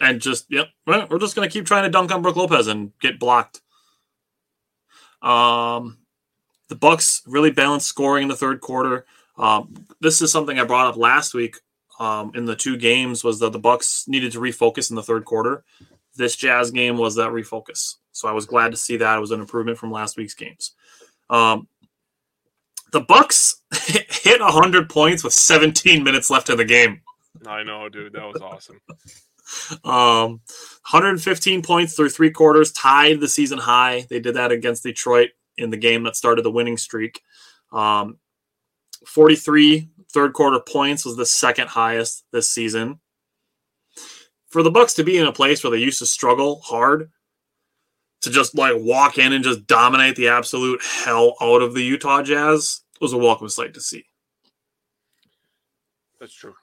[0.00, 3.18] and just yep, we're just gonna keep trying to dunk on Brook Lopez and get
[3.18, 3.60] blocked.
[5.22, 5.98] Um,
[6.68, 9.06] the Bucks really balanced scoring in the third quarter.
[9.38, 11.58] Um, this is something I brought up last week
[11.98, 15.24] um, in the two games was that the Bucks needed to refocus in the third
[15.24, 15.64] quarter.
[16.14, 19.30] This Jazz game was that refocus, so I was glad to see that it was
[19.30, 20.72] an improvement from last week's games.
[21.28, 21.68] Um,
[22.92, 27.02] the Bucks hit 100 points with 17 minutes left in the game.
[27.46, 28.14] I know, dude.
[28.14, 28.80] That was awesome.
[29.84, 30.40] Um,
[30.90, 34.06] 115 points through three quarters, tied the season high.
[34.08, 37.22] They did that against Detroit in the game that started the winning streak.
[37.72, 38.18] Um,
[39.06, 42.98] 43 third quarter points was the second highest this season.
[44.48, 47.10] For the Bucks to be in a place where they used to struggle hard,
[48.22, 52.22] to just like walk in and just dominate the absolute hell out of the Utah
[52.22, 54.06] Jazz was a welcome sight to see.
[56.18, 56.54] That's true.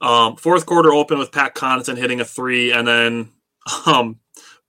[0.00, 3.28] Um, fourth quarter open with Pat Connaughton hitting a three, and then
[3.86, 4.18] um,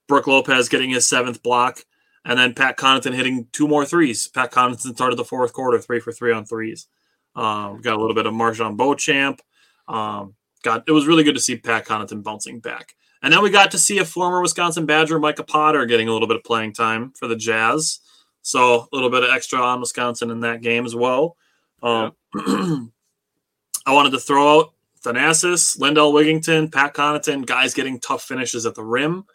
[0.07, 1.79] Brook Lopez getting his seventh block,
[2.25, 4.27] and then Pat Connaughton hitting two more threes.
[4.27, 6.87] Pat Connaughton started the fourth quarter three for three on threes.
[7.35, 9.41] Um, got a little bit of MarJon Beauchamp.
[9.87, 13.49] Um, got it was really good to see Pat Connaughton bouncing back, and then we
[13.49, 16.73] got to see a former Wisconsin Badger, Micah Potter, getting a little bit of playing
[16.73, 17.99] time for the Jazz.
[18.41, 21.35] So a little bit of extra on Wisconsin in that game as well.
[21.81, 28.65] Um, I wanted to throw out Thanasis, Lindell Wigington, Pat Connaughton, guys getting tough finishes
[28.65, 29.25] at the rim.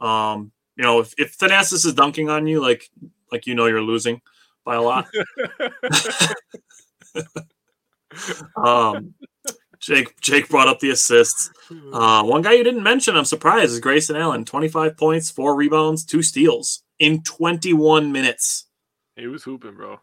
[0.00, 2.88] Um, you know, if, if Thanasis is dunking on you, like
[3.32, 4.20] like you know you're losing
[4.64, 5.06] by a lot.
[8.56, 9.14] um,
[9.80, 11.50] Jake Jake brought up the assists.
[11.92, 14.44] Uh, one guy you didn't mention, I'm surprised, is Grayson Allen.
[14.44, 18.66] 25 points, four rebounds, two steals in 21 minutes.
[19.16, 20.00] he was hooping, bro.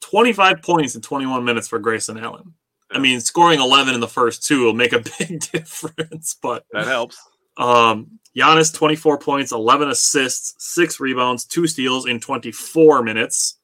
[0.00, 2.54] 25 points in 21 minutes for Grayson Allen.
[2.90, 6.86] I mean, scoring 11 in the first two will make a big difference, but That
[6.86, 7.18] helps.
[7.58, 13.57] um, Giannis 24 points, 11 assists, six rebounds, two steals in 24 minutes.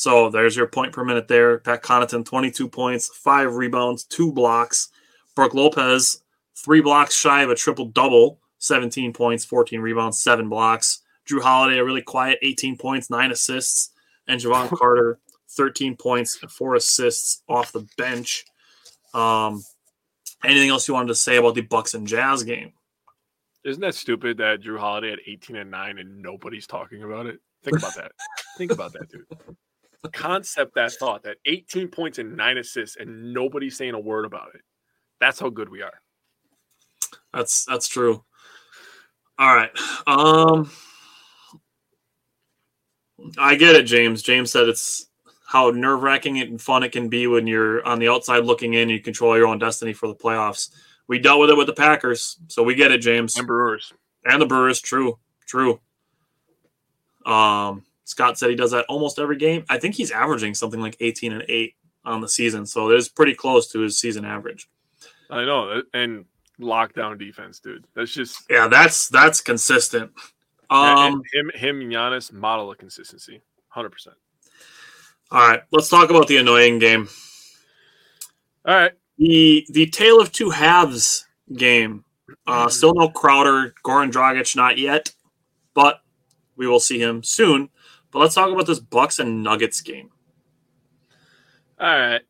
[0.00, 1.58] So there's your point per minute there.
[1.58, 4.88] Pat Connaughton 22 points, five rebounds, two blocks.
[5.36, 6.22] Brook Lopez
[6.56, 11.02] three blocks shy of a triple double, 17 points, 14 rebounds, seven blocks.
[11.28, 13.90] Jrue Holiday a really quiet 18 points, nine assists,
[14.26, 15.18] and Jevon Carter
[15.50, 18.46] 13 points four assists off the bench.
[19.12, 19.62] Um,
[20.42, 22.72] anything else you wanted to say about the Bucks and Jazz game?
[23.64, 27.38] Isn't that stupid that Jrue Holiday had 18 and 9 and nobody's talking about it?
[27.62, 28.12] Think about that.
[28.56, 29.26] Think about that, dude.
[30.02, 34.24] The concept that thought that 18 points and nine assists and nobody's saying a word
[34.24, 34.62] about it.
[35.20, 36.00] That's how good we are.
[37.34, 38.24] That's that's true.
[39.38, 39.70] All right.
[40.06, 40.70] Um
[43.36, 44.22] I get it, James.
[44.22, 45.10] James said it's
[45.46, 48.82] how nerve wracking and fun it can be when you're on the outside looking in,
[48.82, 50.70] and you control your own destiny for the playoffs.
[51.08, 53.36] We dealt with it with the Packers, so we get it, James.
[53.36, 53.92] And Brewers.
[54.24, 55.80] And the Brewers, true, true.
[57.26, 59.64] Um, Scott said he does that almost every game.
[59.68, 61.74] I think he's averaging something like 18 and 8
[62.04, 64.68] on the season, so it is pretty close to his season average.
[65.30, 65.82] I know.
[65.94, 66.24] And
[66.60, 67.86] lockdown defense, dude.
[67.94, 70.10] That's just Yeah, that's that's consistent.
[70.70, 73.42] Um, him, him, and Giannis model of consistency.
[73.76, 74.08] 100%.
[75.30, 77.08] all right, let's talk about the annoying game.
[78.64, 78.92] All right.
[79.18, 82.04] The the tale of two halves game.
[82.44, 85.12] Uh, still no Crowder, Goran Dragic, not yet,
[85.74, 86.00] but
[86.56, 87.68] we will see him soon.
[88.12, 90.10] But let's talk about this Bucks and Nuggets game.
[91.78, 92.20] All right.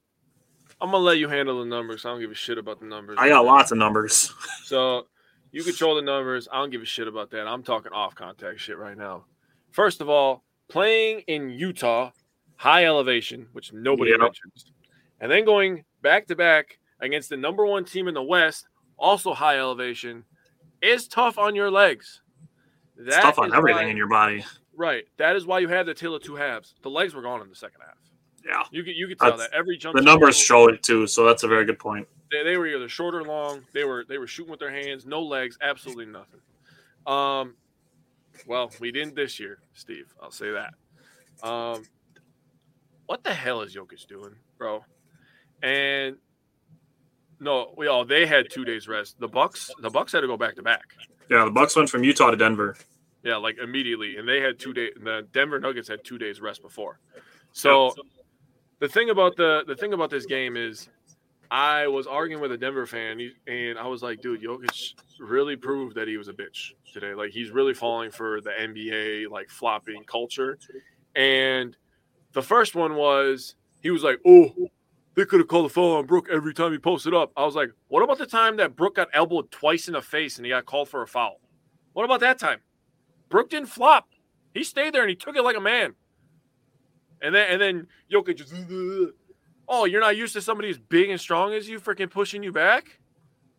[0.80, 2.04] I'm going to let you handle the numbers.
[2.04, 3.16] I don't give a shit about the numbers.
[3.20, 4.32] I got lots of numbers.
[4.64, 5.06] So
[5.50, 6.46] you control the numbers.
[6.52, 7.48] I don't give a shit about that.
[7.48, 9.24] I'm talking off contact shit right now.
[9.72, 12.12] First of all, playing in Utah,
[12.54, 14.20] high elevation, which nobody Yep.
[14.20, 14.66] mentions,
[15.20, 19.34] and then going back to back against the number one team in the West, also
[19.34, 20.24] high elevation,
[20.80, 22.22] is tough on your legs.
[22.96, 24.44] It's tough on everything why- in your body.
[24.76, 25.04] Right.
[25.18, 26.74] That is why you have the tail of two halves.
[26.82, 27.96] The legs were gone in the second half.
[28.44, 28.62] Yeah.
[28.70, 29.96] You could you could tell That's- that every jump.
[29.96, 32.08] The numbers show it too, so that's a very good point.
[32.32, 33.62] they, they were either short or long.
[33.74, 36.40] They were they were shooting with their hands, no legs, absolutely nothing.
[37.06, 37.54] Um,
[38.46, 40.14] well, we didn't this year, Steve.
[40.22, 40.72] I'll say that.
[41.46, 41.84] Um,
[43.06, 44.84] what the hell is Jokic doing, bro?
[45.62, 46.16] And
[47.40, 49.18] no, we all they had two days rest.
[49.20, 50.84] The Bucks, the Bucks had to go back to back.
[51.30, 52.76] Yeah, the Bucks went from Utah to Denver.
[53.22, 54.92] Yeah, like immediately, and they had two days.
[54.96, 56.98] The Denver Nuggets had two days rest before.
[57.52, 57.94] So
[58.78, 60.88] the thing about the the thing about this game is,
[61.50, 65.96] I was arguing with a Denver fan, and I was like, dude, Jokic really proved
[65.96, 67.14] that he was a bitch today.
[67.14, 70.58] Like he's really falling for the NBA like flopping culture.
[71.14, 71.76] And
[72.32, 74.50] the first one was he was like, oh,
[75.14, 77.32] they could have called a foul on Brook every time he posted up.
[77.36, 80.36] I was like, what about the time that Brook got elbowed twice in the face
[80.36, 81.40] and he got called for a foul?
[81.92, 82.60] What about that time?
[83.30, 84.08] Brook didn't flop.
[84.52, 85.94] He stayed there and he took it like a man.
[87.22, 88.52] And then and then Jokic just
[89.70, 92.52] oh, you're not used to somebody as big and strong as you freaking pushing you
[92.52, 92.98] back?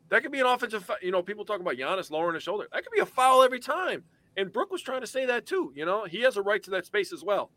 [0.09, 2.67] That could be an offensive, you know, people talk about Giannis lowering his shoulder.
[2.73, 4.03] That could be a foul every time.
[4.35, 5.71] And Brook was trying to say that too.
[5.73, 7.49] You know, he has a right to that space as well.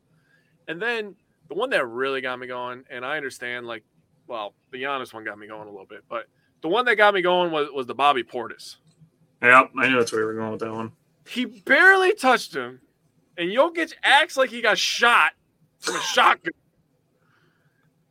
[0.68, 1.16] And then
[1.48, 3.82] the one that really got me going, and I understand, like,
[4.28, 6.26] well, the Giannis one got me going a little bit, but
[6.62, 8.76] the one that got me going was, was the Bobby Portis.
[9.42, 10.92] Yep, I knew that's where we were going with that one.
[11.26, 12.80] He barely touched him,
[13.38, 15.32] and Jokic acts like he got shot
[15.78, 16.52] from a shotgun.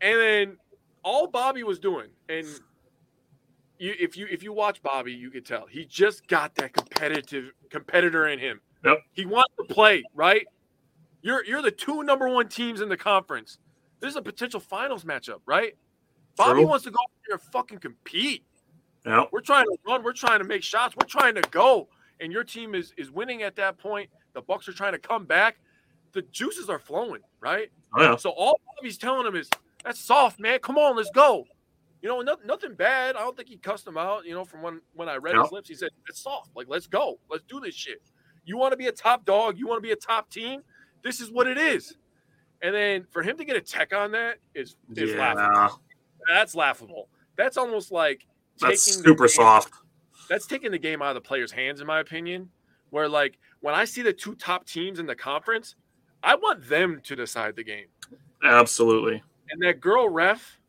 [0.01, 0.57] And then
[1.03, 2.45] all Bobby was doing, and
[3.77, 7.51] you, if you if you watch Bobby, you could tell he just got that competitive
[7.69, 8.61] competitor in him.
[8.83, 8.99] Yep.
[9.11, 10.45] He wants to play, right?
[11.21, 13.57] You're you're the two number one teams in the conference.
[13.99, 15.75] This is a potential finals matchup, right?
[16.35, 16.67] Bobby True.
[16.67, 18.43] wants to go out there and fucking compete.
[19.05, 19.29] Yep.
[19.31, 20.03] We're trying to run.
[20.03, 20.95] We're trying to make shots.
[20.95, 21.87] We're trying to go.
[22.23, 24.09] And your team is is winning at that point.
[24.33, 25.57] The Bucks are trying to come back.
[26.13, 27.69] The juices are flowing, right?
[27.95, 28.15] Oh, yeah.
[28.15, 29.49] So all Bobby's telling him is,
[29.83, 30.59] "That's soft, man.
[30.59, 31.45] Come on, let's go."
[32.01, 33.17] You know, no, nothing bad.
[33.17, 34.25] I don't think he cussed him out.
[34.25, 35.43] You know, from when when I read Yeah.
[35.43, 36.55] his lips, he said, "It's soft.
[36.55, 37.19] Like, let's go.
[37.29, 38.01] Let's do this shit.
[38.45, 39.57] You want to be a top dog.
[39.57, 40.63] You want to be a top team.
[41.01, 41.97] This is what it is."
[42.61, 45.51] And then for him to get a tech on that is is laughable.
[45.53, 45.69] Yeah,
[46.29, 47.09] That's laughable.
[47.35, 48.25] That's almost like
[48.59, 49.73] that's super soft.
[50.29, 52.49] That's taking the game out of the players' hands, in my opinion.
[52.89, 55.75] Where like when I see the two top teams in the conference,
[56.23, 57.87] I want them to decide the game.
[58.43, 59.23] Absolutely.
[59.49, 60.59] And that girl ref,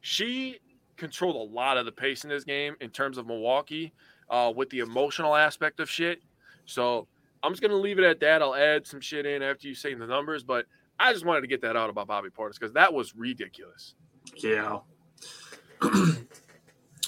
[0.00, 0.58] she
[0.96, 3.92] controlled a lot of the pace in this game in terms of Milwaukee
[4.30, 6.22] uh, with the emotional aspect of shit.
[6.64, 7.08] So
[7.42, 8.40] I'm just gonna leave it at that.
[8.40, 10.66] I'll add some shit in after you say the numbers, but
[10.98, 13.94] I just wanted to get that out about Bobby Portis because that was ridiculous.
[14.36, 14.78] Yeah.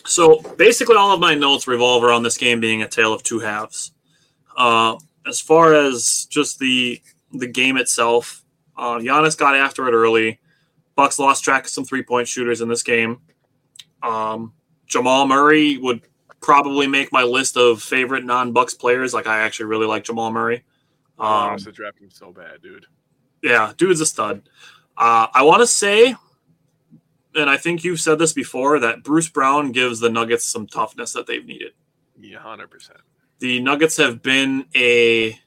[0.07, 3.41] so basically, all of my notes revolve around this game being a tale of two
[3.41, 3.93] halves.
[4.57, 7.01] Uh, as far as just the
[7.33, 8.45] the game itself,
[8.77, 10.39] uh, Giannis got after it early.
[10.97, 13.21] Bucks lost track of some three point shooters in this game.
[14.03, 14.53] Um,
[14.87, 16.03] Jamal Murray would
[16.41, 19.15] probably make my list of favorite non Bucks players.
[19.15, 20.63] Like I actually really like Jamal Murray.
[21.19, 22.87] I Um, to draft him so bad, dude.
[23.43, 24.43] yeah, dude's a stud.
[24.97, 26.15] Uh, I want to say,
[27.35, 31.13] and I think you've said this before, that Bruce Brown gives the Nuggets some toughness
[31.13, 31.73] that they've needed.
[32.19, 33.01] Yeah, hundred percent.
[33.41, 35.39] The Nuggets have been a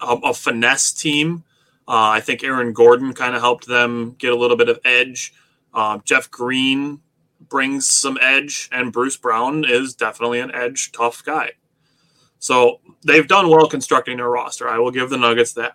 [0.00, 1.44] a, a finesse team.
[1.88, 5.34] Uh, I think Aaron Gordon kind of helped them get a little bit of edge.
[5.74, 7.00] Um, Jeff Green
[7.48, 11.52] brings some edge, and Bruce Brown is definitely an edge, tough guy.
[12.38, 14.68] So they've done well constructing their roster.
[14.68, 15.74] I will give the Nuggets that.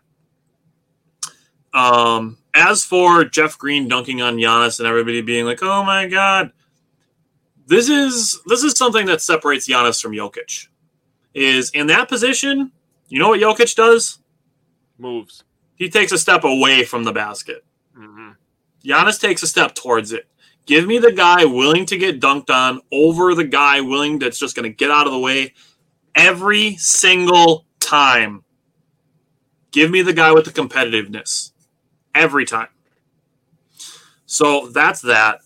[1.74, 6.52] Um, as for Jeff Green dunking on Giannis and everybody being like, "Oh my god,"
[7.68, 10.68] this is this is something that separates Giannis from Jokic.
[11.34, 12.72] Is in that position,
[13.10, 14.20] you know what Jokic does?
[14.98, 15.44] Moves.
[15.76, 17.66] He takes a step away from the basket.
[17.94, 18.32] hmm
[18.84, 20.28] Giannis takes a step towards it.
[20.66, 24.56] Give me the guy willing to get dunked on over the guy willing that's just
[24.56, 25.54] going to get out of the way
[26.14, 28.44] every single time.
[29.72, 31.52] Give me the guy with the competitiveness
[32.16, 32.70] every time.
[34.26, 35.42] So that's that.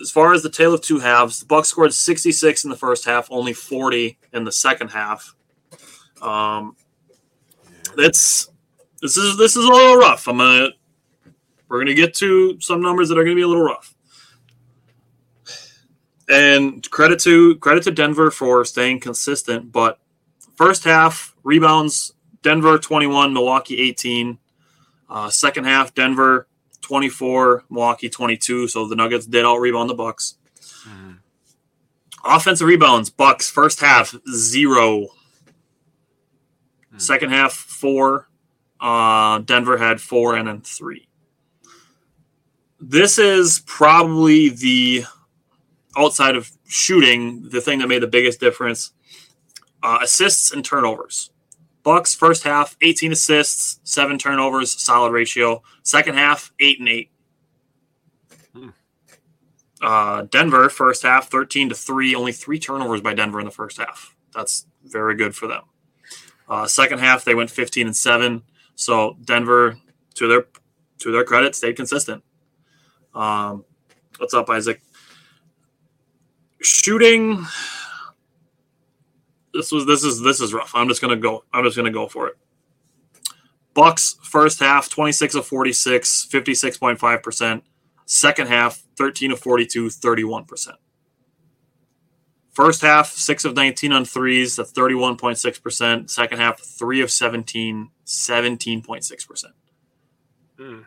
[0.00, 3.04] As far as the tale of two halves, the Bucks scored 66 in the first
[3.04, 5.36] half, only 40 in the second half.
[6.20, 6.76] Um,
[7.96, 8.50] that's
[9.00, 10.26] this is this is a little rough.
[10.26, 10.70] I'm gonna
[11.68, 13.94] we're gonna get to some numbers that are gonna be a little rough.
[16.28, 20.00] And credit to credit to Denver for staying consistent, but
[20.56, 24.38] first half rebounds Denver 21, Milwaukee 18.
[25.08, 26.48] Uh, second half Denver
[26.80, 28.68] 24, Milwaukee 22.
[28.68, 30.36] So the Nuggets did out rebound the Bucks.
[32.24, 35.08] Offensive rebounds, Bucks first half zero.
[36.96, 38.28] Second half four.
[38.80, 41.08] Uh, Denver had four and then three.
[42.80, 45.04] This is probably the
[45.96, 48.92] outside of shooting the thing that made the biggest difference.
[49.82, 51.30] Uh, assists and turnovers.
[51.84, 55.62] Bucks first half 18 assists, seven turnovers, solid ratio.
[55.82, 57.10] Second half eight and eight.
[59.82, 63.76] Uh, Denver first half 13 to 3, only three turnovers by Denver in the first
[63.76, 64.16] half.
[64.34, 65.62] That's very good for them.
[66.48, 68.42] Uh, second half they went 15 and 7.
[68.76, 69.76] So Denver
[70.14, 70.46] to their
[71.00, 72.24] to their credit stayed consistent.
[73.14, 73.64] Um,
[74.16, 74.80] what's up Isaac?
[76.62, 77.44] Shooting
[79.54, 80.72] this was this is this is rough.
[80.74, 82.36] I'm just going to go I'm just to go for it.
[83.72, 87.62] Bucks first half 26 of 46, 56.5%.
[88.06, 90.68] Second half 13 of 42, 31%.
[92.52, 96.08] First half 6 of 19 on threes, that's 31.6%.
[96.08, 99.44] Second half 3 of 17, 17.6%.
[100.58, 100.86] Mm.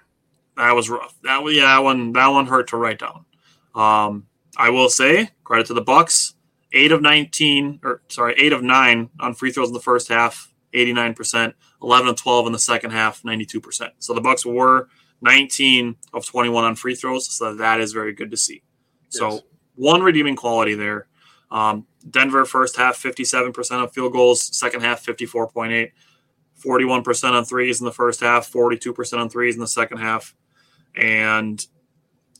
[0.56, 1.14] That was rough.
[1.23, 3.26] That yeah, that one that one hurt to write down.
[3.76, 4.27] Um,
[4.57, 6.34] I will say credit to the Bucks.
[6.73, 10.53] Eight of nineteen, or sorry, eight of nine on free throws in the first half,
[10.73, 11.56] eighty nine percent.
[11.81, 13.91] 11 of 12 in the second half, 92%.
[13.99, 14.89] So the Bucks were
[15.22, 18.64] 19 of 21 on free throws, so that is very good to see.
[19.10, 19.41] So Yes.
[19.76, 21.07] one redeeming quality there.
[21.52, 25.91] Um, Denver first half 57% of field goals, second half 54.8,
[26.60, 30.34] 41% on threes in the first half, 42% on threes in the second half,
[30.95, 31.65] and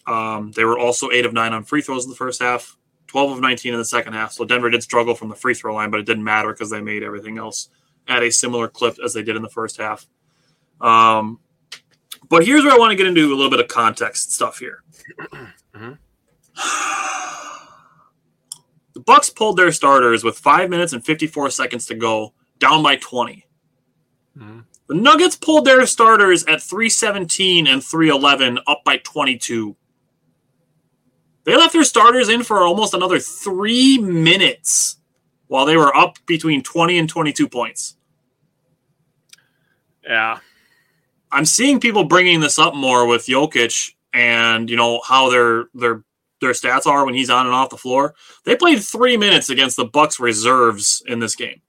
[0.07, 2.76] um, they were also eight of nine on free throws in the first half,
[3.07, 4.34] 12 of 19 in the second half.
[4.34, 6.81] So Denver did struggle from the free throw line, but it didn't matter because they
[6.81, 7.69] made everything else
[8.07, 10.05] at a similar clip as they did in the first half.
[10.81, 11.39] Um,
[12.29, 14.84] but here's where I want to get into a little bit of context stuff here.
[18.93, 22.95] The Bucks pulled their starters with five minutes and 54 seconds to go, down by
[22.95, 23.45] 20.
[24.35, 24.65] Mhm.
[24.88, 29.75] The Nuggets pulled their starters at 317 and 311, up by 22.
[31.47, 34.97] They left their starters in for almost another three minutes
[35.47, 37.95] while they were up between 20 and 22 points.
[40.05, 40.39] Yeah.
[41.31, 46.03] I'm seeing people bringing this up more with Jokic and you know how their their
[46.41, 48.13] their stats are when he's on and off the floor.
[48.43, 51.61] They played three minutes against the Bucks reserves in this game.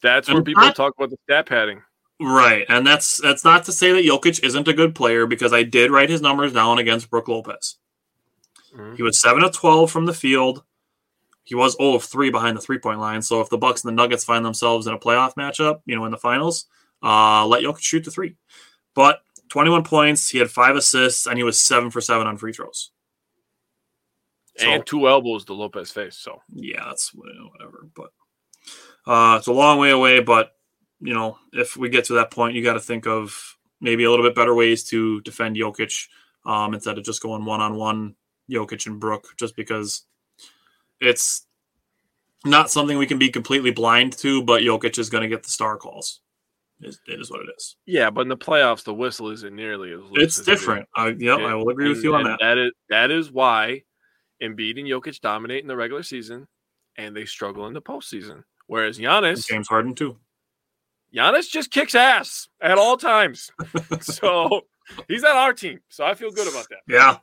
[0.00, 1.82] That's where people not- talk about the stat padding.
[2.20, 5.62] Right, and that's that's not to say that Jokic isn't a good player because I
[5.62, 7.76] did write his numbers down against Brook Lopez.
[8.74, 8.96] Mhm.
[8.96, 10.64] He was seven of twelve from the field.
[11.44, 13.22] He was 0 of three behind the three point line.
[13.22, 16.04] So if the Bucks and the Nuggets find themselves in a playoff matchup, you know,
[16.04, 16.66] in the finals,
[17.02, 18.36] uh, let Jokic shoot the three.
[18.94, 22.52] But 21 points, he had five assists, and he was seven for seven on free
[22.52, 22.90] throws.
[24.58, 26.18] So- and two elbows to Lopez face.
[26.18, 27.88] So yeah, that's whatever.
[27.94, 28.10] But
[29.06, 30.20] uh, it's a long way away.
[30.20, 30.52] But
[31.00, 34.10] you know, if we get to that point, you got to think of maybe a
[34.10, 36.08] little bit better ways to defend Jokic
[36.44, 38.14] um, instead of just going one on one
[38.50, 40.04] Jokic and Brook, just because
[41.00, 41.46] it's
[42.44, 44.42] not something we can be completely blind to.
[44.42, 46.20] But Jokic is going to get the star calls.
[46.80, 47.76] It, it is what it is.
[47.86, 50.00] yeah, but in the playoffs, the whistle isn't nearly as.
[50.12, 50.88] It's as different.
[50.94, 52.38] I, yep, I will agree with you on that.
[52.40, 53.82] That is that is why
[54.40, 56.46] Embiid and Jokic dominate in the regular season,
[56.96, 58.44] and they struggle in the postseason.
[58.68, 60.18] Whereas Giannis, James Harden too.
[61.14, 63.50] Giannis just kicks ass at all times.
[64.00, 64.62] so
[65.08, 65.80] he's on our team.
[65.88, 66.80] So I feel good about that.
[66.86, 67.18] Yeah.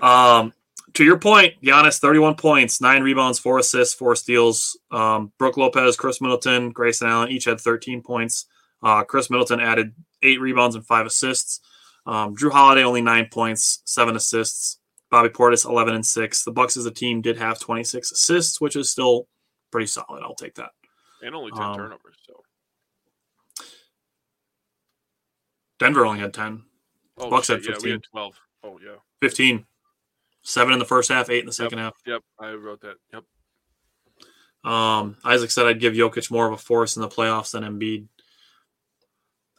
[0.00, 0.52] Um,
[0.94, 4.78] to your point, Giannis, 31 points, nine rebounds, four assists, four steals.
[4.90, 8.46] Um, Brook Lopez, Khris Middleton, Grayson Allen each had 13 points.
[8.82, 9.92] Uh, Khris Middleton added
[10.22, 11.60] eight rebounds and five assists.
[12.06, 14.78] Um, Jrue Holiday only nine points, seven assists.
[15.10, 16.44] Bobby Portis 11 and six.
[16.44, 19.26] The Bucks as a team did have 26 assists, which is still
[19.70, 20.22] pretty solid.
[20.22, 20.70] I'll take that.
[21.22, 22.16] And only 10 Um, turnovers.
[22.26, 22.42] So
[25.78, 26.62] Denver only had 10,
[27.18, 27.92] oh, Bucks shit, had yeah, we 15.
[27.92, 28.40] had 12.
[28.64, 28.96] Oh yeah.
[29.20, 29.66] 15,
[30.42, 31.94] seven in the first half, eight in the second half.
[32.06, 32.22] Yep.
[32.40, 32.96] I wrote that.
[33.12, 33.24] Yep.
[34.70, 38.08] Um, Isaac said I'd give Jokic more of a force in the playoffs than Embiid.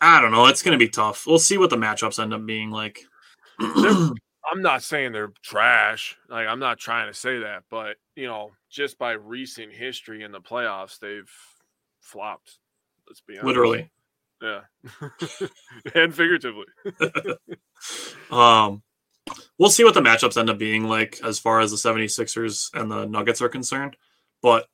[0.01, 0.45] I don't know.
[0.47, 1.25] It's going to be tough.
[1.27, 2.99] We'll see what the matchups end up being like.
[3.59, 6.17] I'm not saying they're trash.
[6.29, 10.31] Like I'm not trying to say that, but you know, just by recent history in
[10.31, 11.31] the playoffs, they've
[11.99, 12.57] flopped.
[13.07, 13.45] Let's be honest.
[13.45, 13.89] Literally.
[14.41, 14.61] Yeah.
[15.95, 16.65] and figuratively.
[18.29, 18.83] Um,
[19.57, 22.91] we'll see what the matchups end up being like as far as the 76ers and
[22.91, 23.95] the Nuggets are concerned.
[24.41, 24.67] But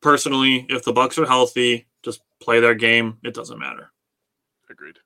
[0.00, 3.18] personally, if the Bucks are healthy, just play their game.
[3.22, 3.92] It doesn't matter.
[4.68, 4.98] Agreed.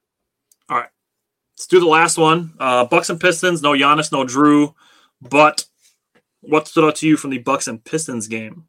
[0.69, 0.89] All right.
[1.57, 2.55] Let's do the last one.
[2.59, 3.63] Uh, Bucks and Pistons.
[3.63, 4.75] No Giannis, no Jrue.
[5.21, 5.65] But
[6.41, 8.69] what stood out to you from the Bucks and Pistons game?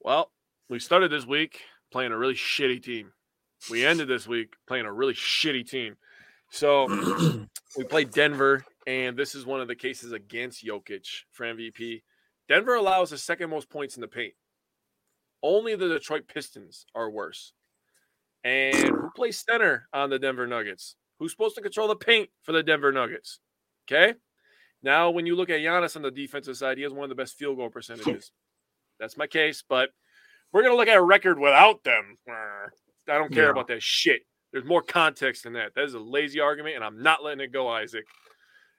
[0.00, 0.30] Well,
[0.68, 1.60] we started this week
[1.90, 3.12] playing a really shitty team.
[3.70, 5.96] We ended this week playing a really shitty team.
[6.50, 6.86] So
[7.76, 12.02] we played Denver, and this is one of the cases against Jokic for MVP.
[12.48, 14.34] Denver allows the second most points in the paint.
[15.42, 17.52] Only the Detroit Pistons are worse.
[18.44, 20.96] And who plays center on the Denver Nuggets?
[21.18, 23.38] Who's supposed to control the paint for the Denver Nuggets?
[23.88, 24.14] Okay.
[24.82, 27.14] Now, when you look at Giannis on the defensive side, he has one of the
[27.14, 28.32] best field goal percentages.
[29.00, 29.90] That's my case, but
[30.52, 32.18] we're going to look at a record without them.
[33.08, 33.50] I don't care Yeah.
[33.50, 34.22] about that shit.
[34.52, 35.74] There's more context than that.
[35.74, 38.04] That is a lazy argument, and I'm not letting it go, Isaac.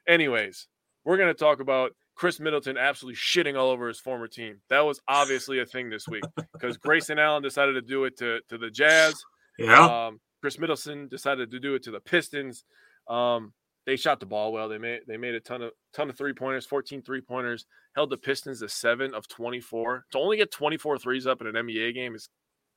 [0.07, 0.67] Anyways,
[1.03, 4.57] we're going to talk about Khris Middleton absolutely shitting all over his former team.
[4.69, 6.23] That was obviously a thing this week
[6.53, 9.15] because Grayson Allen decided to do it to, to the Jazz.
[9.57, 10.07] Yeah.
[10.07, 12.65] Um, Khris Middleton decided to do it to the Pistons.
[13.07, 13.53] Um,
[13.85, 14.69] they shot the ball well.
[14.69, 18.09] They made they made a ton of ton of three pointers, 14 three pointers, held
[18.09, 20.05] the Pistons to seven of 24.
[20.11, 22.29] To only get 24 threes up in an NBA game is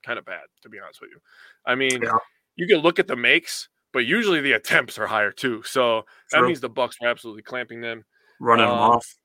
[0.07, 1.19] kind of bad, to be honest with you.
[1.67, 2.19] I mean, Yeah.
[2.55, 5.63] you can look at the makes, but usually the attempts are higher too.
[5.65, 8.05] So that means the Bucks are absolutely clamping them.
[8.39, 9.17] Running them um, off.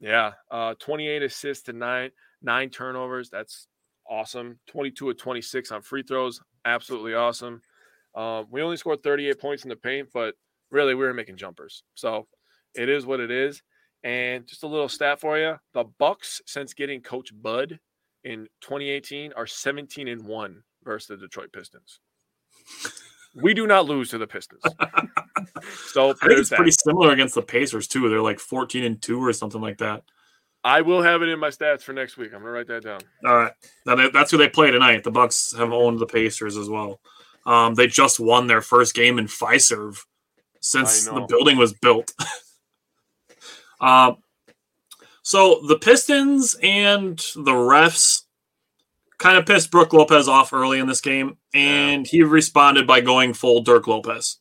[0.00, 2.10] Yeah, uh, 28 assists to nine
[2.42, 3.30] nine turnovers.
[3.30, 3.68] That's
[4.10, 4.58] awesome.
[4.66, 6.40] 22 of 26 on free throws.
[6.64, 7.62] Absolutely awesome.
[8.14, 10.34] Um, we only scored 38 points in the paint, but
[10.70, 11.84] really we were making jumpers.
[11.94, 12.26] So
[12.74, 13.62] it is what it is.
[14.02, 17.78] And just a little stat for you: the Bucks, since getting Coach Bud
[18.24, 22.00] in 2018, are 17 and one versus the Detroit Pistons.
[23.34, 24.62] We do not lose to the Pistons.
[25.92, 26.56] so I think it's that.
[26.56, 28.08] pretty similar against the Pacers too.
[28.08, 30.04] They're like 14 and 2 or something like that.
[30.62, 32.32] I will have it in my stats for next week.
[32.32, 33.00] I'm gonna write that down.
[33.26, 33.52] All right.
[33.84, 35.04] Now that's who they play tonight.
[35.04, 37.00] The Bucks have owned the Pacers as well.
[37.44, 39.98] Um, they just won their first game in Fiserv
[40.60, 42.12] since the building was built.
[43.80, 44.16] um,
[45.24, 48.24] so the Pistons and the refs
[49.16, 53.32] kind of pissed Brook Lopez off early in this game, and he responded by going
[53.32, 54.36] full Dirk Lopez.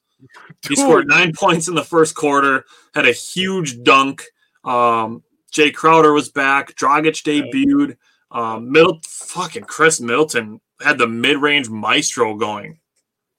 [0.68, 4.24] He scored nine points in the first quarter, had a huge dunk.
[4.66, 5.24] Um,
[5.54, 6.76] Jae Crowder was back.
[6.76, 7.96] Dragic debuted.
[8.30, 12.80] Um, middle fucking Khris Middleton had the mid range maestro going.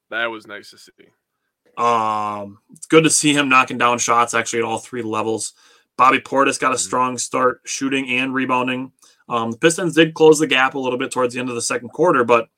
[0.08, 0.92] That was nice to see.
[1.76, 5.52] Um, it's good to see him knocking down shots actually at all three levels.
[5.96, 8.92] Bobby Portis got a strong start shooting and rebounding.
[9.28, 11.62] Um, the Pistons did close the gap a little bit towards the end of the
[11.62, 12.48] second quarter, but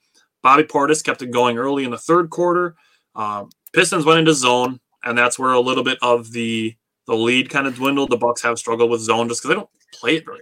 [0.42, 2.76] Bobby Portis kept it going early in the third quarter.
[3.14, 6.74] Um, Pistons went into zone, and that's where a little bit of the
[7.06, 8.10] the lead kind of dwindled.
[8.10, 10.40] The Bucks have struggled with zone just because they don't play it very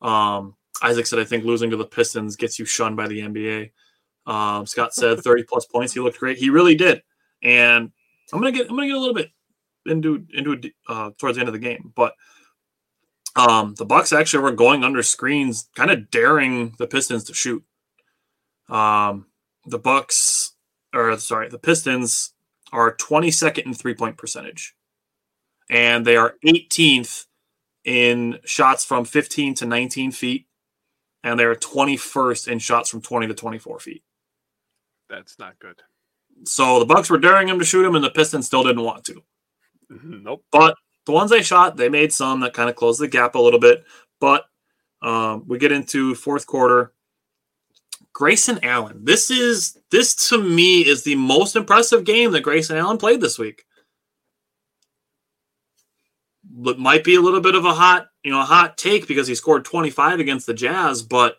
[0.00, 0.10] much.
[0.10, 3.70] Um, Isaac said, "I think losing to the Pistons gets you shunned by the NBA."
[4.26, 5.92] Um, Scott said, "30 plus points.
[5.92, 6.38] He looked great.
[6.38, 7.02] He really did."
[7.42, 7.90] And
[8.32, 9.30] I'm gonna get I'm gonna get a little bit
[9.86, 12.14] into into uh, towards the end of the game, but
[13.34, 17.64] um, the Bucks actually were going under screens, kind of daring the Pistons to shoot.
[18.68, 19.26] Um,
[19.66, 20.52] the Bucks,
[20.94, 22.34] or sorry, the Pistons
[22.72, 24.74] are 22nd in three point percentage,
[25.70, 27.26] and they are 18th
[27.84, 30.46] in shots from 15 to 19 feet,
[31.24, 34.02] and they are 21st in shots from 20 to 24 feet.
[35.08, 35.80] That's not good.
[36.44, 39.04] So the Bucks were daring him to shoot him, and the Pistons still didn't want
[39.04, 39.22] to.
[39.90, 40.44] Nope.
[40.50, 40.76] But
[41.06, 43.60] the ones they shot, they made some that kind of closed the gap a little
[43.60, 43.84] bit.
[44.20, 44.44] But
[45.02, 46.92] um, we get into fourth quarter.
[48.12, 49.04] Grayson Allen.
[49.04, 53.38] This is this to me is the most impressive game that Grayson Allen played this
[53.38, 53.64] week.
[56.66, 59.26] It might be a little bit of a hot, you know, a hot take because
[59.26, 61.38] he scored 25 against the Jazz, but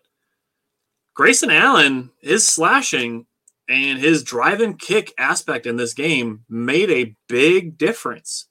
[1.14, 3.28] Grayson Allen, is slashing
[3.68, 8.48] and his drive and kick aspect in this game made a big difference.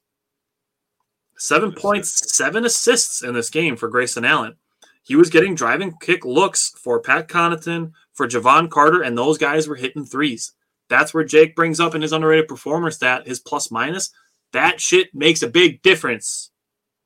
[1.37, 4.55] Seven points, seven assists in this game for Grayson Allen.
[5.03, 9.67] He was getting driving kick looks for Pat Connaughton, for Jevon Carter, and those guys
[9.67, 10.53] were hitting threes.
[10.89, 14.11] That's where Jake brings up in his underrated performer stat, his plus minus.
[14.53, 16.51] That shit makes a big difference.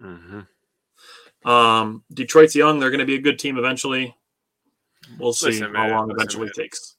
[0.01, 1.49] Mm-hmm.
[1.49, 2.79] Um, Detroit's young.
[2.79, 4.15] They're going to be a good team eventually.
[5.17, 6.53] We'll see Listen, how long listen, eventually man.
[6.53, 6.96] takes.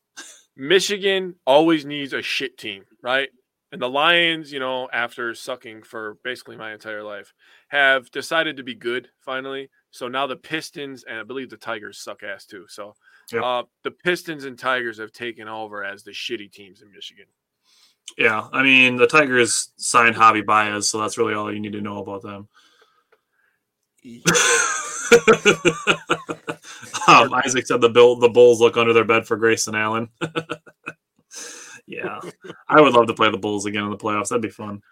[0.58, 3.28] Michigan always needs a shit team, right?
[3.70, 7.32] And the Lions, you know, after sucking for basically my entire life,
[7.68, 9.70] have decided to be good finally.
[9.90, 12.66] So now the Pistons and I believe the Tigers suck ass too.
[12.68, 12.94] So
[13.30, 13.42] Yep.
[13.42, 17.26] uh, the Pistons and Tigers have taken over as the shitty teams in Michigan.
[18.16, 21.82] Yeah, I mean the Tigers signed Javy Baez, so that's really all you need to
[21.82, 22.48] know about them.
[27.08, 30.08] um, Isaac said the bill the Bulls look under their bed for Grayson Allen.
[31.86, 32.20] yeah,
[32.68, 34.28] I would love to play the Bulls again in the playoffs.
[34.28, 34.82] That'd be fun.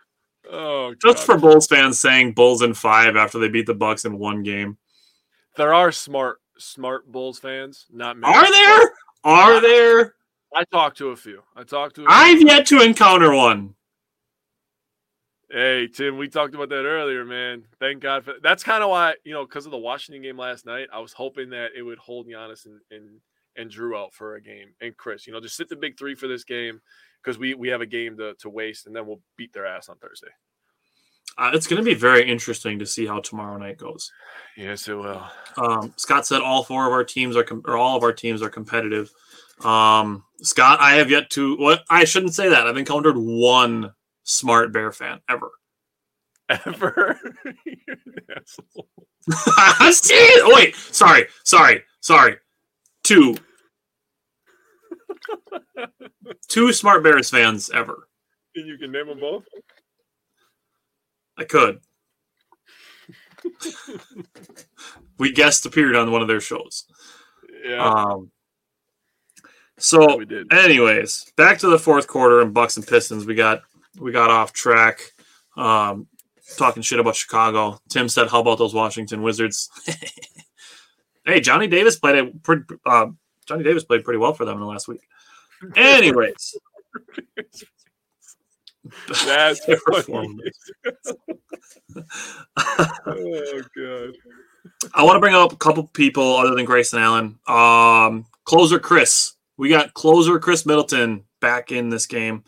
[0.50, 4.18] Oh, Just for Bulls fans saying Bulls in five after they beat the Bucks in
[4.18, 4.78] one game.
[5.56, 7.86] there are smart, smart Bulls fans.
[7.90, 8.32] Not many.
[8.32, 8.90] Are there?
[9.24, 10.14] Are there?
[10.54, 11.42] I talked to a few.
[11.56, 12.04] I talked to.
[12.04, 13.74] A I've yet to encounter one.
[15.50, 17.64] Hey Tim, we talked about that earlier, man.
[17.78, 20.66] Thank God for that's kind of why you know because of the Washington game last
[20.66, 20.88] night.
[20.92, 23.20] I was hoping that it would hold Giannis and and,
[23.56, 25.26] and Jrue out for a game, and Khris.
[25.26, 26.80] You know, just sit the big three for this game
[27.22, 29.88] because we we have a game to to waste, and then we'll beat their ass
[29.88, 30.30] on Thursday.
[31.38, 34.10] Uh, it's going to be very interesting to see how tomorrow night goes.
[34.56, 35.22] Yes, it will.
[35.58, 38.42] Um, Scott said all four of our teams are com- or all of our teams
[38.42, 39.12] are competitive.
[39.62, 41.56] Um, Scott, I have yet to.
[41.56, 42.66] What I shouldn't say that.
[42.66, 43.92] I've encountered one
[44.26, 45.50] smart Bear fan ever.
[46.48, 47.18] Ever.
[49.28, 52.36] Oh, wait, sorry, sorry, sorry.
[53.02, 53.36] Two.
[56.48, 58.08] Two smart Bears fans ever.
[58.54, 59.44] you can name them both.
[61.36, 61.80] I could.
[65.18, 66.84] we guest appeared on one of their shows.
[67.64, 68.30] Yeah, Um,
[69.78, 70.20] so
[70.50, 73.26] anyways, back to the fourth quarter and Bucks and Pistons.
[73.26, 73.62] We got
[73.98, 75.00] we got off track.
[75.56, 76.06] Um,
[76.56, 77.80] talking shit about Chicago.
[77.88, 79.70] Tim said, "How about those Washington Wizards?"
[81.24, 82.64] hey, Johnny Davis played a pretty.
[82.84, 83.08] Uh,
[83.46, 85.00] Johnny Davis played pretty well for them in the last week.
[85.76, 86.56] Anyways,
[89.24, 90.58] That's performance.
[93.06, 94.14] oh god.
[94.94, 97.38] I want to bring up a couple people other than Grayson Allen.
[97.46, 99.34] Um, closer Khris.
[99.56, 102.44] We got closer Khris Middleton back in this game,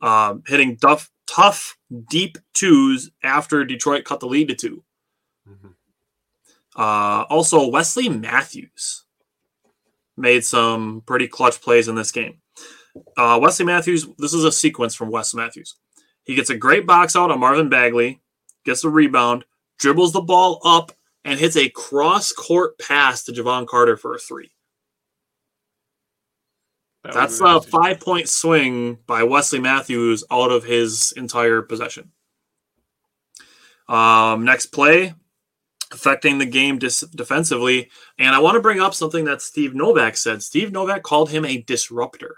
[0.00, 1.76] um, hitting tough, tough,
[2.10, 4.84] deep twos after Detroit cut the lead to 2
[5.48, 5.74] Mhm.
[6.76, 9.04] Uh, also, Wesley Matthews
[10.16, 12.40] made some pretty clutch plays in this game.
[13.16, 15.76] Uh, Wesley Matthews, this is a sequence from Wes Matthews.
[16.24, 18.20] He gets a great box out on Marvin Bagley,
[18.64, 19.44] gets a rebound,
[19.78, 20.92] dribbles the ball up,
[21.24, 24.52] and hits a cross court pass to Jevon Carter for a three.
[27.08, 32.12] That That's a five point swing by Wesley Matthews out of his entire possession.
[33.88, 35.14] Um, next play,
[35.90, 37.88] affecting the game dis- defensively.
[38.18, 40.42] And I want to bring up something that Steve Novak said.
[40.42, 42.36] Steve Novak called him a disruptor.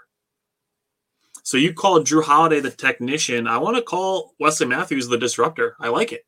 [1.43, 3.47] So you called Jrue Holiday the technician.
[3.47, 5.75] I want to call Wesley Matthews the disruptor.
[5.81, 6.21] I like it.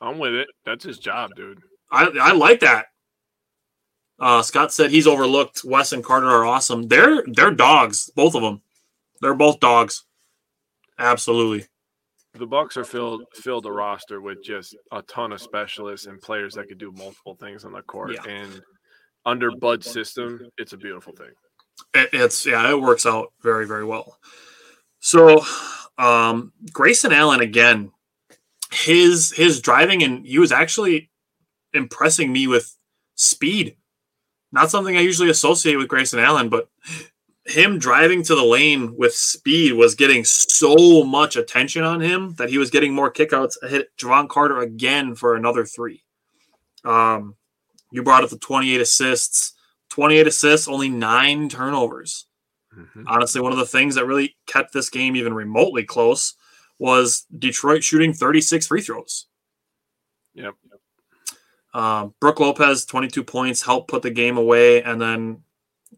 [0.00, 0.48] I'm with it.
[0.66, 1.60] That's his job, dude.
[1.92, 2.86] I, I like that.
[4.18, 5.64] Uh, Scott said he's overlooked.
[5.64, 6.88] Wes and Carter are awesome.
[6.88, 8.62] They're they're dogs, both of them.
[9.20, 10.04] They're both dogs.
[10.98, 11.66] Absolutely.
[12.34, 16.54] The Bucks are filled filled a roster with just a ton of specialists and players
[16.54, 18.12] that could do multiple things on the court.
[18.12, 18.32] Yeah.
[18.32, 18.60] And
[19.24, 21.30] under Bud's system, it's a beautiful thing.
[21.94, 24.18] It, it's yeah, it works out very very well.
[25.00, 25.44] So,
[25.98, 27.92] um, Grayson Allen again,
[28.72, 31.10] his his driving and he was actually
[31.72, 32.76] impressing me with
[33.14, 33.76] speed.
[34.54, 36.68] Not something I usually associate with Grayson Allen, but
[37.44, 42.48] him driving to the lane with speed was getting so much attention on him that
[42.48, 43.56] he was getting more kickouts.
[43.68, 46.04] Hit Jevon Carter again for another three.
[46.84, 47.34] Um,
[47.90, 49.54] you brought up the 28 assists.
[49.90, 52.26] 28 assists, only nine turnovers.
[52.76, 53.04] Mhm.
[53.08, 56.34] Honestly, one of the things that really kept this game even remotely close
[56.78, 59.26] was Detroit shooting 36 free throws.
[60.34, 60.54] Yep.
[61.74, 64.82] Um, Brook Lopez, 22 points, helped put the game away.
[64.82, 65.42] And then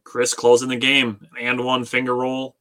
[0.04, 2.56] Khris closing the game and one finger roll.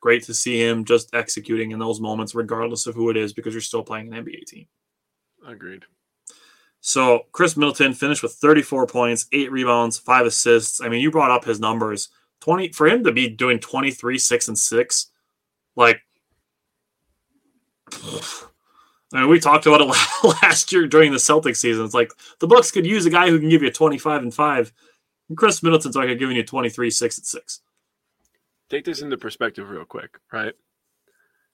[0.00, 3.54] Great to see him just executing in those moments, regardless of who it is, because
[3.54, 4.66] you're still playing an NBA team.
[5.46, 5.84] Agreed.
[6.80, 10.82] So Khris Middleton finished with 34 points, eight rebounds, five assists.
[10.82, 12.10] I mean, you brought up his numbers.
[12.40, 15.10] 20 for him to be doing 23, six and six,
[15.76, 16.02] like
[19.14, 21.84] I mean, we talked about it last year during the Celtics season.
[21.84, 24.72] It's like the Bucks could use a guy who can give you 25 and five.
[25.28, 27.60] And Khris Middleton's like giving you 23, six and six.
[28.68, 30.52] Take this into perspective real quick, right?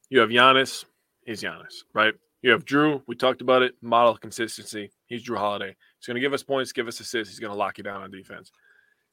[0.09, 0.87] You have Giannis,
[1.27, 2.15] he's Giannis, right?
[2.43, 4.91] You have Jrue, we talked about it, model consistency.
[5.07, 5.77] He's Jrue Holiday.
[5.99, 7.33] He's going to give us points, give us assists.
[7.33, 8.51] He's going to lock you down on defense.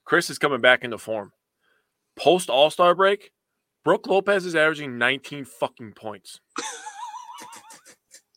[0.06, 1.34] Khris is coming back into form.
[2.15, 3.32] Post All Star break,
[3.84, 6.40] Brook Lopez is averaging 19 fucking points.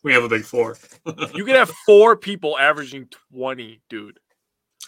[0.03, 0.77] We have a big four.
[1.33, 4.19] You could have four people averaging 20, dude.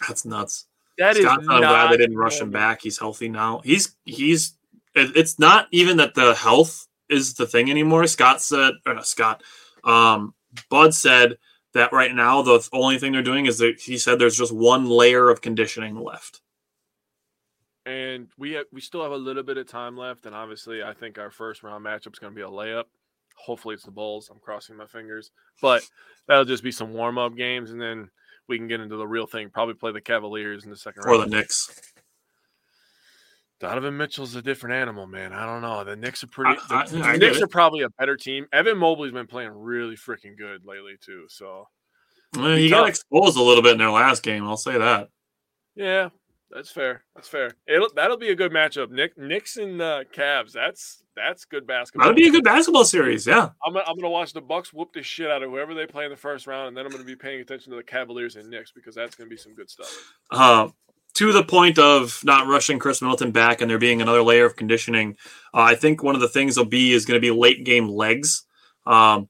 [0.06, 0.66] That's nuts.
[0.98, 2.80] That is Scott, I'm glad they didn't rush him back.
[2.82, 3.60] He's healthy now.
[3.64, 4.56] He's he's.
[4.94, 8.06] it- It's not even that the health is the thing anymore.
[8.06, 9.42] Scott said, or not Scott,
[9.84, 10.34] um,
[10.70, 11.38] Bud said
[11.74, 14.86] that right now the only thing they're doing is that he said there's just one
[14.86, 16.40] layer of conditioning left.
[17.86, 20.94] And we have, we still have a little bit of time left, and obviously, I
[20.94, 22.84] think our first round matchup is going to be a layup.
[23.34, 24.30] Hopefully, it's the Bulls.
[24.30, 25.30] I'm crossing my fingers,
[25.60, 25.82] but
[26.26, 28.08] that'll just be some warm up games, and then
[28.48, 29.50] we can get into the real thing.
[29.50, 31.30] Probably play the Cavaliers in the second Or the round.
[31.32, 31.80] Knicks.
[33.60, 35.32] Donovan Mitchell's a different animal, man.
[35.32, 35.84] I don't know.
[35.84, 36.58] The Knicks are pretty.
[36.70, 37.42] I- I- the I get Knicks it.
[37.44, 38.46] are probably a better team.
[38.52, 41.26] Evan Mobley's been playing really freaking good lately too.
[41.28, 41.68] So
[42.34, 44.44] Well, he got exposed a little bit in their last game.
[44.44, 45.08] I'll say that.
[45.76, 46.08] yeah,
[46.50, 47.04] That's fair.
[47.14, 47.50] That's fair.
[47.66, 48.90] It'll that'll be a good matchup.
[48.90, 50.52] Nick Knicks and uh, Cavs.
[50.52, 52.06] That's that's good basketball.
[52.08, 53.26] That'll be a good basketball series.
[53.26, 53.50] Yeah.
[53.64, 56.04] I'm gonna, I'm gonna watch the Bucks whoop the shit out of whoever they play
[56.04, 58.48] in the first round, and then I'm gonna be paying attention to the Cavaliers and
[58.48, 60.12] Knicks because that's gonna be some good stuff.
[60.30, 60.68] Uh,
[61.14, 64.56] to the point of not rushing Khris Middleton back and there being another layer of
[64.56, 65.16] conditioning,
[65.54, 67.88] uh, I think one of the things will be is going to be late game
[67.88, 68.44] legs.
[68.84, 69.28] Um,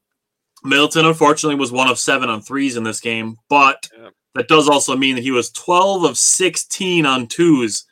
[0.62, 4.08] Middleton, unfortunately, was one of seven on threes in this game, but Yeah.
[4.34, 7.84] That does also mean that he was 12 of 16 on twos.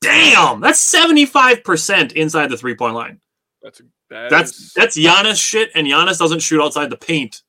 [0.00, 3.20] Damn, that's 75% inside the three point line.
[3.62, 7.42] That's a, that That's is- that's Giannis shit, and Giannis doesn't shoot outside the paint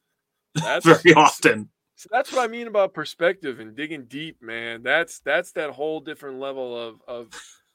[0.55, 1.69] that's very often.
[1.95, 4.81] So that's what I mean about perspective and digging deep, man.
[4.83, 7.27] That's that's that whole different level of of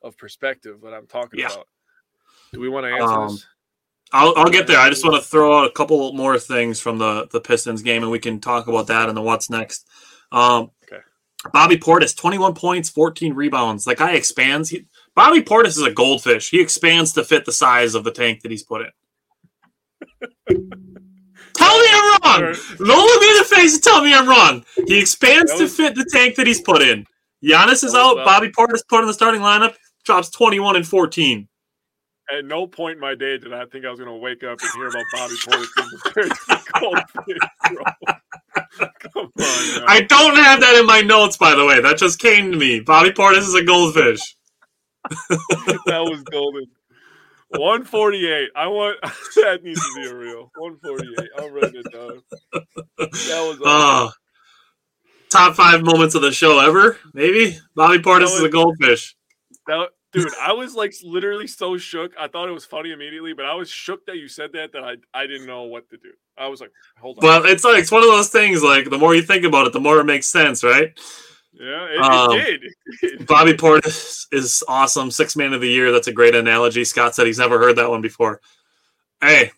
[0.02, 1.46] of perspective that I'm talking Yeah.
[1.52, 1.68] about.
[2.52, 3.46] Do we want to answer Um, this?
[4.12, 4.78] I'll, I'll get there.
[4.78, 8.02] I just want to throw out a couple more things from the the Pistons game,
[8.02, 9.88] and we can talk about that and the what's next.
[10.32, 11.02] Um, Okay.
[11.52, 13.84] Bobby Portis, twenty one points, fourteen rebounds.
[13.84, 14.70] That guy expands.
[14.70, 16.50] He, Bobby Portis is a goldfish.
[16.50, 18.90] He expands to fit the size of the tank that he's put in.
[21.54, 22.42] tell me I'm wrong.
[22.42, 22.56] Alright.
[22.78, 24.64] Don't look me in the face and tell me I'm wrong.
[24.86, 27.06] He expands That to fit the tank that he's put in.
[27.42, 28.16] Giannis is out.
[28.16, 29.74] was, Bobby Portis put in the starting lineup.
[30.04, 31.48] Drops twenty one and fourteen.
[32.36, 34.58] At no point in my day did I think I was going to wake up
[34.60, 37.38] and hear about Bobby Portis being to be goldfish,
[38.56, 39.30] on.
[39.88, 41.80] I don't have that in my notes, by the way.
[41.80, 42.80] That just came to me.
[42.80, 44.20] Bobby Portis is a goldfish.
[45.28, 46.66] that was golden.
[47.50, 48.48] 148.
[48.56, 48.98] I want
[49.36, 51.28] that needs to be a real 148.
[51.38, 52.22] I'm writing it down.
[52.98, 54.10] That was Uh,
[55.30, 57.56] top five moments of the show ever, maybe.
[57.74, 59.14] Bobby Portis was- is a goldfish.
[59.68, 62.12] That, dude, I was like literally so shook.
[62.18, 64.82] I thought it was funny immediately, but I was shook that you said that that
[64.82, 66.12] I I didn't know what to do.
[66.38, 67.24] I was like, hold on.
[67.24, 68.62] Well, it's like it's one of those things.
[68.62, 70.98] Like the more you think about it, the more it makes sense, right?
[71.52, 72.60] yeah, it, um, it
[73.00, 73.26] did.
[73.26, 75.10] Bobby Portis is awesome.
[75.10, 75.92] Six man of the year.
[75.92, 76.84] That's a great analogy.
[76.84, 78.40] Scott said he's never heard that one before.
[79.20, 79.50] Hey,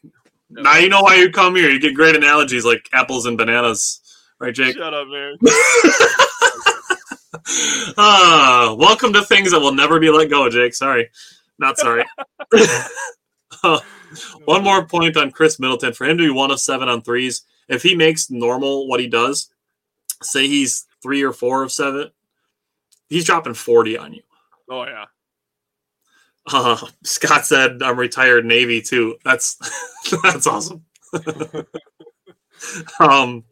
[0.50, 1.70] now you know why you come here.
[1.70, 4.00] You get great analogies like apples and bananas,
[4.38, 4.76] right, Jake?
[4.76, 5.36] Shut up, man.
[7.96, 10.74] Ah, welcome to things that will never be let go, Jake.
[10.74, 11.08] Sorry.
[11.58, 12.04] Not sorry.
[13.64, 13.80] Uh,
[14.44, 15.92] one more point on Khris Middleton.
[15.92, 19.06] For him to be one of seven on threes, if he makes normal what he
[19.06, 19.50] does,
[20.22, 22.10] say he's three or four of seven,
[23.08, 24.22] he's dropping 40 on you.
[24.70, 25.04] Oh yeah.
[26.50, 29.16] Uh, Scott said, I'm retired Navy too.
[29.24, 29.56] That's
[30.22, 30.84] that's awesome.
[33.00, 33.44] um,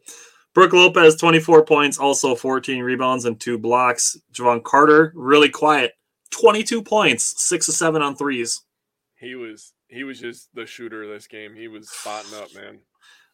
[0.57, 4.17] Brook Lopez, 24 points, also 14 rebounds and two blocks.
[4.33, 5.93] Jevon Carter, really quiet,
[6.31, 8.63] 22 points, six of seven on threes.
[9.19, 11.53] He was he was just the shooter of this game.
[11.53, 12.79] He was spotting up, man.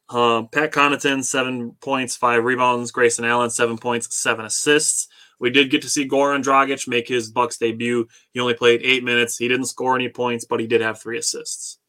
[0.10, 2.92] Uh, Pat Connaughton, seven points, five rebounds.
[2.92, 5.08] Grayson Allen, seven points, seven assists.
[5.40, 8.06] We did get to see Goran Dragic make his Bucks debut.
[8.34, 9.38] He only played eight minutes.
[9.38, 11.80] He didn't score any points, but he did have three assists.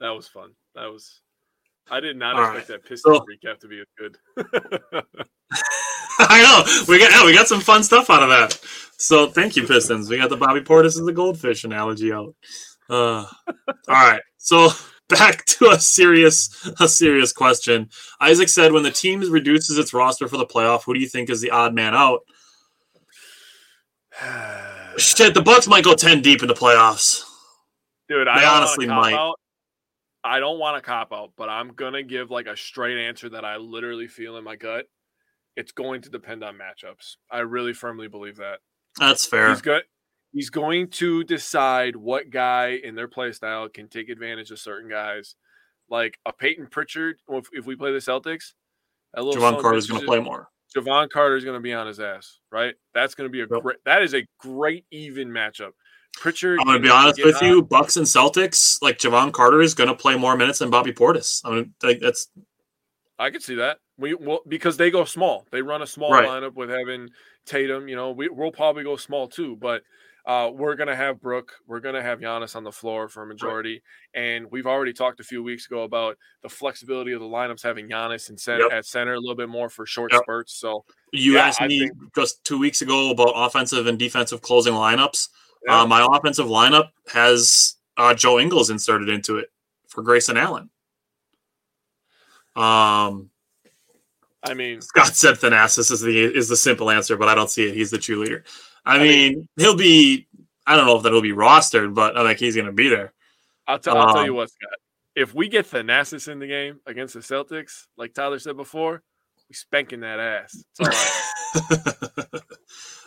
[0.00, 0.52] That was fun.
[0.74, 1.20] That was.
[1.90, 4.16] I did not All expect that Pistons So- recap to be as good.
[6.18, 8.58] I know we got yeah, we got some fun stuff out of that.
[8.98, 10.08] So thank you, Pistons.
[10.08, 12.34] We got the Bobby Portis and the goldfish analogy out.
[12.88, 14.68] Uh, all right, so
[15.08, 17.90] back to a serious a serious question.
[18.20, 21.28] Isaac said, when the team reduces its roster for the playoff, who do you think
[21.30, 22.20] is the odd man out?
[24.96, 27.24] Shit, the Bucks might go ten deep in the playoffs.
[28.08, 29.14] Dude, I They honestly honestly might.
[29.14, 29.34] out.
[30.24, 33.44] I don't want to cop out, but I'm gonna give like a straight answer that
[33.44, 34.86] I literally feel in my gut.
[35.56, 37.16] It's going to depend on matchups.
[37.30, 38.58] I really firmly believe that.
[38.98, 39.50] That's fair.
[39.50, 39.82] He's good.
[40.32, 44.90] He's going to decide what guy in their play style can take advantage of certain
[44.90, 45.36] guys,
[45.88, 47.18] like a Payton Pritchard.
[47.28, 48.54] If, if we play the Celtics,
[49.12, 50.48] that little Jevon Carter's going to play more.
[50.76, 52.74] Jevon Carter's going to be on his ass, right?
[52.94, 53.62] That's going to be a Yep.
[53.62, 53.76] great.
[53.84, 55.72] That is a great even matchup.
[56.16, 56.58] Pritchard.
[56.60, 57.44] I'm going to be honest with hot.
[57.44, 57.62] you.
[57.62, 61.40] Bucks and Celtics, like Jevon Carter is going to play more minutes than Bobby Portis.
[61.44, 62.28] I mean, like, that's
[63.18, 63.78] I could see that.
[63.96, 65.46] We well because they go small.
[65.52, 66.26] They run a small Right.
[66.26, 67.10] lineup with having
[67.46, 67.86] Tatum.
[67.88, 69.82] You know, we, we'll probably go small too, but
[70.26, 71.52] uh, we're gonna have Brook.
[71.68, 73.82] We're gonna have Giannis on the floor for a majority,
[74.14, 77.88] and we've already talked a few weeks ago about the flexibility of the lineups having
[77.88, 78.72] Giannis and center Yep.
[78.72, 80.22] at center a little bit more for short Yep.
[80.22, 80.54] spurts.
[80.54, 84.40] So You Yeah, asked I me think- just two weeks ago about offensive and defensive
[84.42, 85.28] closing lineups.
[85.66, 85.80] Yeah.
[85.82, 89.50] Uh, my offensive lineup has uh, Joe Ingles inserted into it
[89.88, 90.68] for Grayson Allen.
[92.56, 93.30] Um,
[94.42, 97.66] I mean, Scott said Thanasis is the is the simple answer, but I don't see
[97.68, 97.74] it.
[97.74, 98.42] He's the cheerleader.
[98.84, 100.26] I, I mean, mean- he'll be.
[100.66, 102.88] I don't know if that will be rostered, but I think he's going to be
[102.88, 103.12] there.
[103.66, 104.78] I'll, t- I'll tell Um, you what, Scott.
[105.14, 109.02] If we get Thanasis in the game against the Celtics, like Tyler said before,
[109.48, 110.64] We spanking that ass.
[110.78, 110.96] That's
[111.54, 112.40] all I know.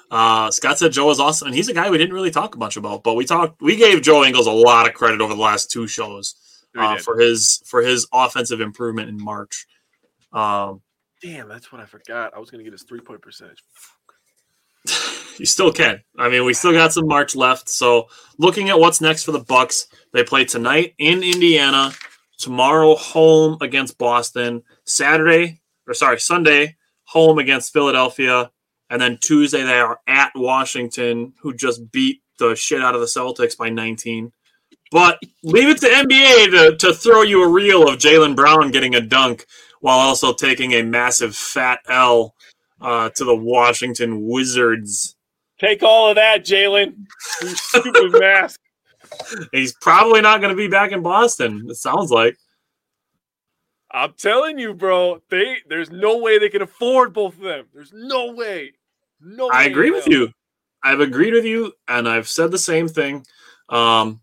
[0.09, 2.77] Uh, Scott said Joe is awesome, and he's a guy we didn't really talk much
[2.77, 3.61] about, but we talked.
[3.61, 6.35] We gave Joe Ingles a lot of credit over the last two shows
[6.77, 9.65] uh, for his for his offensive improvement in March.
[10.31, 10.81] Um,
[11.21, 12.33] Damn, that's what I forgot.
[12.35, 13.63] I was gonna get his three point percentage.
[15.37, 16.01] you still can.
[16.17, 17.67] I mean, we still got some March left.
[17.67, 18.07] So,
[18.37, 21.91] looking at what's next for the Bucks, they play tonight in Indiana,
[22.37, 26.75] tomorrow home against Boston, Saturday or sorry, Sunday
[27.05, 28.51] home against Philadelphia,
[28.89, 33.07] and then Tuesday they are at Washington, who just beat the shit out of the
[33.07, 34.31] Celtics by 19.
[34.91, 38.95] But leave it to NBA to, to throw you a reel of Jaylen Brown getting
[38.95, 39.45] a dunk
[39.81, 42.33] while also taking a massive fat L
[42.79, 45.15] uh, to the Washington Wizards.
[45.59, 46.93] Take all of that, Jalen.
[47.41, 48.59] Stupid mask.
[49.51, 51.65] He's probably not going to be back in Boston.
[51.69, 52.37] It sounds like.
[53.97, 55.21] I'm telling you, bro.
[55.29, 57.65] They there's no way they can afford both of them.
[57.73, 58.73] There's no way.
[59.19, 59.49] No.
[59.49, 60.31] I way agree with you.
[60.83, 63.25] I've agreed with you, and I've said the same thing.
[63.69, 64.21] Um,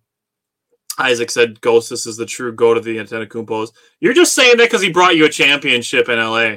[0.99, 3.71] Isaac said "Ghost, this is the true go to the Antetokounmpos.
[4.01, 6.57] You're just saying that because he brought you a championship in LA.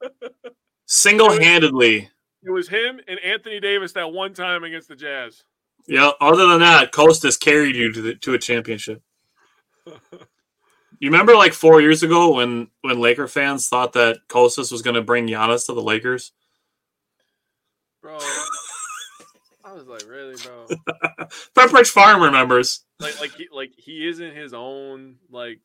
[0.86, 2.08] Single handedly.
[2.42, 5.44] It was him and Anthony Davis that one time against the Jazz.
[5.86, 6.10] Yeah.
[6.20, 9.02] Other than that, Kostas carried you to the, to a championship.
[10.98, 14.94] You remember like four years ago when when Laker fans thought that Kostas was going
[14.94, 16.32] to bring Giannis to the Lakers?
[18.02, 18.18] Bro.
[19.64, 20.66] I was like, really, bro?
[21.56, 22.84] Pepperidge Farm remembers.
[23.00, 25.60] Like like he like he isn't his own like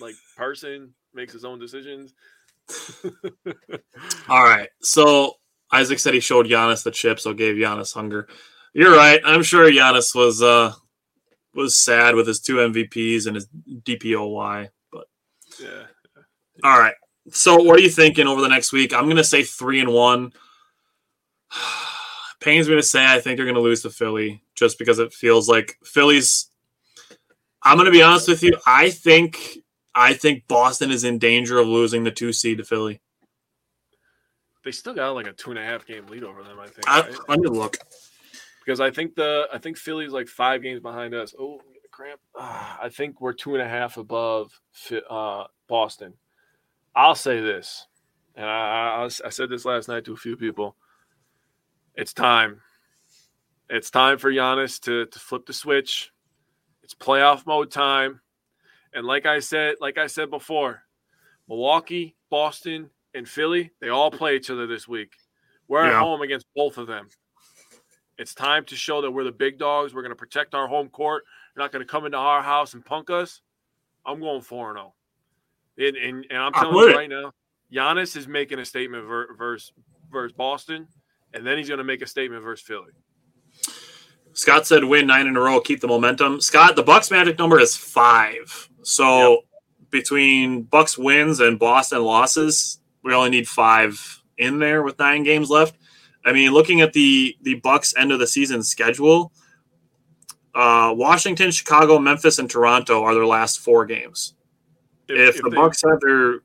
[0.00, 2.14] like person, makes his own decisions.
[4.28, 4.68] All right.
[4.80, 5.34] So
[5.72, 8.28] Isaac said he showed Giannis the chip, so gave Giannis hunger.
[8.72, 9.20] You're right.
[9.24, 10.72] I'm sure Giannis was uh
[11.54, 13.46] was sad with his two MVPs and his
[13.82, 14.68] DPOY.
[14.90, 15.06] But
[15.58, 15.84] Yeah.
[16.62, 16.94] all right.
[17.30, 18.92] So what are you thinking over the next week?
[18.92, 20.32] I'm gonna say three and one.
[22.40, 25.48] Pains me to say I think they're gonna lose to Philly just because it feels
[25.48, 26.50] like Philly's
[27.62, 28.56] I'm gonna be honest with you.
[28.66, 29.58] I think
[29.94, 33.00] I think Boston is in danger of losing the two seed to Philly.
[34.64, 36.88] They still got like a two and a half game lead over them, I think.
[36.88, 37.28] I, right?
[37.28, 37.78] let me look.
[38.64, 41.34] Because I think the I think Philly's like five games behind us.
[41.38, 41.60] Oh,
[41.90, 42.20] cramp!
[42.36, 44.52] Ah, I think we're two and a half above
[45.10, 46.14] uh, Boston.
[46.94, 47.86] I'll say this,
[48.34, 50.76] and I, I, I said this last night to a few people.
[51.94, 52.60] It's time.
[53.70, 56.10] It's time for Giannis to to flip the switch.
[56.82, 58.20] It's playoff mode time,
[58.92, 60.82] and like I said, like I said before,
[61.48, 65.12] Milwaukee, Boston, and Philly they all play each other this week.
[65.68, 65.96] We're Yeah.
[65.96, 67.08] at home against both of them.
[68.18, 69.94] It's time to show that we're the big dogs.
[69.94, 71.24] We're going to protect our home court.
[71.54, 73.40] You're not going to come into our house and punk us.
[74.06, 74.94] I'm going 4 0.
[75.76, 77.32] And, and, and I'm telling you right now,
[77.72, 79.72] Giannis is making a statement ver- versus,
[80.10, 80.86] versus Boston,
[81.32, 82.92] and then he's going to make a statement versus Philly.
[84.34, 86.40] Scott said win nine in a row, keep the momentum.
[86.40, 88.68] Scott, the Bucks magic number is five.
[88.82, 89.42] So
[89.90, 95.50] between Bucks wins and Boston losses, we only need five in there with nine games
[95.50, 95.76] left.
[96.24, 99.32] I mean, looking at the the Bucks end of the season schedule,
[100.54, 104.34] uh, Washington, Chicago, Memphis, and Toronto are their last four games.
[105.08, 106.40] If, the they- Bucks have their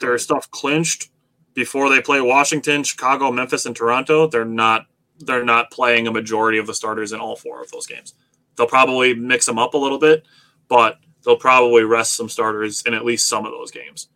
[0.00, 1.10] their stuff clinched
[1.54, 4.86] before they play Washington, Chicago, Memphis, and Toronto, they're not
[5.18, 8.14] they're not playing a majority of the starters in all four of those games.
[8.56, 10.26] They'll probably mix them up a little bit,
[10.68, 14.08] but they'll probably rest some starters in at least some of those games.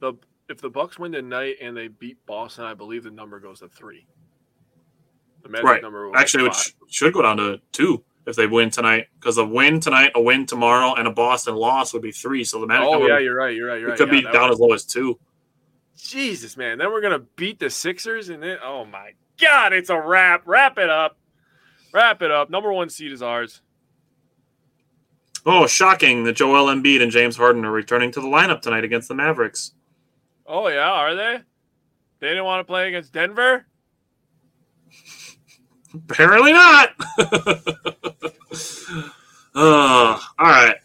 [0.00, 0.14] the
[0.48, 3.68] if the Bucks win tonight and they beat Boston, I believe the number goes to
[3.68, 4.06] three.
[5.42, 5.82] The magic Right.
[5.82, 9.80] number Actually, which should go down to two if they win tonight, because a win
[9.80, 12.44] tonight, a win tomorrow, and a Boston loss would be three.
[12.44, 13.54] So the magic Oh yeah, you're right.
[13.56, 13.80] You're right.
[13.80, 13.98] You're it right.
[13.98, 15.18] could Yeah, be down was- as low as two.
[15.96, 16.78] Jesus, man.
[16.78, 20.42] Then we're gonna beat the Sixers, and then oh my god, it's a wrap.
[20.46, 21.18] Wrap it up.
[21.92, 22.48] Wrap it up.
[22.50, 23.60] Number one seed is ours.
[25.44, 29.08] Oh, shocking that Joel Embiid and James Harden are returning to the lineup tonight against
[29.08, 29.72] the Mavericks.
[30.46, 31.40] Oh yeah, are they?
[32.20, 33.66] They didn't want to play against Denver.
[35.94, 36.90] Apparently not.
[39.54, 40.76] uh, all right.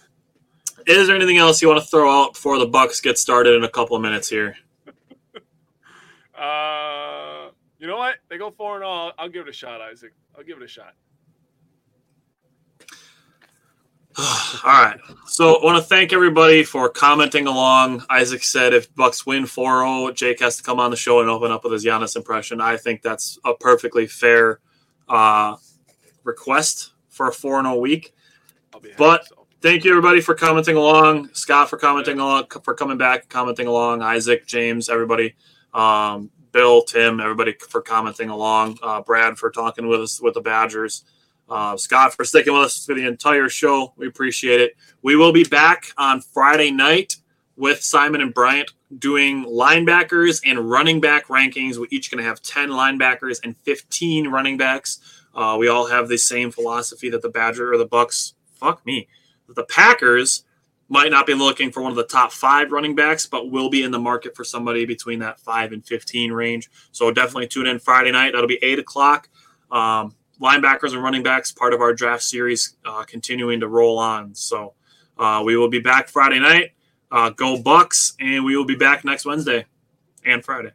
[0.86, 3.64] Is there anything else you want to throw out before the Bucks get started in
[3.64, 4.56] a couple of minutes here?
[6.38, 8.16] Uh, you know what?
[8.30, 9.12] They go four and all.
[9.18, 10.14] I'll give it a shot, Isaac.
[10.38, 10.94] I'll give it a shot.
[14.18, 14.24] All
[14.66, 15.00] right.
[15.28, 18.04] So I want to thank everybody for commenting along.
[18.10, 21.52] Isaac said if Bucks win 4-0, Jake has to come on the show and open
[21.52, 22.60] up with his Giannis impression.
[22.60, 24.60] I think that's a perfectly fair
[25.10, 25.56] uh,
[26.24, 28.14] request for a 4-0 week.
[28.74, 28.94] I'll happy.
[28.98, 29.48] But- so.
[29.60, 31.30] Thank you everybody for commenting along.
[31.34, 34.04] Scott for commenting along, for coming back, commenting along.
[34.04, 35.36] Isaac, James, everybody.
[35.74, 38.78] Um, Bill, Tim, everybody for commenting along.
[38.84, 41.06] Uh, Brad for talking with us with the Badgers.
[41.50, 43.94] Uh, Scott for sticking with us for the entire show.
[43.98, 44.78] We appreciate it.
[45.02, 47.16] We will be back on Friday night
[47.58, 51.78] with Simon and Bryant doing linebackers and running back rankings.
[51.78, 55.00] We're each going to have 10 linebackers and 15 running backs.
[55.34, 59.08] Uh, we all have the same philosophy that the Badger or the Bucks, fuck me,
[59.50, 60.44] the Packers
[60.90, 63.84] might not be looking for one of the top five running backs, but will be
[63.84, 66.70] in the market for somebody between that five and 15 range.
[66.92, 68.32] So definitely tune in Friday night.
[68.32, 69.28] That'll be eight o'clock.
[69.70, 74.34] Um, linebackers and running backs, part of our draft series, uh, continuing to roll on.
[74.34, 74.76] So
[75.18, 76.72] uh, we will be back Friday night.
[77.12, 79.66] Uh, go Bucks, and we will be back next Wednesday
[80.26, 80.72] and Friday.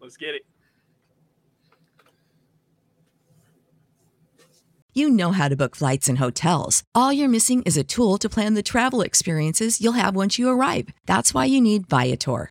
[0.00, 0.42] Let's get it.
[4.94, 6.82] You know how to book flights and hotels.
[6.92, 10.48] All you're missing is a tool to plan the travel experiences you'll have once you
[10.48, 10.88] arrive.
[11.06, 12.50] That's why you need Viator.